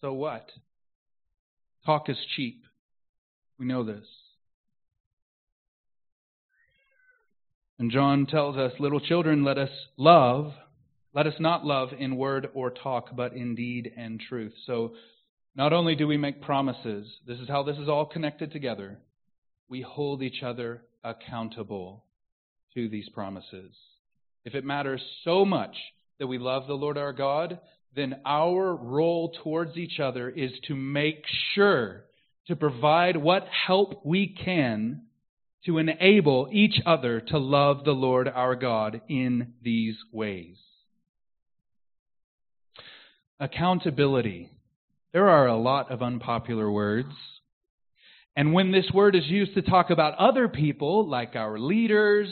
so 0.00 0.12
what? 0.12 0.48
Talk 1.86 2.08
is 2.08 2.18
cheap. 2.34 2.64
We 3.60 3.64
know 3.64 3.84
this. 3.84 4.04
And 7.78 7.92
John 7.92 8.26
tells 8.26 8.56
us, 8.56 8.72
Little 8.80 8.98
children, 8.98 9.44
let 9.44 9.56
us 9.56 9.70
love. 9.96 10.52
Let 11.14 11.28
us 11.28 11.34
not 11.38 11.64
love 11.64 11.90
in 11.96 12.16
word 12.16 12.48
or 12.54 12.70
talk, 12.70 13.14
but 13.14 13.34
in 13.34 13.54
deed 13.54 13.92
and 13.96 14.20
truth. 14.20 14.52
So, 14.66 14.94
not 15.54 15.72
only 15.72 15.94
do 15.94 16.06
we 16.06 16.16
make 16.16 16.42
promises, 16.42 17.06
this 17.26 17.38
is 17.38 17.48
how 17.48 17.62
this 17.62 17.78
is 17.78 17.88
all 17.88 18.04
connected 18.04 18.52
together, 18.52 18.98
we 19.68 19.80
hold 19.80 20.22
each 20.22 20.42
other 20.42 20.82
accountable 21.04 22.04
to 22.74 22.88
these 22.88 23.08
promises. 23.10 23.74
If 24.44 24.54
it 24.54 24.64
matters 24.64 25.00
so 25.24 25.44
much 25.44 25.74
that 26.18 26.26
we 26.26 26.38
love 26.38 26.66
the 26.66 26.74
Lord 26.74 26.98
our 26.98 27.12
God, 27.12 27.58
then 27.96 28.20
our 28.26 28.76
role 28.76 29.32
towards 29.42 29.76
each 29.76 29.98
other 29.98 30.28
is 30.28 30.52
to 30.68 30.76
make 30.76 31.24
sure 31.54 32.04
to 32.46 32.54
provide 32.54 33.16
what 33.16 33.48
help 33.66 34.04
we 34.04 34.28
can 34.28 35.02
to 35.64 35.78
enable 35.78 36.48
each 36.52 36.80
other 36.86 37.20
to 37.20 37.38
love 37.38 37.84
the 37.84 37.92
Lord 37.92 38.28
our 38.28 38.54
God 38.54 39.00
in 39.08 39.54
these 39.62 39.96
ways. 40.12 40.56
Accountability. 43.40 44.50
There 45.12 45.28
are 45.28 45.46
a 45.46 45.56
lot 45.56 45.90
of 45.90 46.02
unpopular 46.02 46.70
words. 46.70 47.12
And 48.36 48.52
when 48.52 48.70
this 48.70 48.90
word 48.92 49.16
is 49.16 49.26
used 49.26 49.54
to 49.54 49.62
talk 49.62 49.90
about 49.90 50.18
other 50.18 50.46
people, 50.46 51.08
like 51.08 51.34
our 51.34 51.58
leaders, 51.58 52.28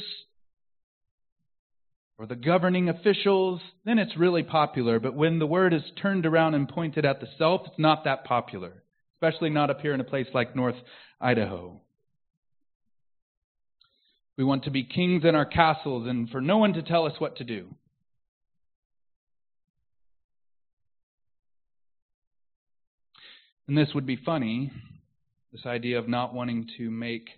or 2.18 2.26
the 2.26 2.36
governing 2.36 2.88
officials, 2.88 3.60
then 3.84 3.98
it's 3.98 4.16
really 4.16 4.42
popular. 4.42 5.00
But 5.00 5.14
when 5.14 5.38
the 5.38 5.46
word 5.46 5.74
is 5.74 5.82
turned 6.00 6.26
around 6.26 6.54
and 6.54 6.68
pointed 6.68 7.04
at 7.04 7.20
the 7.20 7.26
self, 7.38 7.62
it's 7.66 7.78
not 7.78 8.04
that 8.04 8.24
popular, 8.24 8.82
especially 9.16 9.50
not 9.50 9.70
up 9.70 9.80
here 9.80 9.94
in 9.94 10.00
a 10.00 10.04
place 10.04 10.28
like 10.32 10.54
North 10.54 10.76
Idaho. 11.20 11.80
We 14.36 14.44
want 14.44 14.64
to 14.64 14.70
be 14.70 14.84
kings 14.84 15.24
in 15.24 15.34
our 15.34 15.46
castles 15.46 16.08
and 16.08 16.28
for 16.28 16.40
no 16.40 16.58
one 16.58 16.72
to 16.74 16.82
tell 16.82 17.06
us 17.06 17.14
what 17.18 17.36
to 17.36 17.44
do. 17.44 17.68
And 23.66 23.78
this 23.78 23.88
would 23.94 24.06
be 24.06 24.16
funny, 24.16 24.70
this 25.52 25.64
idea 25.64 25.98
of 25.98 26.08
not 26.08 26.34
wanting 26.34 26.68
to 26.76 26.90
make 26.90 27.28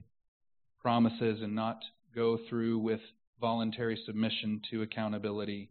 promises 0.80 1.40
and 1.42 1.54
not 1.54 1.82
go 2.14 2.38
through 2.48 2.78
with 2.78 3.00
voluntary 3.40 3.98
submission 4.06 4.62
to 4.70 4.82
accountability. 4.82 5.70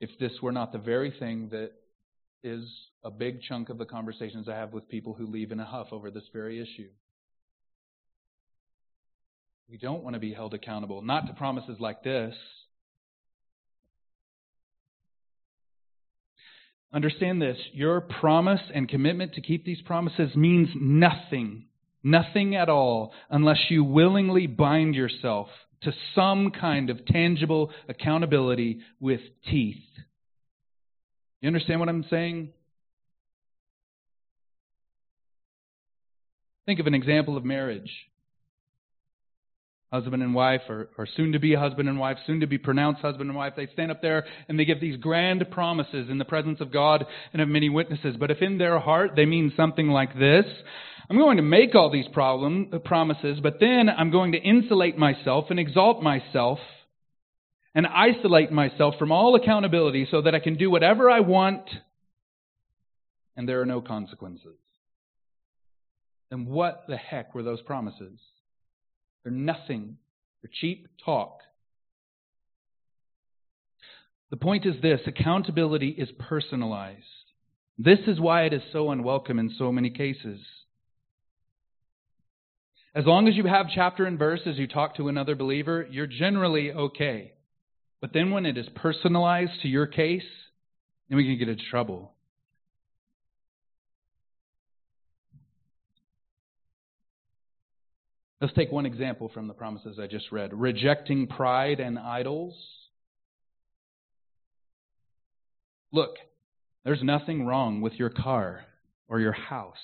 If 0.00 0.10
this 0.18 0.32
were 0.42 0.52
not 0.52 0.72
the 0.72 0.78
very 0.78 1.12
thing 1.18 1.48
that 1.50 1.72
is 2.42 2.64
a 3.04 3.10
big 3.10 3.42
chunk 3.42 3.68
of 3.68 3.78
the 3.78 3.84
conversations 3.84 4.48
I 4.48 4.54
have 4.54 4.72
with 4.72 4.88
people 4.88 5.14
who 5.14 5.26
leave 5.26 5.52
in 5.52 5.60
a 5.60 5.64
huff 5.64 5.88
over 5.92 6.10
this 6.10 6.24
very 6.32 6.60
issue. 6.60 6.88
We 9.68 9.76
don't 9.76 10.02
want 10.02 10.14
to 10.14 10.20
be 10.20 10.32
held 10.32 10.54
accountable, 10.54 11.02
not 11.02 11.26
to 11.26 11.32
promises 11.34 11.76
like 11.78 12.02
this. 12.02 12.34
Understand 16.92 17.40
this 17.40 17.56
your 17.72 18.00
promise 18.00 18.60
and 18.74 18.88
commitment 18.88 19.34
to 19.34 19.40
keep 19.40 19.64
these 19.64 19.80
promises 19.82 20.34
means 20.34 20.70
nothing, 20.74 21.66
nothing 22.02 22.56
at 22.56 22.68
all, 22.68 23.12
unless 23.28 23.58
you 23.68 23.84
willingly 23.84 24.48
bind 24.48 24.96
yourself 24.96 25.48
to 25.82 25.92
some 26.14 26.50
kind 26.50 26.90
of 26.90 27.04
tangible 27.06 27.70
accountability 27.88 28.80
with 28.98 29.20
teeth. 29.50 29.76
You 31.40 31.46
understand 31.46 31.80
what 31.80 31.88
I'm 31.88 32.04
saying? 32.10 32.50
Think 36.66 36.80
of 36.80 36.86
an 36.86 36.94
example 36.94 37.36
of 37.36 37.44
marriage 37.44 37.90
husband 39.92 40.22
and 40.22 40.34
wife, 40.34 40.60
or, 40.68 40.88
or 40.96 41.06
soon 41.16 41.32
to 41.32 41.40
be 41.40 41.54
husband 41.54 41.88
and 41.88 41.98
wife, 41.98 42.16
soon 42.26 42.40
to 42.40 42.46
be 42.46 42.58
pronounced 42.58 43.00
husband 43.00 43.28
and 43.28 43.36
wife, 43.36 43.54
they 43.56 43.66
stand 43.72 43.90
up 43.90 44.00
there 44.00 44.24
and 44.48 44.58
they 44.58 44.64
give 44.64 44.80
these 44.80 44.96
grand 44.96 45.44
promises 45.50 46.08
in 46.08 46.18
the 46.18 46.24
presence 46.24 46.60
of 46.60 46.72
God 46.72 47.04
and 47.32 47.42
of 47.42 47.48
many 47.48 47.68
witnesses. 47.68 48.14
But 48.18 48.30
if 48.30 48.40
in 48.40 48.58
their 48.58 48.78
heart 48.78 49.12
they 49.16 49.26
mean 49.26 49.52
something 49.56 49.88
like 49.88 50.16
this, 50.16 50.44
I'm 51.10 51.18
going 51.18 51.38
to 51.38 51.42
make 51.42 51.74
all 51.74 51.90
these 51.90 52.06
problem, 52.12 52.70
uh, 52.72 52.78
promises, 52.78 53.40
but 53.42 53.58
then 53.58 53.88
I'm 53.90 54.12
going 54.12 54.32
to 54.32 54.38
insulate 54.38 54.96
myself 54.96 55.46
and 55.50 55.58
exalt 55.58 56.02
myself 56.02 56.60
and 57.74 57.86
isolate 57.86 58.52
myself 58.52 58.94
from 58.98 59.10
all 59.10 59.34
accountability 59.34 60.06
so 60.10 60.22
that 60.22 60.36
I 60.36 60.38
can 60.38 60.56
do 60.56 60.70
whatever 60.70 61.10
I 61.10 61.20
want 61.20 61.68
and 63.36 63.48
there 63.48 63.60
are 63.60 63.66
no 63.66 63.80
consequences. 63.80 64.58
Then 66.30 66.46
what 66.46 66.84
the 66.88 66.96
heck 66.96 67.34
were 67.34 67.42
those 67.42 67.62
promises? 67.62 68.18
They're 69.24 69.32
nothing. 69.32 69.96
They're 70.42 70.50
cheap 70.60 70.88
talk. 71.04 71.38
The 74.30 74.36
point 74.36 74.64
is 74.64 74.74
this 74.80 75.00
accountability 75.06 75.88
is 75.88 76.08
personalized. 76.18 77.02
This 77.78 77.98
is 78.06 78.20
why 78.20 78.44
it 78.44 78.52
is 78.52 78.62
so 78.72 78.90
unwelcome 78.90 79.38
in 79.38 79.54
so 79.58 79.72
many 79.72 79.90
cases. 79.90 80.38
As 82.92 83.06
long 83.06 83.28
as 83.28 83.36
you 83.36 83.44
have 83.44 83.66
chapter 83.72 84.04
and 84.04 84.18
verse 84.18 84.40
as 84.46 84.58
you 84.58 84.66
talk 84.66 84.96
to 84.96 85.08
another 85.08 85.36
believer, 85.36 85.86
you're 85.88 86.08
generally 86.08 86.72
okay. 86.72 87.32
But 88.00 88.12
then 88.12 88.32
when 88.32 88.46
it 88.46 88.58
is 88.58 88.66
personalized 88.74 89.62
to 89.62 89.68
your 89.68 89.86
case, 89.86 90.24
then 91.08 91.16
we 91.16 91.24
can 91.24 91.38
get 91.38 91.48
into 91.48 91.62
trouble. 91.70 92.12
Let's 98.40 98.54
take 98.54 98.72
one 98.72 98.86
example 98.86 99.30
from 99.32 99.46
the 99.46 99.54
promises 99.54 99.98
I 100.00 100.06
just 100.08 100.32
read 100.32 100.52
rejecting 100.52 101.28
pride 101.28 101.78
and 101.78 101.98
idols. 101.98 102.54
Look, 105.92 106.14
there's 106.84 107.02
nothing 107.02 107.44
wrong 107.44 107.82
with 107.82 107.92
your 107.94 108.08
car 108.08 108.64
or 109.08 109.20
your 109.20 109.32
house 109.32 109.76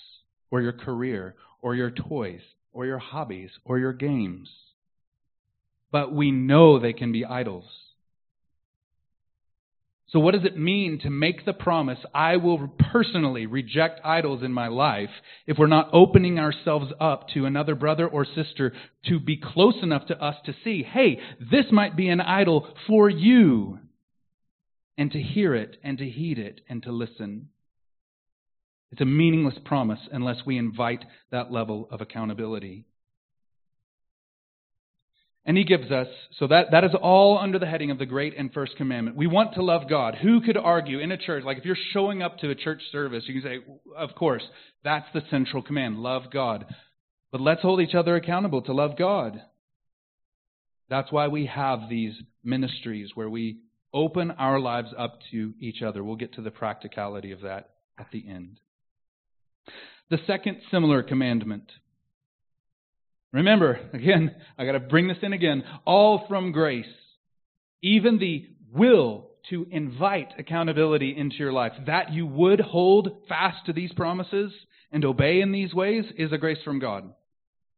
or 0.50 0.60
your 0.60 0.72
career 0.72 1.36
or 1.60 1.74
your 1.74 1.90
toys 1.90 2.40
or 2.76 2.84
your 2.84 2.98
hobbies 2.98 3.50
or 3.64 3.78
your 3.78 3.94
games. 3.94 4.50
But 5.90 6.12
we 6.12 6.30
know 6.30 6.78
they 6.78 6.92
can 6.92 7.10
be 7.10 7.24
idols. 7.24 7.64
So, 10.10 10.20
what 10.20 10.34
does 10.34 10.44
it 10.44 10.58
mean 10.58 11.00
to 11.00 11.10
make 11.10 11.44
the 11.44 11.52
promise, 11.52 11.98
I 12.14 12.36
will 12.36 12.68
personally 12.92 13.46
reject 13.46 14.00
idols 14.04 14.42
in 14.42 14.52
my 14.52 14.68
life, 14.68 15.10
if 15.46 15.58
we're 15.58 15.66
not 15.66 15.90
opening 15.92 16.38
ourselves 16.38 16.92
up 17.00 17.28
to 17.34 17.44
another 17.44 17.74
brother 17.74 18.06
or 18.06 18.24
sister 18.24 18.72
to 19.06 19.18
be 19.18 19.36
close 19.36 19.76
enough 19.82 20.06
to 20.06 20.22
us 20.22 20.36
to 20.44 20.54
see, 20.62 20.84
hey, 20.84 21.18
this 21.40 21.66
might 21.72 21.96
be 21.96 22.08
an 22.08 22.20
idol 22.20 22.68
for 22.86 23.10
you, 23.10 23.80
and 24.96 25.10
to 25.10 25.20
hear 25.20 25.54
it, 25.54 25.76
and 25.82 25.98
to 25.98 26.08
heed 26.08 26.38
it, 26.38 26.60
and 26.68 26.82
to 26.84 26.92
listen? 26.92 27.48
It's 28.92 29.00
a 29.00 29.06
meaningless 29.06 29.58
promise 29.64 30.00
unless 30.12 30.46
we 30.46 30.58
invite 30.58 31.04
that 31.30 31.50
level 31.50 31.88
of 31.90 32.00
accountability. 32.00 32.84
And 35.44 35.56
he 35.56 35.62
gives 35.62 35.92
us, 35.92 36.08
so 36.38 36.48
that, 36.48 36.72
that 36.72 36.82
is 36.82 36.90
all 37.00 37.38
under 37.38 37.60
the 37.60 37.66
heading 37.66 37.92
of 37.92 37.98
the 37.98 38.06
great 38.06 38.34
and 38.36 38.52
first 38.52 38.76
commandment. 38.76 39.16
We 39.16 39.28
want 39.28 39.54
to 39.54 39.62
love 39.62 39.88
God. 39.88 40.16
Who 40.16 40.40
could 40.40 40.56
argue 40.56 40.98
in 40.98 41.12
a 41.12 41.16
church, 41.16 41.44
like 41.44 41.58
if 41.58 41.64
you're 41.64 41.76
showing 41.92 42.20
up 42.20 42.38
to 42.38 42.50
a 42.50 42.56
church 42.56 42.82
service, 42.90 43.22
you 43.26 43.40
can 43.40 43.48
say, 43.48 43.58
of 43.96 44.16
course, 44.16 44.42
that's 44.82 45.06
the 45.14 45.22
central 45.30 45.62
command, 45.62 45.98
love 45.98 46.32
God. 46.32 46.66
But 47.30 47.40
let's 47.40 47.62
hold 47.62 47.80
each 47.80 47.94
other 47.94 48.16
accountable 48.16 48.62
to 48.62 48.72
love 48.72 48.98
God. 48.98 49.40
That's 50.88 51.12
why 51.12 51.28
we 51.28 51.46
have 51.46 51.88
these 51.88 52.14
ministries 52.42 53.10
where 53.14 53.30
we 53.30 53.58
open 53.94 54.32
our 54.32 54.58
lives 54.58 54.88
up 54.98 55.20
to 55.30 55.54
each 55.60 55.80
other. 55.80 56.02
We'll 56.02 56.16
get 56.16 56.34
to 56.34 56.42
the 56.42 56.50
practicality 56.50 57.30
of 57.30 57.42
that 57.42 57.70
at 57.98 58.10
the 58.10 58.24
end. 58.28 58.58
The 60.10 60.18
second 60.26 60.58
similar 60.70 61.02
commandment 61.02 61.70
Remember, 63.36 63.78
again, 63.92 64.34
I 64.56 64.64
got 64.64 64.72
to 64.72 64.80
bring 64.80 65.08
this 65.08 65.18
in 65.20 65.34
again, 65.34 65.62
all 65.84 66.24
from 66.26 66.52
grace. 66.52 66.86
Even 67.82 68.18
the 68.18 68.48
will 68.72 69.28
to 69.50 69.66
invite 69.70 70.32
accountability 70.38 71.14
into 71.14 71.36
your 71.36 71.52
life, 71.52 71.72
that 71.86 72.14
you 72.14 72.26
would 72.26 72.60
hold 72.60 73.10
fast 73.28 73.66
to 73.66 73.74
these 73.74 73.92
promises 73.92 74.52
and 74.90 75.04
obey 75.04 75.42
in 75.42 75.52
these 75.52 75.74
ways, 75.74 76.04
is 76.16 76.32
a 76.32 76.38
grace 76.38 76.58
from 76.64 76.78
God. 76.78 77.12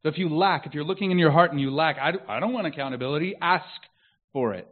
So 0.05 0.09
if 0.09 0.17
you 0.17 0.29
lack, 0.29 0.65
if 0.65 0.75
you're 0.75 0.85
looking 0.85 1.11
in 1.11 1.19
your 1.19 1.33
heart 1.33 1.51
and 1.51 1.61
you 1.61 1.75
lack, 1.75 1.97
I 1.99 2.39
don't 2.39 2.53
want 2.53 2.69
accountability, 2.69 3.35
ask 3.43 3.65
for 4.33 4.55
it. 4.55 4.71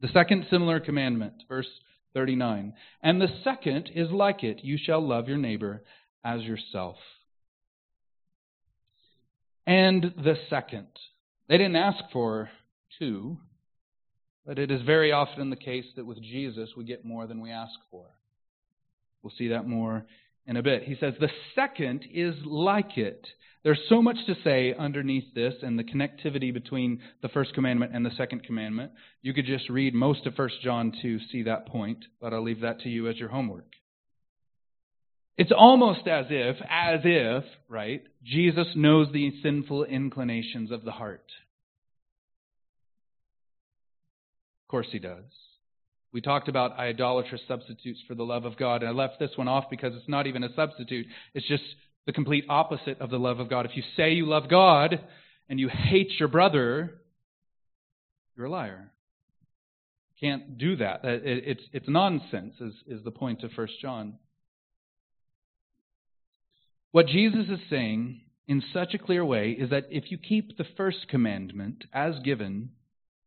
The 0.00 0.08
second 0.08 0.46
similar 0.50 0.80
commandment, 0.80 1.34
verse 1.48 1.68
39. 2.14 2.74
And 3.02 3.20
the 3.20 3.28
second 3.44 3.90
is 3.94 4.10
like 4.10 4.42
it 4.42 4.60
you 4.62 4.78
shall 4.82 5.06
love 5.06 5.28
your 5.28 5.38
neighbor 5.38 5.82
as 6.24 6.42
yourself 6.42 6.96
and 9.66 10.02
the 10.16 10.34
second. 10.50 10.88
They 11.48 11.58
didn't 11.58 11.76
ask 11.76 12.02
for 12.12 12.50
two, 12.98 13.38
but 14.46 14.58
it 14.58 14.70
is 14.70 14.82
very 14.82 15.12
often 15.12 15.50
the 15.50 15.56
case 15.56 15.84
that 15.96 16.06
with 16.06 16.20
Jesus 16.20 16.70
we 16.76 16.84
get 16.84 17.04
more 17.04 17.26
than 17.26 17.40
we 17.40 17.50
ask 17.50 17.74
for. 17.90 18.06
We'll 19.22 19.32
see 19.38 19.48
that 19.48 19.66
more 19.66 20.04
in 20.46 20.56
a 20.56 20.62
bit. 20.62 20.84
He 20.84 20.96
says, 20.98 21.14
The 21.20 21.30
second 21.54 22.04
is 22.12 22.34
like 22.44 22.98
it. 22.98 23.26
There's 23.64 23.80
so 23.88 24.02
much 24.02 24.16
to 24.26 24.34
say 24.42 24.74
underneath 24.76 25.34
this 25.34 25.54
and 25.62 25.78
the 25.78 25.84
connectivity 25.84 26.52
between 26.52 27.00
the 27.22 27.28
first 27.28 27.54
commandment 27.54 27.94
and 27.94 28.04
the 28.04 28.10
second 28.16 28.42
commandment. 28.42 28.90
You 29.22 29.32
could 29.32 29.46
just 29.46 29.70
read 29.70 29.94
most 29.94 30.26
of 30.26 30.36
1 30.36 30.48
John 30.64 30.92
to 31.02 31.18
see 31.30 31.44
that 31.44 31.68
point, 31.68 32.04
but 32.20 32.32
I'll 32.32 32.42
leave 32.42 32.62
that 32.62 32.80
to 32.80 32.88
you 32.88 33.08
as 33.08 33.18
your 33.18 33.28
homework. 33.28 33.72
It's 35.38 35.52
almost 35.56 36.06
as 36.08 36.26
if, 36.28 36.56
as 36.68 37.00
if, 37.04 37.44
right, 37.68 38.02
Jesus 38.24 38.66
knows 38.74 39.08
the 39.12 39.32
sinful 39.42 39.84
inclinations 39.84 40.70
of 40.70 40.84
the 40.84 40.90
heart. 40.90 41.24
Of 44.64 44.70
course 44.70 44.88
he 44.90 44.98
does. 44.98 45.24
We 46.12 46.20
talked 46.20 46.48
about 46.48 46.78
idolatrous 46.78 47.40
substitutes 47.48 48.00
for 48.06 48.14
the 48.14 48.22
love 48.22 48.44
of 48.44 48.56
God, 48.58 48.82
and 48.82 48.90
I 48.90 48.92
left 48.92 49.18
this 49.18 49.30
one 49.36 49.48
off 49.48 49.64
because 49.70 49.94
it's 49.96 50.08
not 50.08 50.26
even 50.26 50.44
a 50.44 50.54
substitute. 50.54 51.06
It's 51.34 51.48
just 51.48 51.62
the 52.06 52.12
complete 52.12 52.44
opposite 52.48 53.00
of 53.00 53.10
the 53.10 53.18
love 53.18 53.40
of 53.40 53.48
God. 53.48 53.64
If 53.64 53.76
you 53.76 53.82
say 53.96 54.12
you 54.12 54.26
love 54.26 54.50
God 54.50 55.00
and 55.48 55.58
you 55.58 55.68
hate 55.68 56.10
your 56.18 56.28
brother, 56.28 57.00
you're 58.36 58.46
a 58.46 58.50
liar. 58.50 58.90
Can't 60.20 60.58
do 60.58 60.76
that. 60.76 61.00
It's, 61.02 61.62
it's 61.72 61.88
nonsense, 61.88 62.54
is, 62.60 62.74
is 62.86 63.04
the 63.04 63.10
point 63.10 63.42
of 63.42 63.50
1 63.56 63.68
John. 63.80 64.18
What 66.92 67.06
Jesus 67.06 67.46
is 67.48 67.58
saying 67.70 68.20
in 68.46 68.62
such 68.72 68.94
a 68.94 68.98
clear 68.98 69.24
way 69.24 69.50
is 69.50 69.70
that 69.70 69.86
if 69.90 70.10
you 70.10 70.18
keep 70.18 70.58
the 70.58 70.66
first 70.76 71.08
commandment 71.08 71.84
as 71.92 72.18
given, 72.22 72.70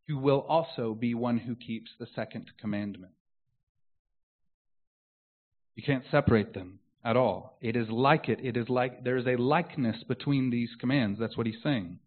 you 0.07 0.17
will 0.17 0.45
also 0.47 0.93
be 0.93 1.13
one 1.13 1.37
who 1.37 1.55
keeps 1.55 1.91
the 1.99 2.07
second 2.15 2.51
commandment. 2.59 3.13
You 5.75 5.83
can't 5.83 6.03
separate 6.09 6.53
them 6.53 6.79
at 7.03 7.17
all. 7.17 7.57
It 7.61 7.75
is 7.75 7.89
like 7.89 8.29
it. 8.29 8.39
It 8.43 8.55
is 8.55 8.69
like 8.69 9.03
there 9.03 9.17
is 9.17 9.27
a 9.27 9.35
likeness 9.35 9.97
between 10.07 10.49
these 10.49 10.69
commands. 10.79 11.19
That's 11.19 11.35
what 11.35 11.47
he's 11.47 11.61
saying. 11.63 11.99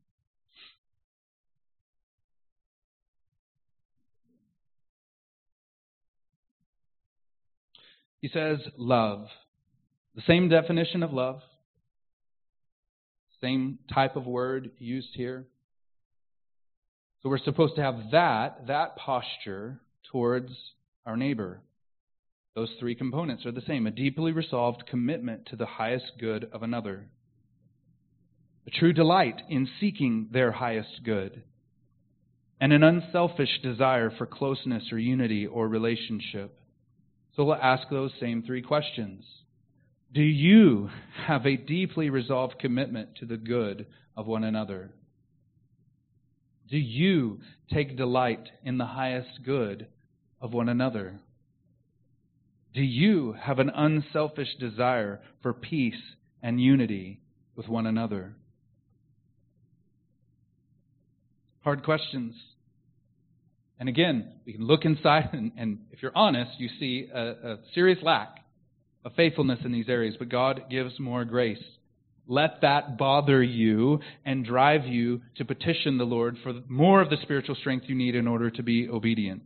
He 8.20 8.28
says, 8.28 8.58
love. 8.76 9.28
The 10.16 10.22
same 10.26 10.48
definition 10.48 11.04
of 11.04 11.12
love, 11.12 11.40
same 13.40 13.78
type 13.92 14.16
of 14.16 14.26
word 14.26 14.72
used 14.78 15.10
here. 15.14 15.46
So 17.22 17.28
we're 17.28 17.38
supposed 17.38 17.76
to 17.76 17.82
have 17.82 18.10
that, 18.12 18.66
that 18.68 18.96
posture 18.96 19.80
towards 20.12 20.52
our 21.04 21.16
neighbor. 21.16 21.60
Those 22.54 22.70
three 22.78 22.94
components 22.94 23.44
are 23.46 23.52
the 23.52 23.62
same 23.66 23.86
a 23.86 23.90
deeply 23.90 24.32
resolved 24.32 24.84
commitment 24.88 25.46
to 25.46 25.56
the 25.56 25.66
highest 25.66 26.12
good 26.20 26.48
of 26.52 26.62
another. 26.62 27.06
a 28.68 28.70
true 28.70 28.92
delight 28.92 29.40
in 29.48 29.66
seeking 29.80 30.28
their 30.30 30.52
highest 30.52 31.00
good, 31.02 31.42
and 32.60 32.72
an 32.72 32.82
unselfish 32.82 33.60
desire 33.62 34.10
for 34.18 34.26
closeness 34.26 34.84
or 34.92 34.98
unity 34.98 35.46
or 35.46 35.66
relationship. 35.66 36.58
So 37.34 37.44
we'll 37.44 37.54
ask 37.54 37.88
those 37.88 38.10
same 38.20 38.42
three 38.42 38.62
questions. 38.62 39.24
Do 40.12 40.20
you 40.20 40.90
have 41.26 41.46
a 41.46 41.56
deeply 41.56 42.10
resolved 42.10 42.58
commitment 42.58 43.16
to 43.20 43.26
the 43.26 43.36
good 43.36 43.86
of 44.16 44.26
one 44.26 44.44
another? 44.44 44.90
Do 46.68 46.76
you 46.76 47.40
take 47.72 47.96
delight 47.96 48.48
in 48.64 48.78
the 48.78 48.86
highest 48.86 49.42
good 49.44 49.86
of 50.40 50.52
one 50.52 50.68
another? 50.68 51.18
Do 52.74 52.82
you 52.82 53.34
have 53.40 53.58
an 53.58 53.70
unselfish 53.70 54.54
desire 54.60 55.20
for 55.42 55.54
peace 55.54 56.00
and 56.42 56.60
unity 56.60 57.20
with 57.56 57.68
one 57.68 57.86
another? 57.86 58.34
Hard 61.60 61.82
questions. 61.82 62.34
And 63.80 63.88
again, 63.88 64.32
we 64.44 64.52
can 64.52 64.66
look 64.66 64.84
inside, 64.84 65.30
and, 65.32 65.52
and 65.56 65.78
if 65.90 66.02
you're 66.02 66.16
honest, 66.16 66.52
you 66.58 66.68
see 66.78 67.08
a, 67.12 67.20
a 67.20 67.58
serious 67.74 67.98
lack 68.02 68.44
of 69.04 69.14
faithfulness 69.14 69.60
in 69.64 69.72
these 69.72 69.88
areas, 69.88 70.16
but 70.18 70.28
God 70.28 70.64
gives 70.70 70.98
more 71.00 71.24
grace. 71.24 71.62
Let 72.30 72.60
that 72.60 72.98
bother 72.98 73.42
you 73.42 74.00
and 74.24 74.44
drive 74.44 74.84
you 74.84 75.22
to 75.36 75.46
petition 75.46 75.96
the 75.96 76.04
Lord 76.04 76.36
for 76.42 76.52
more 76.68 77.00
of 77.00 77.08
the 77.08 77.16
spiritual 77.22 77.54
strength 77.54 77.86
you 77.88 77.94
need 77.94 78.14
in 78.14 78.28
order 78.28 78.50
to 78.50 78.62
be 78.62 78.86
obedient. 78.86 79.42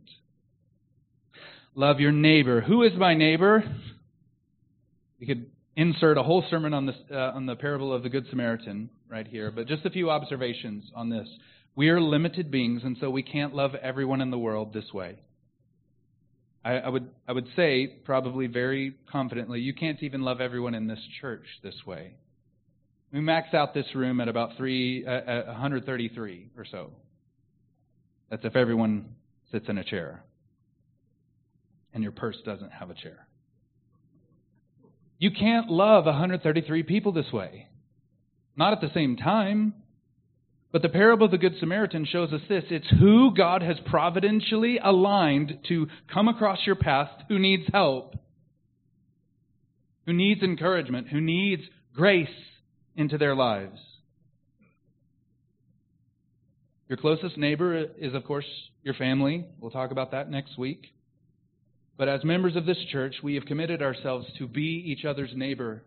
Love 1.75 2.01
your 2.01 2.11
neighbor. 2.11 2.59
Who 2.59 2.83
is 2.83 2.91
my 2.97 3.13
neighbor? 3.15 3.63
We 5.17 5.25
could 5.25 5.49
insert 5.77 6.17
a 6.17 6.23
whole 6.23 6.43
sermon 6.49 6.73
on, 6.73 6.85
this, 6.85 6.95
uh, 7.09 7.15
on 7.15 7.45
the 7.45 7.55
parable 7.55 7.93
of 7.93 8.03
the 8.03 8.09
Good 8.09 8.25
Samaritan 8.29 8.89
right 9.09 9.25
here, 9.25 9.49
but 9.49 9.65
just 9.65 9.85
a 9.85 9.89
few 9.89 10.09
observations 10.09 10.83
on 10.93 11.09
this. 11.09 11.27
We 11.75 11.89
are 11.89 12.01
limited 12.01 12.51
beings, 12.51 12.81
and 12.83 12.97
so 12.99 13.09
we 13.09 13.23
can't 13.23 13.55
love 13.55 13.75
everyone 13.75 14.19
in 14.19 14.29
the 14.29 14.37
world 14.37 14.73
this 14.73 14.93
way. 14.93 15.19
I, 16.65 16.73
I, 16.73 16.89
would, 16.89 17.09
I 17.27 17.31
would 17.31 17.47
say, 17.55 17.87
probably 18.03 18.47
very 18.47 18.95
confidently, 19.09 19.61
you 19.61 19.73
can't 19.73 20.03
even 20.03 20.21
love 20.21 20.41
everyone 20.41 20.75
in 20.75 20.87
this 20.87 20.99
church 21.21 21.45
this 21.63 21.75
way. 21.87 22.15
We 23.13 23.21
max 23.21 23.53
out 23.53 23.75
this 23.75 23.85
room 23.93 24.19
at 24.19 24.27
about 24.27 24.57
three, 24.57 25.05
uh, 25.05 25.43
133 25.45 26.49
or 26.57 26.65
so. 26.65 26.89
That's 28.31 28.43
if 28.43 28.55
everyone 28.55 29.05
sits 29.51 29.69
in 29.69 29.77
a 29.77 29.83
chair 29.83 30.23
and 31.93 32.01
your 32.01 32.11
purse 32.11 32.37
doesn't 32.43 32.71
have 32.71 32.89
a 32.89 32.95
chair. 32.95 33.27
You 35.19 35.29
can't 35.29 35.69
love 35.69 36.05
133 36.05 36.81
people 36.83 37.11
this 37.11 37.31
way. 37.31 37.67
Not 38.57 38.73
at 38.73 38.81
the 38.81 38.89
same 38.95 39.15
time. 39.15 39.75
But 40.71 40.81
the 40.81 40.89
parable 40.89 41.25
of 41.25 41.31
the 41.31 41.37
Good 41.37 41.53
Samaritan 41.59 42.07
shows 42.11 42.33
us 42.33 42.41
this 42.49 42.63
it's 42.71 42.89
who 42.99 43.31
God 43.37 43.61
has 43.61 43.77
providentially 43.85 44.79
aligned 44.83 45.59
to 45.67 45.85
come 46.11 46.27
across 46.27 46.65
your 46.65 46.75
path 46.75 47.11
who 47.27 47.37
needs 47.37 47.69
help, 47.71 48.15
who 50.07 50.13
needs 50.13 50.41
encouragement, 50.41 51.09
who 51.09 51.21
needs 51.21 51.61
grace 51.93 52.27
into 52.95 53.17
their 53.17 53.35
lives. 53.35 53.79
Your 56.87 56.97
closest 56.97 57.37
neighbor 57.37 57.75
is, 57.97 58.13
of 58.13 58.23
course, 58.25 58.45
your 58.83 58.93
family. 58.93 59.45
We'll 59.59 59.71
talk 59.71 59.91
about 59.91 60.11
that 60.11 60.29
next 60.29 60.57
week. 60.57 60.93
But 61.97 62.09
as 62.09 62.23
members 62.23 62.55
of 62.55 62.65
this 62.65 62.77
church, 62.91 63.15
we 63.23 63.35
have 63.35 63.45
committed 63.45 63.81
ourselves 63.81 64.27
to 64.37 64.47
be 64.47 64.83
each 64.85 65.05
other's 65.05 65.31
neighbor 65.33 65.83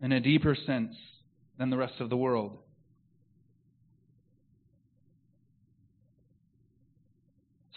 in 0.00 0.12
a 0.12 0.20
deeper 0.20 0.56
sense 0.66 0.94
than 1.58 1.70
the 1.70 1.76
rest 1.76 1.94
of 2.00 2.10
the 2.10 2.16
world. 2.16 2.58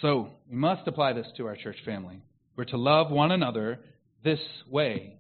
So, 0.02 0.30
we 0.50 0.58
must 0.58 0.88
apply 0.88 1.14
this 1.14 1.28
to 1.38 1.48
our 1.48 1.56
church 1.56 1.78
family. 1.86 2.22
We're 2.56 2.66
to 2.66 2.78
love 2.78 3.12
one 3.12 3.32
another 3.32 3.80
this 4.24 4.40
way. 4.70 5.18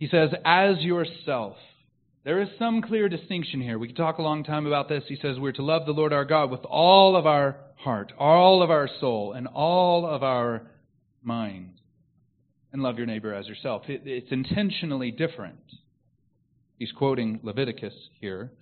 He 0.00 0.08
says, 0.08 0.30
as 0.46 0.78
yourself. 0.78 1.56
There 2.24 2.40
is 2.40 2.48
some 2.58 2.80
clear 2.80 3.10
distinction 3.10 3.60
here. 3.60 3.78
We 3.78 3.88
could 3.88 3.98
talk 3.98 4.16
a 4.16 4.22
long 4.22 4.44
time 4.44 4.66
about 4.66 4.88
this. 4.88 5.04
He 5.06 5.16
says 5.16 5.38
we're 5.38 5.52
to 5.52 5.62
love 5.62 5.84
the 5.84 5.92
Lord 5.92 6.14
our 6.14 6.24
God 6.24 6.50
with 6.50 6.64
all 6.64 7.16
of 7.16 7.26
our 7.26 7.56
heart, 7.76 8.10
all 8.18 8.62
of 8.62 8.70
our 8.70 8.88
soul, 8.98 9.34
and 9.34 9.46
all 9.46 10.06
of 10.06 10.22
our 10.22 10.62
mind. 11.22 11.74
And 12.72 12.82
love 12.82 12.96
your 12.96 13.06
neighbor 13.06 13.34
as 13.34 13.46
yourself. 13.46 13.82
It, 13.88 14.02
it's 14.06 14.32
intentionally 14.32 15.10
different. 15.10 15.60
He's 16.78 16.92
quoting 16.92 17.40
Leviticus 17.42 17.94
here. 18.22 18.52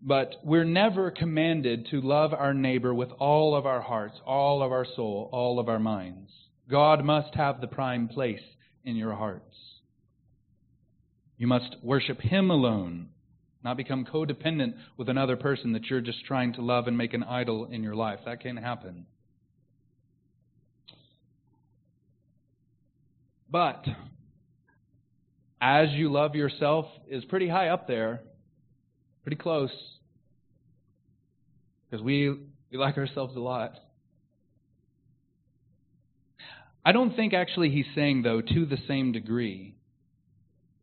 But 0.00 0.36
we're 0.42 0.64
never 0.64 1.10
commanded 1.10 1.88
to 1.90 2.00
love 2.00 2.32
our 2.32 2.54
neighbor 2.54 2.94
with 2.94 3.10
all 3.18 3.54
of 3.54 3.66
our 3.66 3.82
hearts, 3.82 4.16
all 4.24 4.62
of 4.62 4.72
our 4.72 4.86
soul, 4.96 5.28
all 5.30 5.58
of 5.58 5.68
our 5.68 5.78
minds. 5.78 6.30
God 6.70 7.04
must 7.04 7.34
have 7.34 7.60
the 7.60 7.66
prime 7.66 8.08
place 8.08 8.40
in 8.82 8.96
your 8.96 9.14
hearts. 9.14 9.54
You 11.36 11.46
must 11.46 11.76
worship 11.82 12.20
Him 12.20 12.50
alone, 12.50 13.08
not 13.62 13.76
become 13.76 14.04
codependent 14.04 14.74
with 14.96 15.08
another 15.08 15.36
person 15.36 15.72
that 15.72 15.86
you're 15.86 16.00
just 16.00 16.24
trying 16.24 16.52
to 16.54 16.62
love 16.62 16.86
and 16.86 16.96
make 16.96 17.14
an 17.14 17.24
idol 17.24 17.66
in 17.66 17.82
your 17.82 17.94
life. 17.94 18.20
That 18.24 18.42
can't 18.42 18.58
happen. 18.58 19.06
But 23.50 23.84
as 25.60 25.90
you 25.92 26.10
love 26.10 26.34
yourself 26.34 26.86
is 27.08 27.24
pretty 27.24 27.48
high 27.48 27.68
up 27.68 27.86
there, 27.86 28.20
pretty 29.22 29.36
close 29.36 29.70
because 31.88 32.04
we, 32.04 32.30
we 32.70 32.78
like 32.78 32.98
ourselves 32.98 33.36
a 33.36 33.40
lot. 33.40 33.74
I 36.84 36.92
don't 36.92 37.14
think 37.14 37.32
actually 37.32 37.70
he's 37.70 37.86
saying, 37.94 38.22
though, 38.22 38.40
to 38.40 38.66
the 38.66 38.78
same 38.88 39.12
degree. 39.12 39.76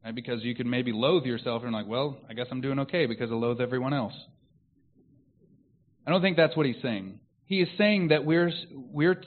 Right? 0.04 0.16
Because 0.16 0.44
you 0.44 0.56
could 0.56 0.66
maybe 0.66 0.92
loathe 0.92 1.26
yourself 1.26 1.64
and 1.64 1.72
like, 1.72 1.88
well, 1.88 2.18
I 2.30 2.34
guess 2.34 2.48
I'm 2.52 2.62
doing 2.62 2.80
okay 2.80 3.06
because 3.06 3.32
I 3.32 3.36
loathe 3.36 3.62
everyone 3.62 3.94
else. 3.94 4.14
I 6.06 6.10
don't 6.10 6.22
think 6.22 6.38
that's 6.38 6.58
what 6.58 6.66
he's 6.66 6.82
saying. 6.82 7.20
He 7.46 7.62
is 7.62 7.70
saying 7.78 8.08
that 8.08 8.26
we're, 8.26 8.52
we're, 8.72 9.22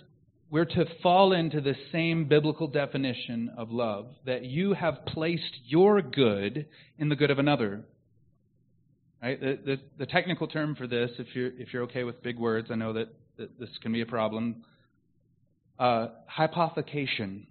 we're 0.51 0.65
to 0.65 0.87
fall 1.03 1.33
into 1.33 1.61
the 1.61 1.75
same 1.93 2.27
biblical 2.27 2.67
definition 2.67 3.53
of 3.57 3.71
love, 3.71 4.07
that 4.27 4.45
you 4.45 4.73
have 4.73 5.07
placed 5.07 5.61
your 5.67 6.03
good 6.03 6.67
in 6.99 7.09
the 7.09 7.17
good 7.17 7.31
of 7.31 7.39
another. 7.39 7.85
Right? 9.23 9.41
The, 9.41 9.59
the, 9.65 9.77
the, 9.99 10.07
technical 10.07 10.49
term 10.49 10.75
for 10.75 10.87
this, 10.87 11.11
if 11.19 11.29
you're, 11.35 11.51
if 11.59 11.73
you're 11.73 11.85
okay 11.85 12.05
with 12.05 12.23
big 12.23 12.39
words, 12.39 12.69
I 12.71 12.75
know 12.75 12.93
that, 12.95 13.09
that 13.39 13.59
this 13.59 13.71
can 13.83 13.93
be 13.93 14.01
a 14.01 14.07
problem. 14.07 14.65
Uh, 15.79 16.09
hypothecation. 16.39 17.47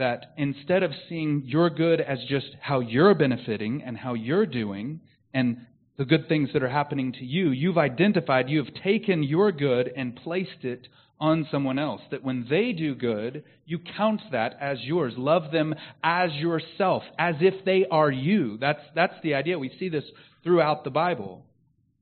That 0.00 0.32
instead 0.38 0.82
of 0.82 0.92
seeing 1.10 1.42
your 1.44 1.68
good 1.68 2.00
as 2.00 2.18
just 2.26 2.56
how 2.58 2.80
you're 2.80 3.14
benefiting 3.14 3.82
and 3.82 3.98
how 3.98 4.14
you're 4.14 4.46
doing 4.46 5.00
and 5.34 5.58
the 5.98 6.06
good 6.06 6.26
things 6.26 6.48
that 6.54 6.62
are 6.62 6.70
happening 6.70 7.12
to 7.12 7.24
you, 7.26 7.50
you've 7.50 7.76
identified, 7.76 8.48
you 8.48 8.64
have 8.64 8.72
taken 8.82 9.22
your 9.22 9.52
good 9.52 9.92
and 9.94 10.16
placed 10.16 10.64
it 10.64 10.88
on 11.20 11.46
someone 11.50 11.78
else. 11.78 12.00
That 12.12 12.24
when 12.24 12.46
they 12.48 12.72
do 12.72 12.94
good, 12.94 13.44
you 13.66 13.78
count 13.98 14.22
that 14.32 14.56
as 14.58 14.78
yours. 14.80 15.12
Love 15.18 15.52
them 15.52 15.74
as 16.02 16.32
yourself, 16.32 17.02
as 17.18 17.34
if 17.40 17.62
they 17.66 17.84
are 17.90 18.10
you. 18.10 18.56
That's, 18.56 18.80
that's 18.94 19.20
the 19.22 19.34
idea. 19.34 19.58
We 19.58 19.70
see 19.78 19.90
this 19.90 20.04
throughout 20.42 20.82
the 20.82 20.90
Bible. 20.90 21.44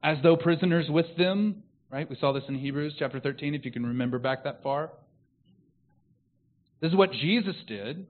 As 0.05 0.19
though 0.23 0.37
prisoners 0.37 0.87
with 0.89 1.17
them, 1.17 1.65
right? 1.91 2.09
We 2.09 2.15
saw 2.15 2.31
this 2.31 2.45
in 2.47 2.55
Hebrews 2.55 2.95
chapter 2.97 3.19
13, 3.19 3.57
if 3.57 3.65
you 3.65 3.73
can 3.73 3.85
remember 3.85 4.21
back 4.21 4.45
that 4.45 4.63
far. 4.63 4.93
This 6.81 6.91
is 6.91 6.97
what 6.97 7.13
Jesus 7.13 7.57
did. 7.67 8.07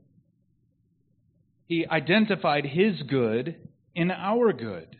He 1.66 1.86
identified 1.86 2.64
his 2.64 3.02
good 3.02 3.56
in 3.94 4.10
our 4.10 4.52
good. 4.52 4.96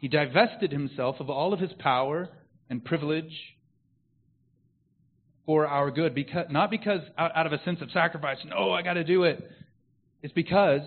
He 0.00 0.08
divested 0.08 0.72
himself 0.72 1.16
of 1.20 1.30
all 1.30 1.52
of 1.52 1.60
his 1.60 1.72
power 1.78 2.28
and 2.70 2.84
privilege 2.84 3.32
for 5.46 5.66
our 5.66 5.90
good, 5.90 6.14
because, 6.14 6.46
not 6.50 6.70
because 6.70 7.00
out, 7.16 7.34
out 7.34 7.46
of 7.46 7.52
a 7.52 7.62
sense 7.64 7.80
of 7.80 7.90
sacrifice, 7.90 8.36
no, 8.44 8.70
I 8.70 8.82
got 8.82 8.94
to 8.94 9.04
do 9.04 9.24
it. 9.24 9.50
It's 10.22 10.34
because 10.34 10.82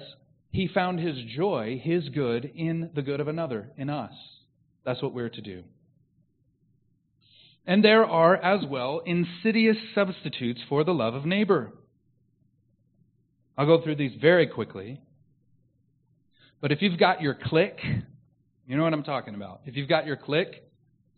he 0.52 0.68
found 0.68 1.00
his 1.00 1.16
joy, 1.36 1.82
his 1.84 2.10
good, 2.10 2.46
in 2.56 2.92
the 2.94 3.02
good 3.02 3.20
of 3.20 3.28
another, 3.28 3.72
in 3.78 3.90
us. 3.90 4.14
That's 4.86 5.02
what 5.02 5.14
we're 5.14 5.30
to 5.30 5.42
do. 5.42 5.64
And 7.66 7.84
there 7.84 8.06
are 8.06 8.36
as 8.36 8.66
well 8.66 9.02
insidious 9.06 9.78
substitutes 9.96 10.62
for 10.68 10.84
the 10.84 10.94
love 10.94 11.14
of 11.14 11.26
neighbor. 11.26 11.72
I'll 13.58 13.66
go 13.66 13.84
through 13.84 13.96
these 13.96 14.14
very 14.20 14.48
quickly. 14.48 15.02
But 16.62 16.72
if 16.72 16.82
you've 16.82 17.00
got 17.00 17.22
your 17.22 17.36
clique, 17.36 17.80
you 18.68 18.78
know 18.78 18.84
what 18.84 18.94
I'm 18.94 19.04
talking 19.04 19.36
about. 19.36 19.62
If 19.66 19.76
you've 19.76 19.90
got 19.90 20.06
your 20.06 20.16
clique, 20.16 20.64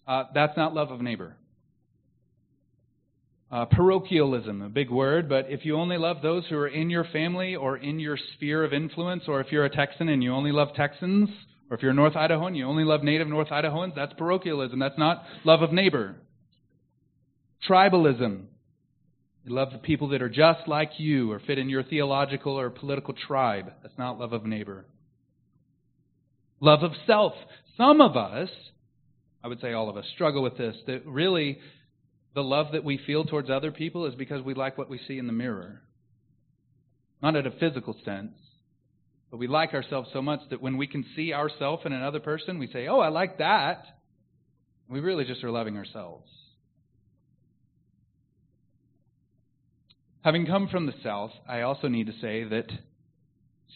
uh, 0.08 0.24
that's 0.34 0.56
not 0.58 0.74
love 0.74 0.92
of 0.92 1.02
neighbor. 1.02 1.36
Uh, 3.52 3.66
parochialism, 3.66 4.64
a 4.64 4.70
big 4.70 4.90
word, 4.90 5.30
but 5.30 5.46
if 5.48 5.64
you 5.64 5.76
only 5.76 5.98
love 5.98 6.18
those 6.24 6.44
who 6.50 6.56
are 6.56 6.68
in 6.68 6.90
your 6.90 7.04
family 7.04 7.56
or 7.56 7.78
in 7.78 8.00
your 8.00 8.18
sphere 8.34 8.64
of 8.64 8.74
influence, 8.74 9.24
or 9.28 9.42
if 9.42 9.52
you're 9.52 9.66
a 9.66 9.70
Texan 9.70 10.10
and 10.10 10.24
you 10.24 10.34
only 10.34 10.52
love 10.52 10.70
Texans, 10.76 11.30
or 11.70 11.78
if 11.78 11.84
you're 11.84 11.94
North 11.94 12.14
Idahoan, 12.14 12.56
you 12.56 12.66
only 12.66 12.84
love 12.84 13.04
native 13.04 13.28
North 13.28 13.50
Idahoans, 13.50 13.94
that's 13.96 14.14
parochialism. 14.14 14.80
That's 14.80 14.98
not 14.98 15.24
love 15.44 15.62
of 15.62 15.72
neighbor. 15.72 16.16
Tribalism. 17.70 18.46
You 19.44 19.54
love 19.54 19.72
the 19.72 19.78
people 19.78 20.10
that 20.10 20.22
are 20.22 20.30
just 20.30 20.68
like 20.68 20.91
you 20.98 21.32
or 21.32 21.39
fit 21.39 21.58
in 21.58 21.70
your 21.70 21.84
theological 21.84 22.58
or 22.58 22.70
political 22.70 23.14
tribe. 23.14 23.74
That's 23.82 23.98
not 23.98 24.20
love 24.20 24.32
of 24.32 24.46
neighbor. 24.46 24.86
Love 26.62 26.82
of 26.84 26.91
self. 27.06 27.34
Some 27.76 28.00
of 28.00 28.16
us, 28.16 28.50
I 29.44 29.50
would 29.50 29.60
say 29.60 29.74
all 29.74 29.89
of 29.89 29.98
us, 29.98 30.06
struggle 30.14 30.44
with 30.44 30.58
this. 30.58 30.78
That 30.88 31.06
really, 31.06 31.60
the 32.34 32.44
love 32.44 32.68
that 32.72 32.86
we 32.86 32.98
feel 33.06 33.26
towards 33.26 33.50
other 33.50 33.72
people 33.72 34.06
is 34.06 34.16
because 34.16 34.41
we 34.41 34.54
like 34.54 34.78
what 34.78 34.89
we 34.89 35.00
see 35.08 35.18
in 35.18 35.28
the 35.28 35.34
mirror. 35.34 35.82
Not 37.22 37.36
in 37.36 37.46
a 37.46 37.52
physical 37.52 37.98
sense, 38.06 38.34
but 39.30 39.38
we 39.38 39.48
like 39.48 39.74
ourselves 39.74 40.10
so 40.14 40.22
much 40.22 40.39
that 40.52 40.62
when 40.62 40.78
we 40.78 40.88
can 40.88 41.06
see 41.18 41.34
ourselves 41.34 41.84
in 41.86 41.91
another 41.91 42.22
person, 42.22 42.60
we 42.60 42.68
say, 42.68 42.88
Oh, 42.88 43.00
I 43.00 43.10
like 43.10 43.39
that. 43.39 43.84
We 44.89 45.02
really 45.02 45.26
just 45.26 45.44
are 45.44 45.52
loving 45.52 45.76
ourselves. 45.76 46.30
Having 50.24 50.45
come 50.45 50.69
from 50.69 50.86
the 50.86 50.93
South, 51.03 51.32
I 51.47 51.61
also 51.61 51.89
need 51.89 52.07
to 52.07 52.13
say 52.21 52.45
that 52.45 52.67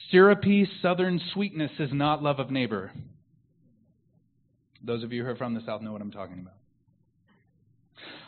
syrupy 0.09 0.67
southern 0.81 1.19
sweetness 1.33 1.71
is 1.77 1.89
not 1.91 2.23
love 2.23 2.39
of 2.39 2.49
neighbor. 2.49 2.91
Those 4.81 5.03
of 5.03 5.11
you 5.11 5.25
who 5.25 5.31
are 5.31 5.35
from 5.35 5.55
the 5.55 5.61
South 5.65 5.81
know 5.81 5.91
what 5.91 6.01
I'm 6.01 6.11
talking 6.11 6.39
about. 6.39 6.53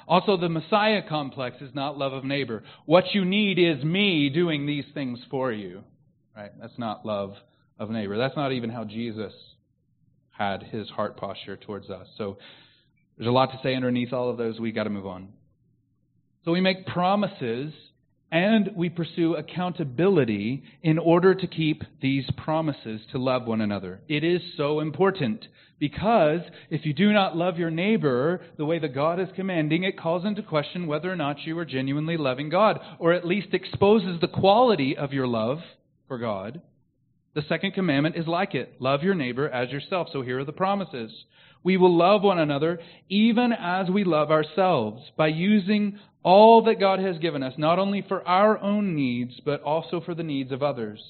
Also, 0.06 0.36
the 0.36 0.50
Messiah 0.50 1.02
complex 1.08 1.58
is 1.62 1.74
not 1.74 1.98
love 1.98 2.12
of 2.12 2.26
neighbor. 2.26 2.64
What 2.86 3.06
you 3.14 3.24
need 3.24 3.58
is 3.58 3.84
me 3.86 4.30
doing 4.30 4.66
these 4.66 4.86
things 4.94 5.20
for 5.30 5.54
you. 5.54 5.84
Right? 6.36 6.52
That's 6.60 6.78
not 6.78 7.06
love 7.06 7.36
of 7.78 7.90
neighbor. 7.90 8.18
That's 8.18 8.36
not 8.36 8.52
even 8.52 8.70
how 8.70 8.84
Jesus 8.84 9.32
had 10.32 10.64
his 10.64 10.90
heart 10.90 11.16
posture 11.16 11.56
towards 11.56 11.90
us. 11.90 12.08
So 12.18 12.38
there's 13.18 13.30
a 13.30 13.32
lot 13.32 13.52
to 13.52 13.60
say 13.64 13.76
underneath 13.76 14.12
all 14.12 14.30
of 14.30 14.38
those. 14.38 14.60
We 14.60 14.74
got 14.74 14.86
to 14.86 14.90
move 14.90 15.08
on. 15.08 15.30
So 16.44 16.52
we 16.52 16.60
make 16.60 16.86
promises 16.88 17.72
and 18.32 18.72
we 18.76 18.90
pursue 18.90 19.36
accountability 19.36 20.64
in 20.84 21.00
order 21.00 21.34
to 21.34 21.48
keep 21.48 21.84
these 22.02 22.26
promises 22.38 23.02
to 23.12 23.18
love 23.18 23.48
one 23.48 23.62
another. 23.62 24.02
It 24.08 24.24
is 24.24 24.42
so 24.56 24.80
important 24.80 25.46
because 25.80 26.42
if 26.70 26.86
you 26.86 26.94
do 26.94 27.12
not 27.12 27.36
love 27.36 27.58
your 27.58 27.72
neighbor 27.72 28.42
the 28.58 28.66
way 28.66 28.80
that 28.80 28.94
God 28.94 29.20
is 29.20 29.30
commanding, 29.36 29.84
it 29.84 29.98
calls 29.98 30.26
into 30.26 30.44
question 30.44 30.88
whether 30.88 31.12
or 31.12 31.16
not 31.16 31.40
you 31.46 31.58
are 31.58 31.66
genuinely 31.66 32.18
loving 32.18 32.50
God, 32.50 32.80
or 33.00 33.14
at 33.14 33.26
least 33.26 33.54
exposes 33.54 34.20
the 34.20 34.28
quality 34.28 34.96
of 34.98 35.14
your 35.14 35.28
love 35.28 35.60
for 36.08 36.18
God. 36.18 36.62
The 37.34 37.44
second 37.48 37.74
commandment 37.74 38.18
is 38.18 38.28
like 38.28 38.54
it 38.54 38.76
love 38.80 39.04
your 39.04 39.16
neighbor 39.16 39.48
as 39.48 39.70
yourself. 39.70 40.10
So 40.12 40.22
here 40.22 40.40
are 40.40 40.46
the 40.46 40.52
promises. 40.52 41.12
We 41.64 41.78
will 41.78 41.96
love 41.96 42.24
one 42.24 42.40
another 42.40 42.80
even 43.10 43.54
as 43.54 43.90
we 43.90 44.04
love 44.04 44.32
ourselves 44.32 45.04
by 45.18 45.28
using 45.28 46.00
all 46.24 46.64
that 46.64 46.80
God 46.80 47.00
has 47.00 47.18
given 47.18 47.44
us, 47.44 47.54
not 47.58 47.80
only 47.80 48.04
for 48.08 48.28
our 48.28 48.58
own 48.60 48.96
needs, 48.96 49.40
but 49.46 49.62
also 49.62 50.02
for 50.02 50.14
the 50.14 50.24
needs 50.24 50.52
of 50.52 50.64
others. 50.64 51.02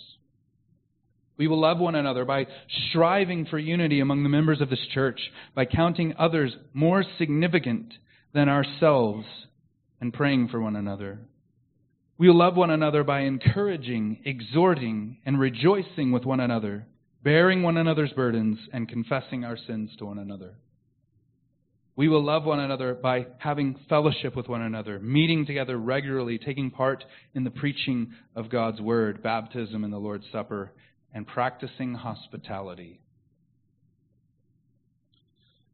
We 1.38 1.48
will 1.48 1.60
love 1.60 1.80
one 1.80 1.96
another 1.96 2.26
by 2.26 2.48
striving 2.90 3.46
for 3.46 3.58
unity 3.58 4.02
among 4.02 4.24
the 4.24 4.30
members 4.30 4.60
of 4.62 4.70
this 4.70 4.86
church, 4.94 5.20
by 5.56 5.66
counting 5.66 6.14
others 6.20 6.56
more 6.74 7.04
significant 7.18 7.94
than 8.34 8.50
ourselves, 8.50 9.26
and 10.02 10.14
praying 10.14 10.50
for 10.50 10.60
one 10.62 10.76
another. 10.76 11.20
We 12.18 12.28
will 12.28 12.38
love 12.38 12.58
one 12.58 12.70
another 12.70 13.06
by 13.06 13.22
encouraging, 13.22 14.20
exhorting, 14.26 15.20
and 15.26 15.40
rejoicing 15.40 16.12
with 16.12 16.26
one 16.26 16.42
another, 16.42 16.86
bearing 17.24 17.64
one 17.64 17.78
another's 17.78 18.12
burdens, 18.12 18.60
and 18.74 18.90
confessing 18.90 19.46
our 19.46 19.58
sins 19.58 19.92
to 19.98 20.06
one 20.06 20.20
another. 20.20 20.56
We 22.00 22.08
will 22.08 22.24
love 22.24 22.46
one 22.46 22.62
another 22.62 22.94
by 22.94 23.28
having 23.40 23.76
fellowship 23.90 24.34
with 24.34 24.48
one 24.48 24.62
another, 24.62 25.00
meeting 25.02 25.46
together 25.46 25.78
regularly, 25.78 26.38
taking 26.38 26.72
part 26.72 27.04
in 27.36 27.44
the 27.44 27.50
preaching 27.50 28.14
of 28.38 28.50
God's 28.50 28.80
Word, 28.80 29.22
baptism, 29.22 29.84
and 29.84 29.92
the 29.92 29.98
Lord's 29.98 30.24
Supper, 30.32 30.72
and 31.14 31.28
practicing 31.28 31.94
hospitality. 31.94 33.02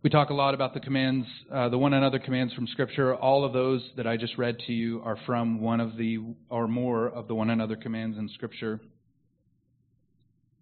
We 0.01 0.09
talk 0.09 0.31
a 0.31 0.33
lot 0.33 0.55
about 0.55 0.73
the 0.73 0.79
commands, 0.79 1.27
uh, 1.53 1.69
the 1.69 1.77
one 1.77 1.93
another 1.93 2.17
commands 2.17 2.55
from 2.55 2.65
Scripture. 2.69 3.13
All 3.13 3.45
of 3.45 3.53
those 3.53 3.87
that 3.95 4.07
I 4.07 4.17
just 4.17 4.35
read 4.35 4.57
to 4.65 4.73
you 4.73 5.03
are 5.05 5.19
from 5.27 5.61
one 5.61 5.79
of 5.79 5.95
the, 5.95 6.17
or 6.49 6.67
more 6.67 7.07
of 7.07 7.27
the 7.27 7.35
one 7.35 7.51
another 7.51 7.75
commands 7.75 8.17
in 8.17 8.29
Scripture. 8.29 8.79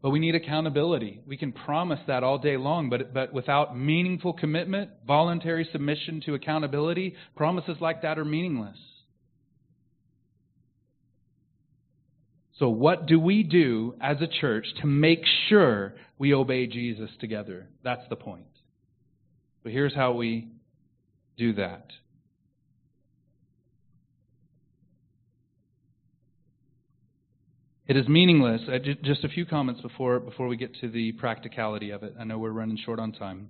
But 0.03 0.09
we 0.09 0.19
need 0.19 0.35
accountability. 0.35 1.21
We 1.25 1.37
can 1.37 1.53
promise 1.53 2.01
that 2.07 2.23
all 2.23 2.37
day 2.37 2.57
long, 2.57 2.89
but, 2.89 3.13
but 3.13 3.31
without 3.31 3.77
meaningful 3.77 4.33
commitment, 4.33 4.91
voluntary 5.07 5.67
submission 5.71 6.21
to 6.25 6.33
accountability, 6.33 7.15
promises 7.37 7.77
like 7.79 8.01
that 8.01 8.19
are 8.19 8.25
meaningless. 8.25 8.77
So, 12.59 12.67
what 12.67 13.05
do 13.05 13.17
we 13.17 13.43
do 13.43 13.95
as 14.01 14.17
a 14.21 14.27
church 14.27 14.67
to 14.81 14.87
make 14.87 15.23
sure 15.47 15.95
we 16.19 16.33
obey 16.33 16.67
Jesus 16.67 17.09
together? 17.21 17.69
That's 17.81 18.07
the 18.09 18.17
point. 18.17 18.45
But 19.63 19.71
here's 19.71 19.95
how 19.95 20.11
we 20.11 20.49
do 21.37 21.53
that. 21.53 21.87
It 27.85 27.97
is 27.97 28.07
meaningless. 28.07 28.61
Just 29.03 29.25
a 29.25 29.29
few 29.29 29.45
comments 29.45 29.81
before, 29.81 30.19
before 30.19 30.47
we 30.47 30.55
get 30.55 30.73
to 30.79 30.89
the 30.89 31.11
practicality 31.13 31.89
of 31.89 32.03
it. 32.03 32.15
I 32.17 32.23
know 32.23 32.37
we're 32.39 32.51
running 32.51 32.77
short 32.77 32.97
on 32.99 33.11
time. 33.11 33.49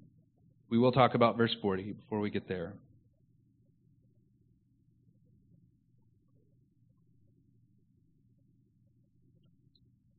We 0.69 0.79
will 0.79 0.91
talk 0.91 1.13
about 1.13 1.37
verse 1.37 1.55
40 1.61 1.93
before 1.93 2.19
we 2.19 2.31
get 2.31 2.47
there. 2.47 2.73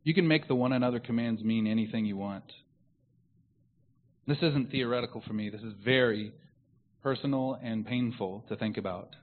You 0.04 0.14
can 0.14 0.28
make 0.28 0.46
the 0.46 0.54
one 0.54 0.72
another 0.72 1.00
commands 1.00 1.42
mean 1.42 1.66
anything 1.66 2.04
you 2.04 2.16
want. 2.16 2.44
This 4.28 4.38
isn't 4.42 4.70
theoretical 4.70 5.22
for 5.26 5.32
me. 5.32 5.48
This 5.48 5.62
is 5.62 5.72
very 5.84 6.32
personal 7.02 7.58
and 7.62 7.84
painful 7.84 8.44
to 8.48 8.56
think 8.56 8.76
about. 8.76 9.16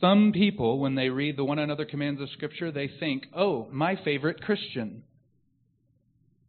Some 0.00 0.32
people, 0.32 0.80
when 0.80 0.94
they 0.94 1.08
read 1.08 1.36
the 1.36 1.44
one 1.44 1.58
another 1.58 1.84
commands 1.84 2.20
of 2.20 2.28
Scripture, 2.30 2.72
they 2.72 2.90
think, 3.00 3.26
oh, 3.34 3.68
my 3.70 3.96
favorite 4.04 4.40
Christian. 4.40 5.04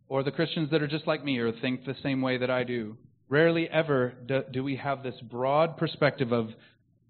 Or 0.07 0.23
the 0.23 0.31
Christians 0.31 0.71
that 0.71 0.81
are 0.81 0.87
just 0.87 1.07
like 1.07 1.23
me 1.23 1.37
or 1.37 1.51
think 1.51 1.85
the 1.85 1.95
same 2.03 2.21
way 2.21 2.37
that 2.37 2.49
I 2.49 2.63
do. 2.63 2.97
Rarely 3.29 3.67
ever 3.69 4.13
do, 4.51 4.63
we 4.63 4.75
have 4.75 5.03
this 5.03 5.19
broad 5.21 5.77
perspective 5.77 6.31
of 6.31 6.49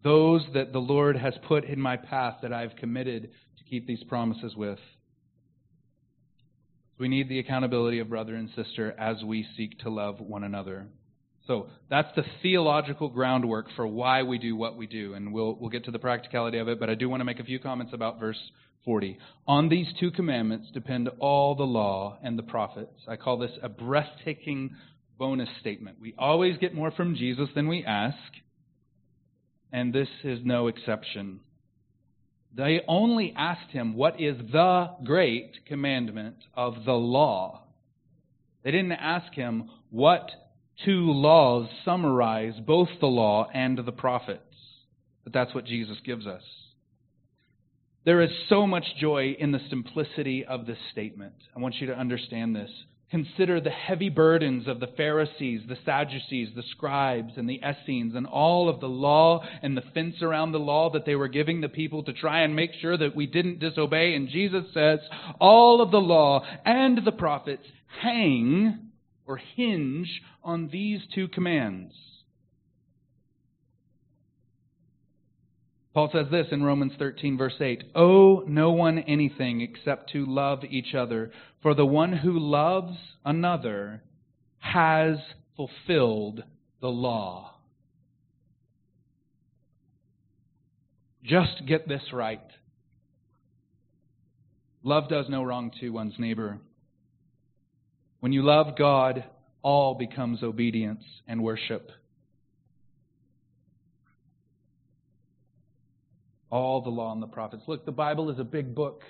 those 0.03 0.45
that 0.53 0.71
the 0.71 0.79
Lord 0.79 1.17
has 1.17 1.33
put 1.47 1.65
in 1.65 1.79
my 1.79 1.97
path 1.97 2.35
that 2.41 2.53
I've 2.53 2.75
committed 2.77 3.31
to 3.57 3.63
keep 3.69 3.87
these 3.87 4.03
promises 4.03 4.55
with. 4.55 4.79
We 6.97 7.09
need 7.09 7.27
the 7.27 7.39
accountability 7.39 7.99
of 7.99 8.09
brother 8.09 8.35
and 8.35 8.49
sister 8.55 8.95
as 8.97 9.23
we 9.23 9.45
seek 9.57 9.79
to 9.79 9.89
love 9.89 10.21
one 10.21 10.43
another. 10.43 10.87
So 11.47 11.67
that's 11.89 12.07
the 12.15 12.23
theological 12.41 13.09
groundwork 13.09 13.67
for 13.75 13.85
why 13.85 14.23
we 14.23 14.37
do 14.39 14.55
what 14.55 14.77
we 14.77 14.87
do, 14.87 15.13
and 15.13 15.31
we'll, 15.31 15.55
we'll 15.59 15.69
get 15.69 15.85
to 15.85 15.91
the 15.91 15.99
practicality 15.99 16.57
of 16.57 16.67
it, 16.67 16.79
but 16.79 16.89
I 16.89 16.95
do 16.95 17.07
want 17.07 17.21
to 17.21 17.25
make 17.25 17.39
a 17.39 17.43
few 17.43 17.59
comments 17.59 17.93
about 17.93 18.19
verse 18.19 18.39
40. 18.83 19.17
On 19.47 19.69
these 19.69 19.87
two 19.99 20.11
commandments 20.11 20.69
depend 20.73 21.09
all 21.19 21.55
the 21.55 21.63
law 21.63 22.17
and 22.23 22.37
the 22.37 22.43
prophets. 22.43 22.99
I 23.07 23.15
call 23.15 23.37
this 23.37 23.51
a 23.61 23.69
breathtaking 23.69 24.75
bonus 25.19 25.49
statement. 25.59 25.97
We 26.01 26.15
always 26.17 26.57
get 26.57 26.73
more 26.73 26.91
from 26.91 27.15
Jesus 27.15 27.49
than 27.53 27.67
we 27.67 27.83
ask, 27.85 28.17
and 29.71 29.93
this 29.93 30.09
is 30.23 30.39
no 30.43 30.67
exception. 30.67 31.41
They 32.55 32.81
only 32.87 33.33
asked 33.35 33.71
him, 33.71 33.95
What 33.95 34.19
is 34.19 34.37
the 34.51 34.95
great 35.03 35.65
commandment 35.67 36.37
of 36.55 36.85
the 36.85 36.93
law? 36.93 37.63
They 38.63 38.71
didn't 38.71 38.93
ask 38.93 39.33
him, 39.33 39.69
What 39.89 40.31
two 40.83 41.11
laws 41.11 41.69
summarize 41.85 42.53
both 42.65 42.89
the 42.99 43.07
law 43.07 43.47
and 43.53 43.77
the 43.77 43.91
prophets. 43.91 44.41
But 45.23 45.33
that's 45.33 45.55
what 45.55 45.65
Jesus 45.65 45.97
gives 46.05 46.27
us. 46.27 46.43
There 48.05 48.21
is 48.21 48.29
so 48.49 48.67
much 48.67 48.85
joy 48.99 49.35
in 49.39 49.51
the 49.51 49.61
simplicity 49.69 50.45
of 50.45 50.67
this 50.67 50.77
statement. 50.91 51.33
I 51.55 51.59
want 51.59 51.75
you 51.75 51.87
to 51.87 51.97
understand 51.97 52.55
this. 52.55 52.69
Consider 53.09 53.61
the 53.61 53.69
heavy 53.69 54.09
burdens 54.09 54.67
of 54.67 54.79
the 54.79 54.89
Pharisees, 54.97 55.61
the 55.67 55.77
Sadducees, 55.85 56.49
the 56.55 56.63
scribes, 56.71 57.33
and 57.37 57.49
the 57.49 57.61
Essenes, 57.63 58.13
and 58.15 58.27
all 58.27 58.67
of 58.67 58.79
the 58.79 58.89
law 58.89 59.43
and 59.61 59.77
the 59.77 59.83
fence 59.93 60.21
around 60.21 60.51
the 60.51 60.59
law 60.59 60.89
that 60.91 61.05
they 61.05 61.15
were 61.15 61.27
giving 61.27 61.61
the 61.61 61.69
people 61.69 62.03
to 62.03 62.13
try 62.13 62.41
and 62.41 62.55
make 62.55 62.71
sure 62.81 62.97
that 62.97 63.15
we 63.15 63.25
didn't 63.25 63.59
disobey. 63.59 64.15
And 64.15 64.27
Jesus 64.27 64.65
says, 64.73 64.99
all 65.39 65.81
of 65.81 65.91
the 65.91 65.97
law 65.97 66.43
and 66.65 67.05
the 67.05 67.11
prophets 67.11 67.65
hang 68.01 68.91
or 69.25 69.37
hinge 69.37 70.21
on 70.43 70.69
these 70.71 71.01
two 71.13 71.27
commands 71.27 71.93
Paul 75.95 76.09
says 76.11 76.27
this 76.29 76.47
in 76.51 76.61
Romans 76.61 76.91
13, 76.99 77.37
verse 77.37 77.55
8 77.57 77.85
Owe 77.95 78.43
no 78.45 78.71
one 78.71 78.99
anything 78.99 79.61
except 79.61 80.11
to 80.11 80.25
love 80.25 80.65
each 80.69 80.93
other, 80.93 81.31
for 81.61 81.73
the 81.73 81.85
one 81.85 82.11
who 82.11 82.37
loves 82.37 82.97
another 83.23 84.03
has 84.59 85.15
fulfilled 85.55 86.43
the 86.81 86.89
law. 86.89 87.53
Just 91.23 91.65
get 91.65 91.87
this 91.87 92.11
right. 92.11 92.41
Love 94.83 95.07
does 95.07 95.27
no 95.29 95.43
wrong 95.43 95.71
to 95.79 95.89
one's 95.91 96.19
neighbor. 96.19 96.59
When 98.25 98.33
you 98.33 98.41
love 98.41 98.75
God, 98.75 99.23
all 99.61 99.93
becomes 99.93 100.41
obedience 100.41 101.03
and 101.27 101.43
worship. 101.43 101.91
All 106.49 106.81
the 106.81 106.89
law 106.89 107.11
and 107.11 107.21
the 107.21 107.27
prophets. 107.27 107.61
Look, 107.67 107.85
the 107.85 107.91
Bible 107.91 108.31
is 108.31 108.39
a 108.39 108.43
big 108.43 108.73
book, 108.73 109.03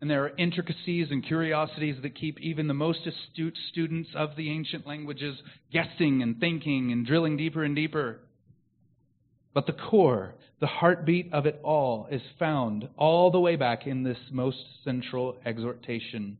and 0.00 0.08
there 0.08 0.22
are 0.22 0.36
intricacies 0.38 1.08
and 1.10 1.26
curiosities 1.26 1.96
that 2.02 2.14
keep 2.14 2.40
even 2.40 2.68
the 2.68 2.72
most 2.72 3.00
astute 3.08 3.58
students 3.72 4.10
of 4.14 4.36
the 4.36 4.48
ancient 4.52 4.86
languages 4.86 5.36
guessing 5.72 6.22
and 6.22 6.38
thinking 6.38 6.92
and 6.92 7.04
drilling 7.04 7.36
deeper 7.36 7.64
and 7.64 7.74
deeper. 7.74 8.20
But 9.52 9.66
the 9.66 9.72
core, 9.72 10.36
the 10.60 10.68
heartbeat 10.68 11.32
of 11.32 11.44
it 11.44 11.58
all, 11.64 12.06
is 12.08 12.22
found 12.38 12.88
all 12.96 13.32
the 13.32 13.40
way 13.40 13.56
back 13.56 13.88
in 13.88 14.04
this 14.04 14.18
most 14.30 14.58
central 14.84 15.38
exhortation, 15.44 16.38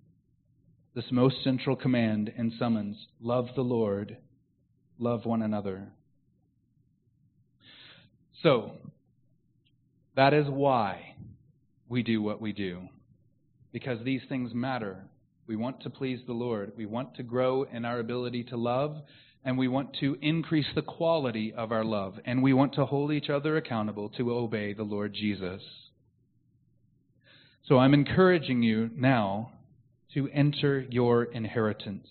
this 1.00 1.10
most 1.10 1.42
central 1.42 1.76
command 1.76 2.30
and 2.36 2.52
summons 2.58 2.94
love 3.22 3.48
the 3.56 3.62
Lord, 3.62 4.18
love 4.98 5.24
one 5.24 5.40
another. 5.40 5.88
So, 8.42 8.72
that 10.14 10.34
is 10.34 10.44
why 10.46 11.14
we 11.88 12.02
do 12.02 12.20
what 12.20 12.42
we 12.42 12.52
do. 12.52 12.82
Because 13.72 14.04
these 14.04 14.20
things 14.28 14.52
matter. 14.52 15.06
We 15.46 15.56
want 15.56 15.80
to 15.84 15.90
please 15.90 16.20
the 16.26 16.34
Lord. 16.34 16.72
We 16.76 16.84
want 16.84 17.14
to 17.14 17.22
grow 17.22 17.62
in 17.62 17.86
our 17.86 17.98
ability 17.98 18.44
to 18.44 18.58
love 18.58 18.96
and 19.42 19.56
we 19.56 19.68
want 19.68 19.96
to 20.00 20.18
increase 20.20 20.66
the 20.74 20.82
quality 20.82 21.54
of 21.56 21.72
our 21.72 21.82
love, 21.82 22.16
and 22.26 22.42
we 22.42 22.52
want 22.52 22.74
to 22.74 22.84
hold 22.84 23.10
each 23.10 23.30
other 23.30 23.56
accountable 23.56 24.10
to 24.10 24.32
obey 24.34 24.74
the 24.74 24.82
Lord 24.82 25.14
Jesus. 25.14 25.62
So 27.66 27.78
I'm 27.78 27.94
encouraging 27.94 28.62
you 28.62 28.90
now 28.94 29.52
to 30.14 30.28
enter 30.32 30.80
your 30.90 31.24
inheritance. 31.24 32.06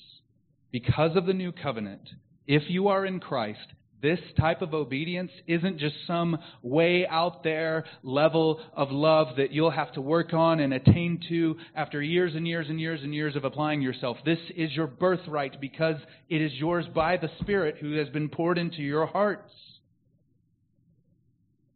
Because 0.72 1.16
of 1.16 1.26
the 1.26 1.34
new 1.34 1.52
covenant, 1.52 2.10
if 2.48 2.64
you 2.68 2.88
are 2.90 3.06
in 3.06 3.20
Christ, 3.20 3.60
this 4.02 4.20
type 4.40 4.62
of 4.62 4.74
obedience 4.74 5.32
isn't 5.46 5.78
just 5.78 5.96
some 6.08 6.38
way 6.62 7.06
out 7.06 7.44
there 7.44 7.84
level 8.02 8.62
of 8.74 8.92
love 8.92 9.36
that 9.38 9.52
you'll 9.52 9.72
have 9.72 9.92
to 9.94 10.02
work 10.02 10.34
on 10.34 10.62
and 10.62 10.74
attain 10.74 11.20
to 11.28 11.58
after 11.76 12.02
years 12.02 12.34
and 12.36 12.48
years 12.48 12.68
and 12.70 12.80
years 12.80 13.02
and 13.04 13.14
years 13.14 13.36
of 13.36 13.44
applying 13.44 13.82
yourself. 13.82 14.18
This 14.24 14.40
is 14.56 14.72
your 14.72 14.88
birthright 14.88 15.60
because 15.60 15.98
it 16.30 16.42
is 16.42 16.54
yours 16.54 16.86
by 16.96 17.18
the 17.18 17.30
Spirit 17.42 17.78
who 17.82 17.98
has 17.98 18.08
been 18.10 18.30
poured 18.30 18.58
into 18.58 18.82
your 18.82 19.06
hearts. 19.06 19.52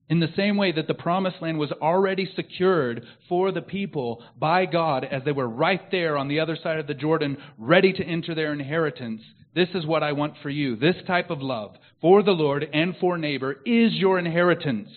In 0.09 0.19
the 0.19 0.33
same 0.35 0.57
way 0.57 0.71
that 0.73 0.87
the 0.87 0.93
promised 0.93 1.41
land 1.41 1.57
was 1.57 1.71
already 1.71 2.29
secured 2.35 3.05
for 3.29 3.51
the 3.51 3.61
people 3.61 4.23
by 4.37 4.65
God 4.65 5.05
as 5.05 5.23
they 5.23 5.31
were 5.31 5.47
right 5.47 5.89
there 5.91 6.17
on 6.17 6.27
the 6.27 6.39
other 6.39 6.57
side 6.61 6.79
of 6.79 6.87
the 6.87 6.93
Jordan, 6.93 7.37
ready 7.57 7.93
to 7.93 8.03
enter 8.03 8.35
their 8.35 8.53
inheritance, 8.53 9.21
this 9.55 9.69
is 9.73 9.85
what 9.85 10.03
I 10.03 10.11
want 10.11 10.35
for 10.41 10.49
you. 10.49 10.75
This 10.75 10.95
type 11.07 11.29
of 11.29 11.41
love 11.41 11.75
for 12.01 12.21
the 12.21 12.31
Lord 12.31 12.65
and 12.73 12.95
for 12.99 13.17
neighbor 13.17 13.53
is 13.65 13.93
your 13.93 14.19
inheritance. 14.19 14.89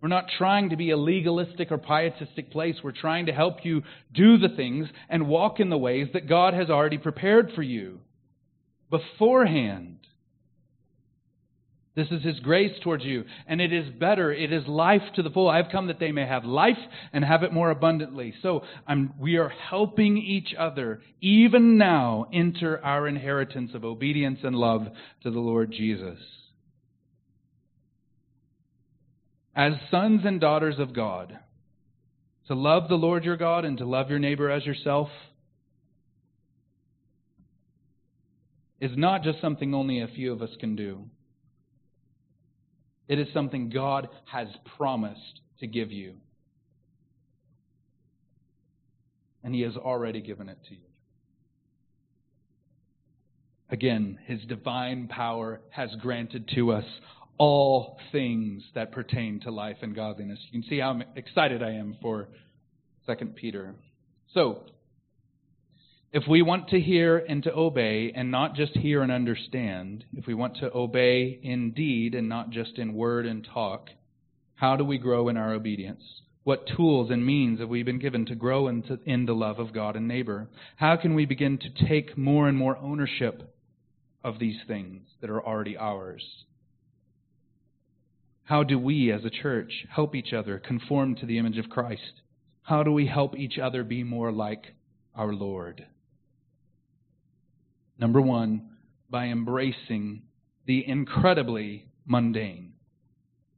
We're 0.00 0.08
not 0.08 0.30
trying 0.38 0.70
to 0.70 0.76
be 0.76 0.90
a 0.90 0.96
legalistic 0.96 1.70
or 1.70 1.76
pietistic 1.78 2.50
place. 2.50 2.76
We're 2.82 2.92
trying 2.92 3.26
to 3.26 3.32
help 3.32 3.64
you 3.64 3.82
do 4.14 4.38
the 4.38 4.48
things 4.48 4.88
and 5.10 5.28
walk 5.28 5.60
in 5.60 5.68
the 5.68 5.76
ways 5.76 6.08
that 6.14 6.28
God 6.28 6.54
has 6.54 6.70
already 6.70 6.96
prepared 6.96 7.52
for 7.54 7.62
you 7.62 8.00
beforehand. 8.88 9.99
This 12.00 12.18
is 12.18 12.24
His 12.24 12.40
grace 12.40 12.72
towards 12.82 13.04
you, 13.04 13.24
and 13.46 13.60
it 13.60 13.74
is 13.74 13.86
better. 13.90 14.32
It 14.32 14.54
is 14.54 14.66
life 14.66 15.02
to 15.16 15.22
the 15.22 15.28
full. 15.28 15.50
I 15.50 15.58
have 15.58 15.70
come 15.70 15.88
that 15.88 16.00
they 16.00 16.12
may 16.12 16.26
have 16.26 16.46
life 16.46 16.78
and 17.12 17.22
have 17.22 17.42
it 17.42 17.52
more 17.52 17.70
abundantly. 17.70 18.32
So 18.40 18.62
I'm, 18.86 19.12
we 19.20 19.36
are 19.36 19.50
helping 19.50 20.16
each 20.16 20.54
other, 20.58 21.02
even 21.20 21.76
now, 21.76 22.24
enter 22.32 22.82
our 22.82 23.06
inheritance 23.06 23.72
of 23.74 23.84
obedience 23.84 24.38
and 24.42 24.56
love 24.56 24.86
to 25.24 25.30
the 25.30 25.40
Lord 25.40 25.72
Jesus. 25.72 26.18
As 29.54 29.74
sons 29.90 30.22
and 30.24 30.40
daughters 30.40 30.78
of 30.78 30.94
God, 30.94 31.38
to 32.46 32.54
love 32.54 32.88
the 32.88 32.94
Lord 32.94 33.24
your 33.24 33.36
God 33.36 33.66
and 33.66 33.76
to 33.76 33.84
love 33.84 34.08
your 34.08 34.18
neighbor 34.18 34.50
as 34.50 34.64
yourself 34.64 35.10
is 38.80 38.92
not 38.96 39.22
just 39.22 39.42
something 39.42 39.74
only 39.74 40.00
a 40.00 40.08
few 40.08 40.32
of 40.32 40.40
us 40.40 40.56
can 40.58 40.74
do. 40.76 41.04
It 43.10 43.18
is 43.18 43.26
something 43.34 43.70
God 43.70 44.08
has 44.26 44.46
promised 44.76 45.40
to 45.58 45.66
give 45.66 45.90
you. 45.90 46.14
And 49.42 49.52
He 49.52 49.62
has 49.62 49.76
already 49.76 50.20
given 50.20 50.48
it 50.48 50.58
to 50.68 50.74
you. 50.76 50.86
Again, 53.68 54.16
His 54.26 54.40
divine 54.42 55.08
power 55.08 55.60
has 55.70 55.90
granted 56.00 56.48
to 56.54 56.70
us 56.70 56.84
all 57.36 57.98
things 58.12 58.62
that 58.76 58.92
pertain 58.92 59.40
to 59.40 59.50
life 59.50 59.78
and 59.82 59.92
godliness. 59.92 60.38
You 60.48 60.60
can 60.60 60.70
see 60.70 60.78
how 60.78 61.00
excited 61.16 61.64
I 61.64 61.72
am 61.72 61.96
for 62.00 62.28
2 63.08 63.26
Peter. 63.34 63.74
So, 64.34 64.62
if 66.12 66.24
we 66.28 66.42
want 66.42 66.68
to 66.68 66.80
hear 66.80 67.18
and 67.18 67.42
to 67.44 67.54
obey, 67.54 68.12
and 68.14 68.32
not 68.32 68.54
just 68.54 68.72
hear 68.72 69.02
and 69.02 69.12
understand, 69.12 70.04
if 70.14 70.26
we 70.26 70.34
want 70.34 70.56
to 70.56 70.74
obey 70.74 71.38
in 71.42 71.70
deed 71.70 72.16
and 72.16 72.28
not 72.28 72.50
just 72.50 72.78
in 72.78 72.94
word 72.94 73.26
and 73.26 73.46
talk, 73.54 73.90
how 74.56 74.76
do 74.76 74.84
we 74.84 74.98
grow 74.98 75.28
in 75.28 75.36
our 75.36 75.54
obedience? 75.54 76.02
What 76.42 76.66
tools 76.76 77.10
and 77.10 77.24
means 77.24 77.60
have 77.60 77.68
we 77.68 77.84
been 77.84 78.00
given 78.00 78.26
to 78.26 78.34
grow 78.34 78.66
into, 78.66 78.98
in 79.06 79.26
the 79.26 79.34
love 79.34 79.60
of 79.60 79.72
God 79.72 79.94
and 79.94 80.08
neighbor? 80.08 80.48
How 80.76 80.96
can 80.96 81.14
we 81.14 81.26
begin 81.26 81.58
to 81.58 81.86
take 81.86 82.18
more 82.18 82.48
and 82.48 82.58
more 82.58 82.76
ownership 82.78 83.54
of 84.24 84.40
these 84.40 84.58
things 84.66 85.02
that 85.20 85.30
are 85.30 85.44
already 85.44 85.76
ours? 85.76 86.44
How 88.44 88.64
do 88.64 88.80
we 88.80 89.12
as 89.12 89.24
a 89.24 89.30
church 89.30 89.86
help 89.88 90.16
each 90.16 90.32
other 90.32 90.58
conform 90.58 91.14
to 91.16 91.26
the 91.26 91.38
image 91.38 91.56
of 91.56 91.70
Christ? 91.70 92.20
How 92.62 92.82
do 92.82 92.90
we 92.90 93.06
help 93.06 93.36
each 93.36 93.58
other 93.58 93.84
be 93.84 94.02
more 94.02 94.32
like 94.32 94.74
our 95.14 95.32
Lord? 95.32 95.86
Number 98.00 98.20
one, 98.20 98.70
by 99.10 99.26
embracing 99.26 100.22
the 100.66 100.88
incredibly 100.88 101.84
mundane. 102.06 102.72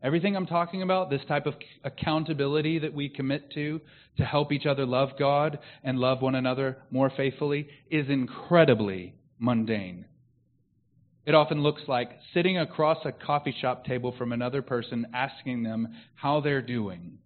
Everything 0.03 0.35
I'm 0.35 0.47
talking 0.47 0.83
about, 0.83 1.11
this 1.11 1.21
type 1.29 1.47
of 1.47 1.55
accountability 1.85 2.81
that 2.81 2.93
we 2.93 3.09
commit 3.09 3.53
to 3.53 3.81
to 4.17 4.25
help 4.25 4.51
each 4.51 4.67
other 4.67 4.85
love 4.85 5.11
God 5.17 5.61
and 5.85 5.99
love 5.99 6.21
one 6.21 6.35
another 6.35 6.79
more 6.91 7.11
faithfully, 7.17 7.69
is 7.89 8.09
incredibly 8.09 9.15
mundane. 9.39 10.07
It 11.25 11.37
often 11.37 11.63
looks 11.63 11.83
like 11.87 12.11
sitting 12.35 12.59
across 12.59 12.99
a 13.05 13.13
coffee 13.13 13.55
shop 13.61 13.85
table 13.85 14.13
from 14.19 14.33
another 14.33 14.61
person, 14.61 15.07
asking 15.15 15.63
them 15.63 15.95
how 16.17 16.41
they're 16.41 16.63
doing, 16.63 17.19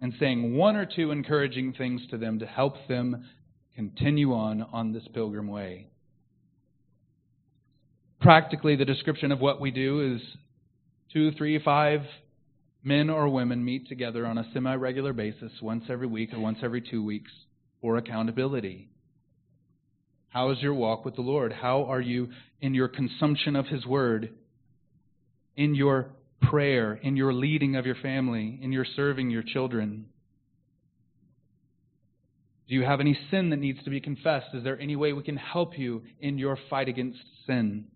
and 0.00 0.14
saying 0.18 0.56
one 0.56 0.76
or 0.76 0.86
two 0.86 1.10
encouraging 1.10 1.74
things 1.74 2.00
to 2.10 2.16
them 2.16 2.38
to 2.38 2.46
help 2.46 2.76
them 2.88 3.26
continue 3.74 4.32
on 4.32 4.62
on 4.72 4.92
this 4.92 5.06
pilgrim 5.12 5.48
way. 5.48 5.88
Practically, 8.20 8.76
the 8.76 8.84
description 8.84 9.32
of 9.32 9.40
what 9.40 9.60
we 9.60 9.70
do 9.70 10.14
is 10.14 10.22
two, 11.12 11.32
three, 11.32 11.58
five 11.62 12.00
men 12.82 13.10
or 13.10 13.28
women 13.28 13.64
meet 13.64 13.88
together 13.88 14.26
on 14.26 14.38
a 14.38 14.46
semi 14.52 14.74
regular 14.74 15.12
basis 15.12 15.52
once 15.60 15.84
every 15.88 16.06
week 16.06 16.32
or 16.32 16.40
once 16.40 16.58
every 16.62 16.80
two 16.80 17.04
weeks 17.04 17.30
for 17.80 17.96
accountability. 17.96 18.88
How 20.28 20.50
is 20.50 20.58
your 20.60 20.74
walk 20.74 21.04
with 21.04 21.14
the 21.14 21.22
Lord? 21.22 21.52
How 21.52 21.84
are 21.84 22.00
you 22.00 22.30
in 22.60 22.74
your 22.74 22.88
consumption 22.88 23.56
of 23.56 23.66
His 23.66 23.86
Word, 23.86 24.30
in 25.56 25.74
your 25.74 26.10
prayer, 26.42 26.94
in 26.94 27.16
your 27.16 27.32
leading 27.32 27.76
of 27.76 27.86
your 27.86 27.94
family, 27.96 28.58
in 28.60 28.72
your 28.72 28.84
serving 28.96 29.30
your 29.30 29.44
children? 29.44 30.06
Do 32.68 32.74
you 32.74 32.82
have 32.82 33.00
any 33.00 33.18
sin 33.30 33.50
that 33.50 33.58
needs 33.58 33.82
to 33.84 33.90
be 33.90 34.00
confessed? 34.00 34.46
Is 34.54 34.64
there 34.64 34.80
any 34.80 34.96
way 34.96 35.12
we 35.12 35.22
can 35.22 35.36
help 35.36 35.78
you 35.78 36.02
in 36.20 36.38
your 36.38 36.58
fight 36.70 36.88
against 36.88 37.18
sin? 37.46 37.86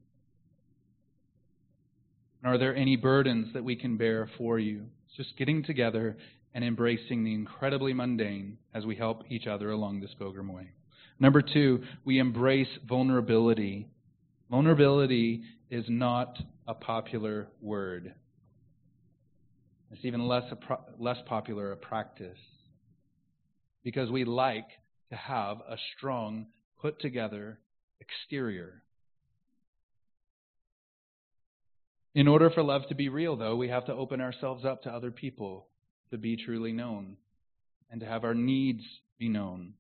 Are 2.45 2.59
there 2.59 2.77
any 2.77 2.97
burdens 2.97 3.53
that 3.55 3.65
we 3.65 3.77
can 3.77 3.97
bear 3.97 4.31
for 4.37 4.59
you? 4.59 4.85
It's 5.07 5.17
just 5.17 5.37
getting 5.39 5.65
together 5.65 6.17
and 6.55 6.63
embracing 6.63 7.25
the 7.25 7.35
incredibly 7.35 7.95
mundane 7.95 8.59
as 8.75 8.85
we 8.85 8.95
help 8.95 9.25
each 9.31 9.47
other 9.47 9.71
along 9.71 10.01
this 10.01 10.15
pilgrim 10.19 10.53
way. 10.53 10.71
Number 11.19 11.43
two, 11.43 11.83
we 12.05 12.19
embrace 12.19 12.69
vulnerability. 12.87 13.89
Vulnerability 14.51 15.43
is 15.71 15.85
not 15.89 16.39
a 16.67 16.75
popular 16.75 17.49
word. 17.61 18.15
It's 19.91 20.05
even 20.05 20.29
less, 20.29 20.45
pro- 20.61 20.81
less 20.99 21.19
popular 21.27 21.73
a 21.73 21.77
practice 21.77 22.37
because 23.89 24.11
we 24.11 24.23
like 24.23 24.69
to 25.09 25.17
have 25.17 25.63
a 25.67 25.79
strong, 25.97 26.45
put 26.79 27.01
together 27.01 27.59
exterior. 28.03 28.83
In 32.15 32.29
order 32.29 32.51
for 32.51 32.63
love 32.63 32.83
to 32.91 32.95
be 32.95 33.09
real, 33.09 33.35
though, 33.35 33.57
we 33.57 33.71
have 33.71 33.87
to 33.87 33.95
open 33.95 34.21
ourselves 34.21 34.67
up 34.67 34.83
to 34.83 34.91
other 34.91 35.11
people 35.11 35.69
to 36.11 36.19
be 36.19 36.37
truly 36.37 36.71
known 36.71 37.17
and 37.91 38.03
to 38.03 38.07
have 38.07 38.25
our 38.25 38.35
needs 38.35 38.83
be 39.19 39.31
known 39.31 39.73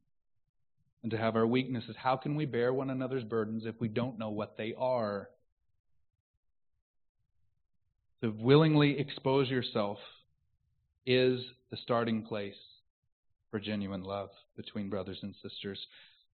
and 1.02 1.10
to 1.10 1.18
have 1.18 1.36
our 1.36 1.46
weaknesses. 1.46 1.94
How 1.98 2.16
can 2.16 2.34
we 2.34 2.46
bear 2.46 2.72
one 2.72 2.88
another's 2.88 3.24
burdens 3.24 3.64
if 3.66 3.74
we 3.78 3.88
don't 3.88 4.18
know 4.18 4.30
what 4.30 4.56
they 4.56 4.72
are? 4.78 5.28
To 8.22 8.30
willingly 8.30 8.98
expose 8.98 9.50
yourself 9.50 9.98
is 11.04 11.42
the 11.70 11.76
starting 11.76 12.22
place 12.22 12.54
for 13.50 13.60
genuine 13.60 14.02
love 14.02 14.30
between 14.56 14.90
brothers 14.90 15.18
and 15.22 15.34
sisters. 15.42 15.78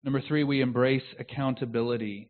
Number 0.03 0.21
three, 0.21 0.45
we 0.45 0.61
embrace 0.61 1.03
accountability. 1.19 2.29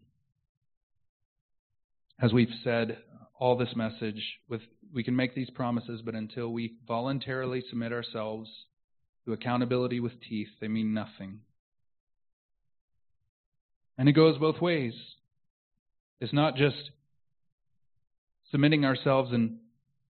As 2.20 2.32
we've 2.32 2.49
said, 2.62 2.99
all 3.39 3.57
this 3.57 3.74
message, 3.74 4.22
with 4.49 4.61
we 4.93 5.03
can 5.03 5.16
make 5.16 5.35
these 5.35 5.51
promises, 5.51 6.01
but 6.05 6.14
until 6.14 6.53
we 6.53 6.74
voluntarily 6.87 7.64
submit 7.68 7.93
ourselves 7.93 8.49
to 9.24 9.32
accountability 9.32 9.99
with 9.99 10.12
teeth, 10.28 10.49
they 10.61 10.68
mean 10.68 10.95
nothing. 10.95 11.41
And 13.99 14.09
it 14.09 14.12
goes 14.12 14.39
both 14.39 14.61
ways. 14.61 14.95
It's 16.20 16.32
not 16.32 16.57
just 16.57 16.91
submitting 18.51 18.85
ourselves 18.85 19.32
and 19.32 19.59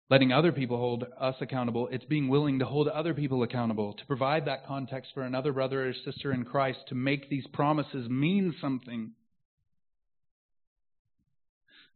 letting 0.09 0.33
other 0.33 0.53
people 0.53 0.77
hold 0.77 1.05
us 1.19 1.35
accountable. 1.41 1.89
It's 1.91 2.05
being 2.05 2.29
willing 2.29 2.61
to 2.61 2.65
hold 2.65 2.89
other 2.89 3.15
people 3.15 3.43
accountable, 3.43 3.95
to 3.95 4.07
provide 4.07 4.47
that 4.47 4.67
context 4.67 5.11
for 5.15 5.23
another 5.23 5.53
brother 5.53 5.89
or 5.89 5.93
sister 6.05 6.33
in 6.33 6.45
Christ, 6.45 6.79
to 6.89 6.95
make 6.95 7.29
these 7.29 7.47
promises 7.53 8.09
mean 8.09 8.55
something. 8.61 9.13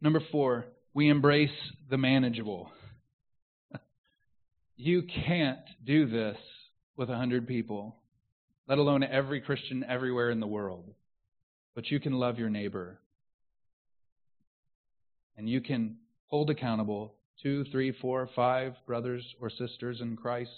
Number 0.00 0.20
four, 0.32 0.66
we 0.92 1.08
embrace 1.08 1.50
the 1.88 1.98
manageable. 1.98 2.70
You 4.82 5.02
can't 5.26 5.58
do 5.84 6.06
this 6.06 6.38
with 6.96 7.10
a 7.10 7.14
hundred 7.14 7.46
people, 7.46 7.96
let 8.66 8.78
alone 8.78 9.04
every 9.04 9.42
Christian 9.42 9.84
everywhere 9.86 10.30
in 10.30 10.40
the 10.40 10.46
world. 10.46 10.94
But 11.74 11.90
you 11.90 12.00
can 12.00 12.14
love 12.14 12.38
your 12.38 12.48
neighbor. 12.48 12.98
And 15.36 15.46
you 15.46 15.60
can 15.60 15.98
hold 16.28 16.48
accountable 16.48 17.14
two, 17.42 17.64
three, 17.72 17.92
four, 17.92 18.28
five 18.34 18.74
brothers 18.86 19.24
or 19.40 19.50
sisters 19.50 20.00
in 20.00 20.16
Christ, 20.16 20.50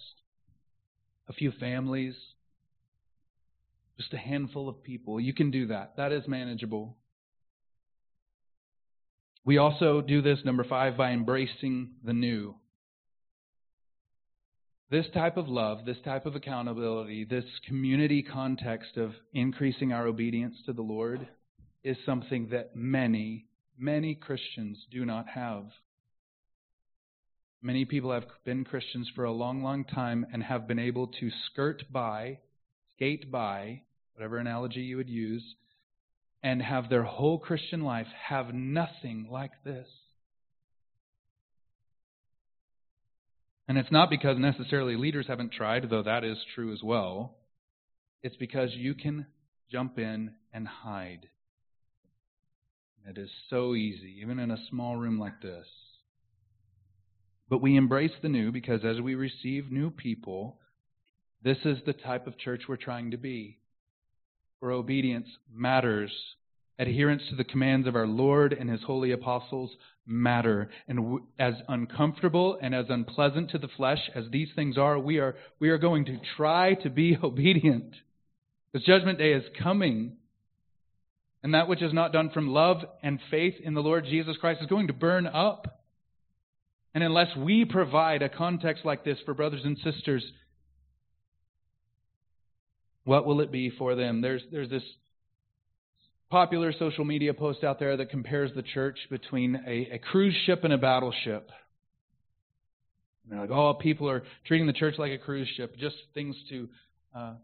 a 1.28 1.32
few 1.32 1.52
families, 1.52 2.14
just 3.98 4.12
a 4.14 4.18
handful 4.18 4.68
of 4.68 4.82
people. 4.82 5.20
You 5.20 5.34
can 5.34 5.50
do 5.50 5.68
that. 5.68 5.96
That 5.96 6.12
is 6.12 6.26
manageable. 6.26 6.96
We 9.44 9.58
also 9.58 10.00
do 10.00 10.22
this, 10.22 10.38
number 10.44 10.64
five, 10.64 10.96
by 10.96 11.10
embracing 11.10 11.90
the 12.04 12.12
new. 12.12 12.54
This 14.90 15.06
type 15.14 15.36
of 15.36 15.48
love, 15.48 15.84
this 15.86 15.96
type 16.04 16.26
of 16.26 16.36
accountability, 16.36 17.24
this 17.24 17.46
community 17.66 18.22
context 18.22 18.96
of 18.96 19.12
increasing 19.32 19.92
our 19.92 20.06
obedience 20.06 20.54
to 20.66 20.72
the 20.72 20.82
Lord 20.82 21.26
is 21.82 21.96
something 22.04 22.48
that 22.50 22.76
many, 22.76 23.46
many 23.78 24.14
Christians 24.14 24.78
do 24.90 25.04
not 25.04 25.28
have. 25.28 25.64
Many 27.64 27.84
people 27.84 28.12
have 28.12 28.24
been 28.44 28.64
Christians 28.64 29.08
for 29.14 29.22
a 29.22 29.30
long, 29.30 29.62
long 29.62 29.84
time 29.84 30.26
and 30.32 30.42
have 30.42 30.66
been 30.66 30.80
able 30.80 31.06
to 31.06 31.30
skirt 31.46 31.84
by, 31.92 32.40
skate 32.96 33.30
by, 33.30 33.82
whatever 34.14 34.38
analogy 34.38 34.80
you 34.80 34.96
would 34.96 35.08
use, 35.08 35.44
and 36.42 36.60
have 36.60 36.90
their 36.90 37.04
whole 37.04 37.38
Christian 37.38 37.82
life 37.82 38.08
have 38.28 38.52
nothing 38.52 39.28
like 39.30 39.52
this. 39.64 39.86
And 43.68 43.78
it's 43.78 43.92
not 43.92 44.10
because 44.10 44.38
necessarily 44.38 44.96
leaders 44.96 45.26
haven't 45.28 45.52
tried, 45.52 45.88
though 45.88 46.02
that 46.02 46.24
is 46.24 46.38
true 46.56 46.72
as 46.72 46.82
well. 46.82 47.36
It's 48.24 48.36
because 48.36 48.70
you 48.74 48.94
can 48.94 49.26
jump 49.70 50.00
in 50.00 50.32
and 50.52 50.66
hide. 50.66 51.28
It 53.08 53.18
is 53.18 53.30
so 53.50 53.76
easy, 53.76 54.18
even 54.20 54.40
in 54.40 54.50
a 54.50 54.66
small 54.68 54.96
room 54.96 55.18
like 55.18 55.40
this. 55.40 55.66
But 57.52 57.60
we 57.60 57.76
embrace 57.76 58.12
the 58.22 58.30
new 58.30 58.50
because 58.50 58.80
as 58.82 58.98
we 58.98 59.14
receive 59.14 59.70
new 59.70 59.90
people, 59.90 60.56
this 61.42 61.58
is 61.66 61.76
the 61.84 61.92
type 61.92 62.26
of 62.26 62.38
church 62.38 62.62
we're 62.66 62.76
trying 62.76 63.10
to 63.10 63.18
be. 63.18 63.58
Where 64.60 64.72
obedience 64.72 65.28
matters. 65.54 66.10
Adherence 66.78 67.20
to 67.28 67.36
the 67.36 67.44
commands 67.44 67.86
of 67.86 67.94
our 67.94 68.06
Lord 68.06 68.54
and 68.54 68.70
his 68.70 68.80
holy 68.86 69.12
apostles 69.12 69.70
matter. 70.06 70.70
And 70.88 71.20
as 71.38 71.52
uncomfortable 71.68 72.58
and 72.58 72.74
as 72.74 72.86
unpleasant 72.88 73.50
to 73.50 73.58
the 73.58 73.68
flesh 73.76 74.00
as 74.14 74.24
these 74.30 74.48
things 74.56 74.78
are, 74.78 74.98
we 74.98 75.18
are, 75.18 75.36
we 75.60 75.68
are 75.68 75.76
going 75.76 76.06
to 76.06 76.16
try 76.38 76.72
to 76.76 76.88
be 76.88 77.18
obedient. 77.22 77.92
Because 78.72 78.86
judgment 78.86 79.18
day 79.18 79.34
is 79.34 79.44
coming. 79.62 80.16
And 81.42 81.52
that 81.52 81.68
which 81.68 81.82
is 81.82 81.92
not 81.92 82.14
done 82.14 82.30
from 82.30 82.48
love 82.48 82.78
and 83.02 83.20
faith 83.30 83.56
in 83.62 83.74
the 83.74 83.82
Lord 83.82 84.06
Jesus 84.06 84.38
Christ 84.38 84.62
is 84.62 84.68
going 84.68 84.86
to 84.86 84.94
burn 84.94 85.26
up. 85.26 85.81
And 86.94 87.02
unless 87.02 87.34
we 87.36 87.64
provide 87.64 88.22
a 88.22 88.28
context 88.28 88.84
like 88.84 89.04
this 89.04 89.18
for 89.24 89.34
brothers 89.34 89.62
and 89.64 89.78
sisters, 89.78 90.24
what 93.04 93.24
will 93.24 93.40
it 93.40 93.50
be 93.50 93.70
for 93.70 93.94
them? 93.94 94.20
There's, 94.20 94.42
there's 94.52 94.68
this 94.68 94.82
popular 96.30 96.72
social 96.78 97.04
media 97.04 97.34
post 97.34 97.64
out 97.64 97.78
there 97.78 97.96
that 97.96 98.10
compares 98.10 98.50
the 98.54 98.62
church 98.62 98.98
between 99.10 99.62
a, 99.66 99.88
a 99.92 99.98
cruise 99.98 100.34
ship 100.46 100.64
and 100.64 100.72
a 100.72 100.78
battleship. 100.78 101.50
And 103.22 103.32
they're 103.32 103.40
like, 103.40 103.50
oh, 103.50 103.74
people 103.74 104.08
are 104.08 104.22
treating 104.46 104.66
the 104.66 104.72
church 104.72 104.94
like 104.98 105.12
a 105.12 105.18
cruise 105.18 105.48
ship, 105.56 105.76
just 105.78 105.96
things 106.14 106.34
to 106.48 106.68
uh, 107.14 107.34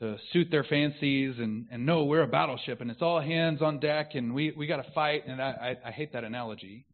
to 0.00 0.16
suit 0.32 0.48
their 0.50 0.64
fancies. 0.64 1.36
And, 1.38 1.66
and 1.70 1.86
no, 1.86 2.04
we're 2.04 2.22
a 2.22 2.26
battleship, 2.26 2.80
and 2.80 2.90
it's 2.90 3.02
all 3.02 3.20
hands 3.20 3.62
on 3.62 3.80
deck, 3.80 4.14
and 4.14 4.34
we 4.34 4.52
we 4.56 4.66
got 4.66 4.78
to 4.78 4.90
fight. 4.92 5.26
And 5.26 5.40
I, 5.40 5.76
I, 5.84 5.88
I 5.88 5.92
hate 5.92 6.12
that 6.14 6.24
analogy 6.24 6.85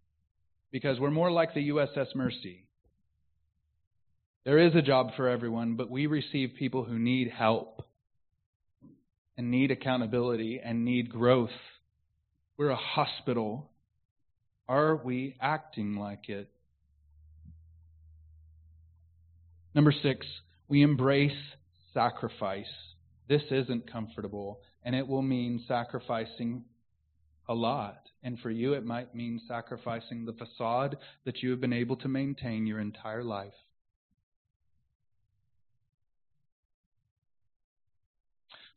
because 0.73 0.99
we're 0.99 1.11
more 1.11 1.31
like 1.31 1.55
the 1.55 1.69
USS 1.69 2.15
Mercy. 2.17 2.65
There 4.45 4.59
is 4.59 4.75
a 4.75 4.83
job 4.83 5.11
for 5.17 5.29
everyone, 5.29 5.77
but 5.77 5.89
we 5.89 6.07
receive 6.07 6.55
people 6.59 6.83
who 6.83 6.99
need 6.99 7.31
help 7.31 7.85
and 9.37 9.51
need 9.51 9.71
accountability 9.71 10.61
and 10.65 10.85
need 10.85 11.11
growth. 11.11 11.51
We're 12.57 12.71
a 12.71 12.77
hospital. 12.77 13.71
Are 14.69 14.97
we 14.97 15.37
acting 15.41 15.97
like 15.97 16.29
it? 16.29 16.51
Number 19.75 19.95
six, 20.03 20.27
we 20.69 20.83
embrace 20.83 21.33
sacrifice. 21.95 22.67
This 23.29 23.43
isn't 23.51 23.91
comfortable, 23.91 24.61
and 24.83 24.95
it 24.95 25.07
will 25.07 25.23
mean 25.23 25.65
sacrificing 25.69 26.65
a 27.49 27.55
lot. 27.55 28.01
And 28.23 28.39
for 28.39 28.51
you, 28.51 28.75
it 28.75 28.85
might 28.85 29.15
mean 29.15 29.41
sacrificing 29.49 30.25
the 30.25 30.33
facade 30.33 30.97
that 31.25 31.43
you 31.43 31.51
have 31.51 31.61
been 31.61 31.73
able 31.73 31.97
to 31.97 32.09
maintain 32.09 32.67
your 32.67 32.79
entire 32.79 33.25
life. 33.25 33.53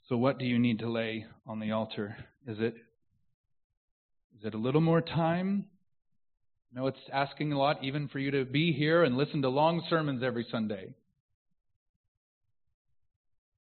So, 0.09 0.17
what 0.17 0.37
do 0.37 0.45
you 0.45 0.59
need 0.59 0.79
to 0.79 0.89
lay 0.89 1.25
on 1.47 1.59
the 1.59 1.71
altar? 1.71 2.15
Is 2.47 2.57
it 2.59 2.75
is 4.37 4.45
it 4.45 4.53
a 4.53 4.57
little 4.57 4.81
more 4.81 5.01
time? 5.01 5.65
No, 6.73 6.87
it's 6.87 6.99
asking 7.11 7.53
a 7.53 7.57
lot 7.57 7.83
even 7.83 8.09
for 8.09 8.19
you 8.19 8.31
to 8.31 8.45
be 8.45 8.73
here 8.73 9.03
and 9.03 9.15
listen 9.15 9.41
to 9.43 9.49
long 9.49 9.83
sermons 9.89 10.21
every 10.23 10.45
Sunday. 10.51 10.93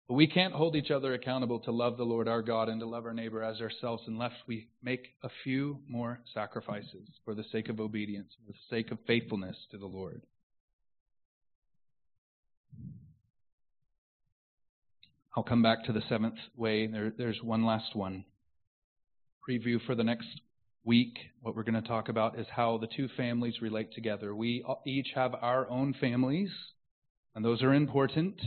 But 0.09 0.15
we 0.15 0.29
can't 0.29 0.55
hold 0.55 0.77
each 0.77 0.93
other 0.93 1.15
accountable 1.15 1.59
to 1.61 1.73
love 1.73 1.97
the 1.97 2.05
Lord 2.05 2.29
our 2.29 2.43
God 2.43 2.69
and 2.69 2.81
to 2.81 2.87
love 2.87 3.07
our 3.07 3.15
neighbor 3.15 3.43
as 3.43 3.61
ourselves 3.61 4.05
unless 4.07 4.33
we 4.47 4.69
make 4.81 5.09
a 5.25 5.29
few 5.43 5.81
more 5.89 6.21
sacrifices 6.33 7.09
for 7.25 7.35
the 7.35 7.45
sake 7.51 7.69
of 7.69 7.81
obedience, 7.81 8.29
for 8.37 8.53
the 8.53 8.59
sake 8.71 8.93
of 8.93 8.99
faithfulness 9.07 9.57
to 9.73 9.79
the 9.79 9.87
Lord. 9.87 10.23
I'll 15.37 15.43
come 15.43 15.63
back 15.63 15.85
to 15.85 15.93
the 15.93 16.03
seventh 16.09 16.39
way. 16.57 16.87
There, 16.87 17.13
there's 17.17 17.43
one 17.43 17.67
last 17.67 17.95
one. 17.95 18.25
Preview 19.47 19.85
for 19.85 19.95
the 19.95 20.05
next 20.05 20.29
week. 20.85 21.19
What 21.43 21.57
we're 21.57 21.65
going 21.65 21.83
to 21.83 21.87
talk 21.87 22.09
about 22.09 22.39
is 22.39 22.47
how 22.51 22.79
the 22.79 22.87
two 22.87 23.09
families 23.17 23.61
relate 23.61 23.93
together. 23.93 24.35
We 24.35 24.65
each 24.87 25.09
have 25.15 25.35
our 25.35 25.69
own 25.69 25.95
families, 26.01 26.51
and 27.35 27.45
those 27.45 27.63
are 27.63 27.75
important. 27.75 28.41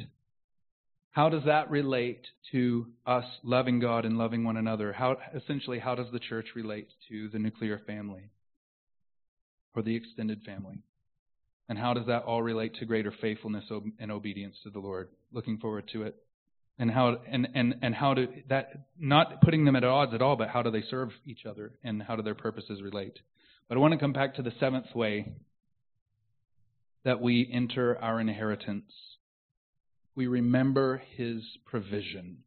How 1.12 1.30
does 1.30 1.44
that 1.46 1.70
relate 1.70 2.22
to 2.52 2.88
us 3.06 3.26
loving 3.44 3.80
God 3.80 4.06
and 4.06 4.18
loving 4.18 4.44
one 4.44 4.58
another? 4.58 4.94
How, 4.94 5.18
essentially, 5.36 5.80
how 5.80 5.96
does 5.96 6.12
the 6.12 6.20
church 6.20 6.48
relate 6.56 6.88
to 7.10 7.30
the 7.30 7.40
nuclear 7.40 7.82
family? 7.86 8.30
or 9.76 9.82
the 9.84 9.96
extended 9.96 10.42
family. 10.46 10.80
And 11.68 11.78
how 11.78 11.94
does 11.94 12.08
that 12.08 12.24
all 12.24 12.42
relate 12.42 12.76
to 12.76 12.86
greater 12.86 13.14
faithfulness 13.22 13.66
and 14.00 14.12
obedience 14.12 14.56
to 14.64 14.70
the 14.70 14.80
Lord? 14.80 15.10
Looking 15.32 15.58
forward 15.58 15.90
to 15.94 16.04
it. 16.04 16.16
And 16.80 16.90
how 16.90 17.18
and, 17.30 17.48
and, 17.54 17.76
and 17.82 17.94
how 17.94 18.14
do 18.14 18.28
that 18.48 18.88
not 18.98 19.42
putting 19.42 19.66
them 19.66 19.76
at 19.76 19.84
odds 19.84 20.14
at 20.14 20.22
all, 20.22 20.38
but 20.38 20.48
how 20.48 20.62
do 20.62 20.72
they 20.72 20.84
serve 20.90 21.10
each 21.26 21.46
other 21.46 21.74
and 21.84 22.02
how 22.02 22.16
do 22.16 22.24
their 22.24 22.36
purposes 22.36 22.82
relate? 22.82 23.20
But 23.68 23.78
I 23.78 23.82
want 23.82 23.94
to 23.94 24.00
come 24.00 24.14
back 24.14 24.36
to 24.36 24.42
the 24.42 24.54
seventh 24.60 24.96
way 24.96 25.34
that 27.04 27.22
we 27.22 27.50
enter 27.54 27.98
our 28.02 28.20
inheritance. 28.20 28.92
We 30.20 30.28
remember 30.28 31.02
his 31.16 31.42
provision. 31.66 32.40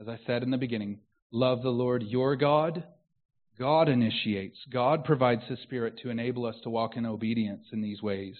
As 0.00 0.08
I 0.08 0.18
said 0.26 0.42
in 0.42 0.50
the 0.50 0.56
beginning, 0.56 1.00
love 1.30 1.60
the 1.60 1.68
Lord 1.68 2.02
your 2.02 2.34
God. 2.34 2.84
God 3.58 3.90
initiates, 3.90 4.56
God 4.72 5.04
provides 5.04 5.42
his 5.50 5.58
Spirit 5.64 5.98
to 5.98 6.08
enable 6.08 6.46
us 6.46 6.54
to 6.62 6.70
walk 6.70 6.96
in 6.96 7.04
obedience 7.04 7.66
in 7.74 7.82
these 7.82 8.00
ways. 8.00 8.36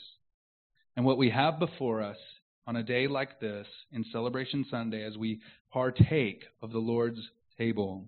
And 0.96 1.04
what 1.04 1.18
we 1.18 1.28
have 1.28 1.58
before 1.58 2.00
us 2.00 2.16
on 2.66 2.74
a 2.74 2.82
day 2.82 3.06
like 3.06 3.38
this, 3.38 3.66
in 3.92 4.02
Celebration 4.10 4.64
Sunday, 4.70 5.04
as 5.04 5.18
we 5.18 5.42
partake 5.70 6.44
of 6.62 6.72
the 6.72 6.78
Lord's 6.78 7.20
table, 7.58 8.06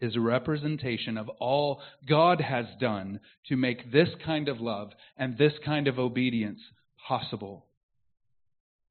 is 0.00 0.16
a 0.16 0.20
representation 0.20 1.16
of 1.16 1.28
all 1.38 1.80
God 2.08 2.40
has 2.40 2.66
done 2.80 3.20
to 3.50 3.56
make 3.56 3.92
this 3.92 4.08
kind 4.26 4.48
of 4.48 4.60
love 4.60 4.90
and 5.16 5.38
this 5.38 5.52
kind 5.64 5.86
of 5.86 6.00
obedience 6.00 6.58
possible. 7.06 7.66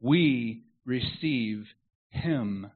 We 0.01 0.63
receive 0.85 1.65
Him. 2.09 2.67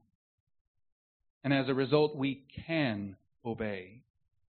And 1.44 1.52
as 1.52 1.68
a 1.68 1.74
result, 1.74 2.16
we 2.16 2.44
can 2.66 3.16
obey. 3.44 4.02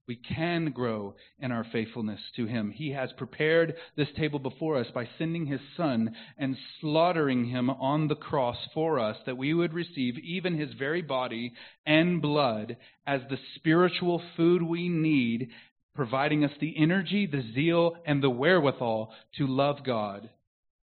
We 0.06 0.16
can 0.16 0.70
grow 0.70 1.16
in 1.40 1.50
our 1.50 1.64
faithfulness 1.72 2.20
to 2.36 2.46
Him. 2.46 2.70
He 2.70 2.92
has 2.92 3.10
prepared 3.16 3.74
this 3.96 4.08
table 4.16 4.38
before 4.38 4.78
us 4.78 4.86
by 4.94 5.08
sending 5.18 5.46
His 5.46 5.60
Son 5.76 6.14
and 6.38 6.56
slaughtering 6.80 7.46
Him 7.46 7.70
on 7.70 8.06
the 8.06 8.14
cross 8.14 8.56
for 8.72 9.00
us, 9.00 9.16
that 9.26 9.36
we 9.36 9.52
would 9.52 9.74
receive 9.74 10.16
even 10.18 10.56
His 10.56 10.72
very 10.74 11.02
body 11.02 11.54
and 11.84 12.22
blood 12.22 12.76
as 13.04 13.22
the 13.28 13.38
spiritual 13.56 14.22
food 14.36 14.62
we 14.62 14.88
need, 14.88 15.48
providing 15.94 16.44
us 16.44 16.52
the 16.60 16.74
energy, 16.78 17.26
the 17.26 17.42
zeal, 17.52 17.96
and 18.06 18.22
the 18.22 18.30
wherewithal 18.30 19.12
to 19.38 19.46
love 19.46 19.82
God 19.84 20.30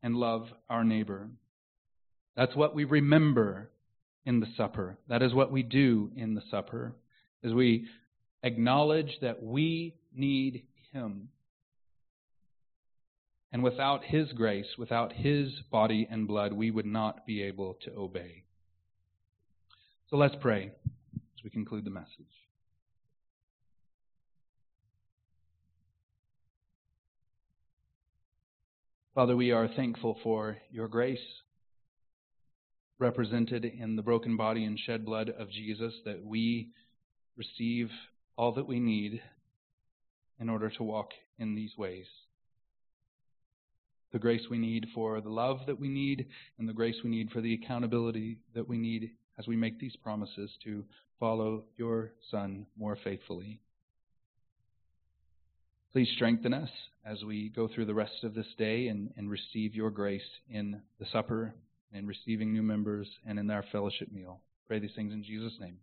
and 0.03 0.17
love 0.17 0.47
our 0.71 0.83
neighbor. 0.83 1.29
That's 2.41 2.57
what 2.57 2.75
we 2.75 2.85
remember 2.85 3.69
in 4.25 4.41
the 4.41 4.47
supper. 4.57 4.97
That 5.11 5.21
is 5.21 5.35
what 5.35 5.53
we 5.53 5.63
do 5.63 6.11
in 6.17 6.35
the 6.35 6.41
supper. 6.51 6.95
As 7.45 7.53
we 7.53 7.85
acknowledge 8.43 9.19
that 9.21 9.43
we 9.43 9.95
need 10.17 10.63
Him. 10.91 11.29
And 13.53 13.63
without 13.63 14.05
His 14.05 14.33
grace, 14.33 14.65
without 14.79 15.13
His 15.13 15.51
body 15.71 16.09
and 16.11 16.27
blood, 16.27 16.55
we 16.55 16.71
would 16.71 16.87
not 16.87 17.27
be 17.27 17.43
able 17.43 17.77
to 17.85 17.93
obey. 17.95 18.45
So 20.09 20.17
let's 20.17 20.37
pray 20.41 20.73
as 21.15 21.45
we 21.45 21.51
conclude 21.51 21.85
the 21.85 21.91
message. 21.91 22.09
Father, 29.15 29.37
we 29.37 29.51
are 29.51 29.69
thankful 29.69 30.17
for 30.23 30.57
your 30.71 30.89
grace 30.89 31.19
represented 33.01 33.65
in 33.65 33.97
the 33.97 34.03
broken 34.03 34.37
body 34.37 34.65
and 34.65 34.79
shed 34.79 35.05
blood 35.05 35.31
of 35.31 35.51
Jesus 35.51 35.95
that 36.05 36.23
we 36.25 36.69
receive 37.37 37.91
all 38.37 38.53
that 38.53 38.67
we 38.67 38.79
need 38.79 39.23
in 40.39 40.49
order 40.49 40.71
to 40.71 40.83
walk 40.83 41.11
in 41.39 41.55
these 41.55 41.77
ways. 41.77 42.07
The 44.13 44.19
grace 44.19 44.43
we 44.51 44.59
need 44.59 44.87
for 44.95 45.21
the 45.21 45.31
love 45.31 45.61
that 45.67 45.79
we 45.79 45.89
need, 45.89 46.27
and 46.59 46.69
the 46.69 46.73
grace 46.73 46.97
we 47.03 47.11
need 47.11 47.31
for 47.31 47.41
the 47.41 47.55
accountability 47.55 48.39
that 48.55 48.69
we 48.69 48.77
need 48.77 49.11
as 49.39 49.47
we 49.47 49.57
make 49.57 49.79
these 49.79 49.97
promises 49.97 50.51
to 50.65 50.85
follow 51.19 51.65
your 51.77 52.13
Son 52.31 52.67
more 52.77 52.99
faithfully. 53.03 53.61
Please 55.93 56.09
strengthen 56.17 56.53
us 56.53 56.71
as 57.05 57.25
we 57.25 57.49
go 57.49 57.69
through 57.69 57.87
the 57.87 57.95
rest 57.95 58.25
of 58.25 58.35
this 58.35 58.47
day 58.59 58.89
and, 58.89 59.11
and 59.17 59.31
receive 59.31 59.75
your 59.75 59.91
grace 59.91 60.23
in 60.49 60.81
the 60.99 61.07
supper, 61.13 61.55
in 61.93 62.07
receiving 62.07 62.53
new 62.53 62.63
members, 62.63 63.09
and 63.27 63.39
in 63.39 63.51
our 63.51 63.65
fellowship 63.73 64.11
meal. 64.13 64.41
Pray 64.69 64.79
these 64.79 64.95
things 64.95 65.13
in 65.13 65.23
Jesus' 65.23 65.59
name. 65.61 65.79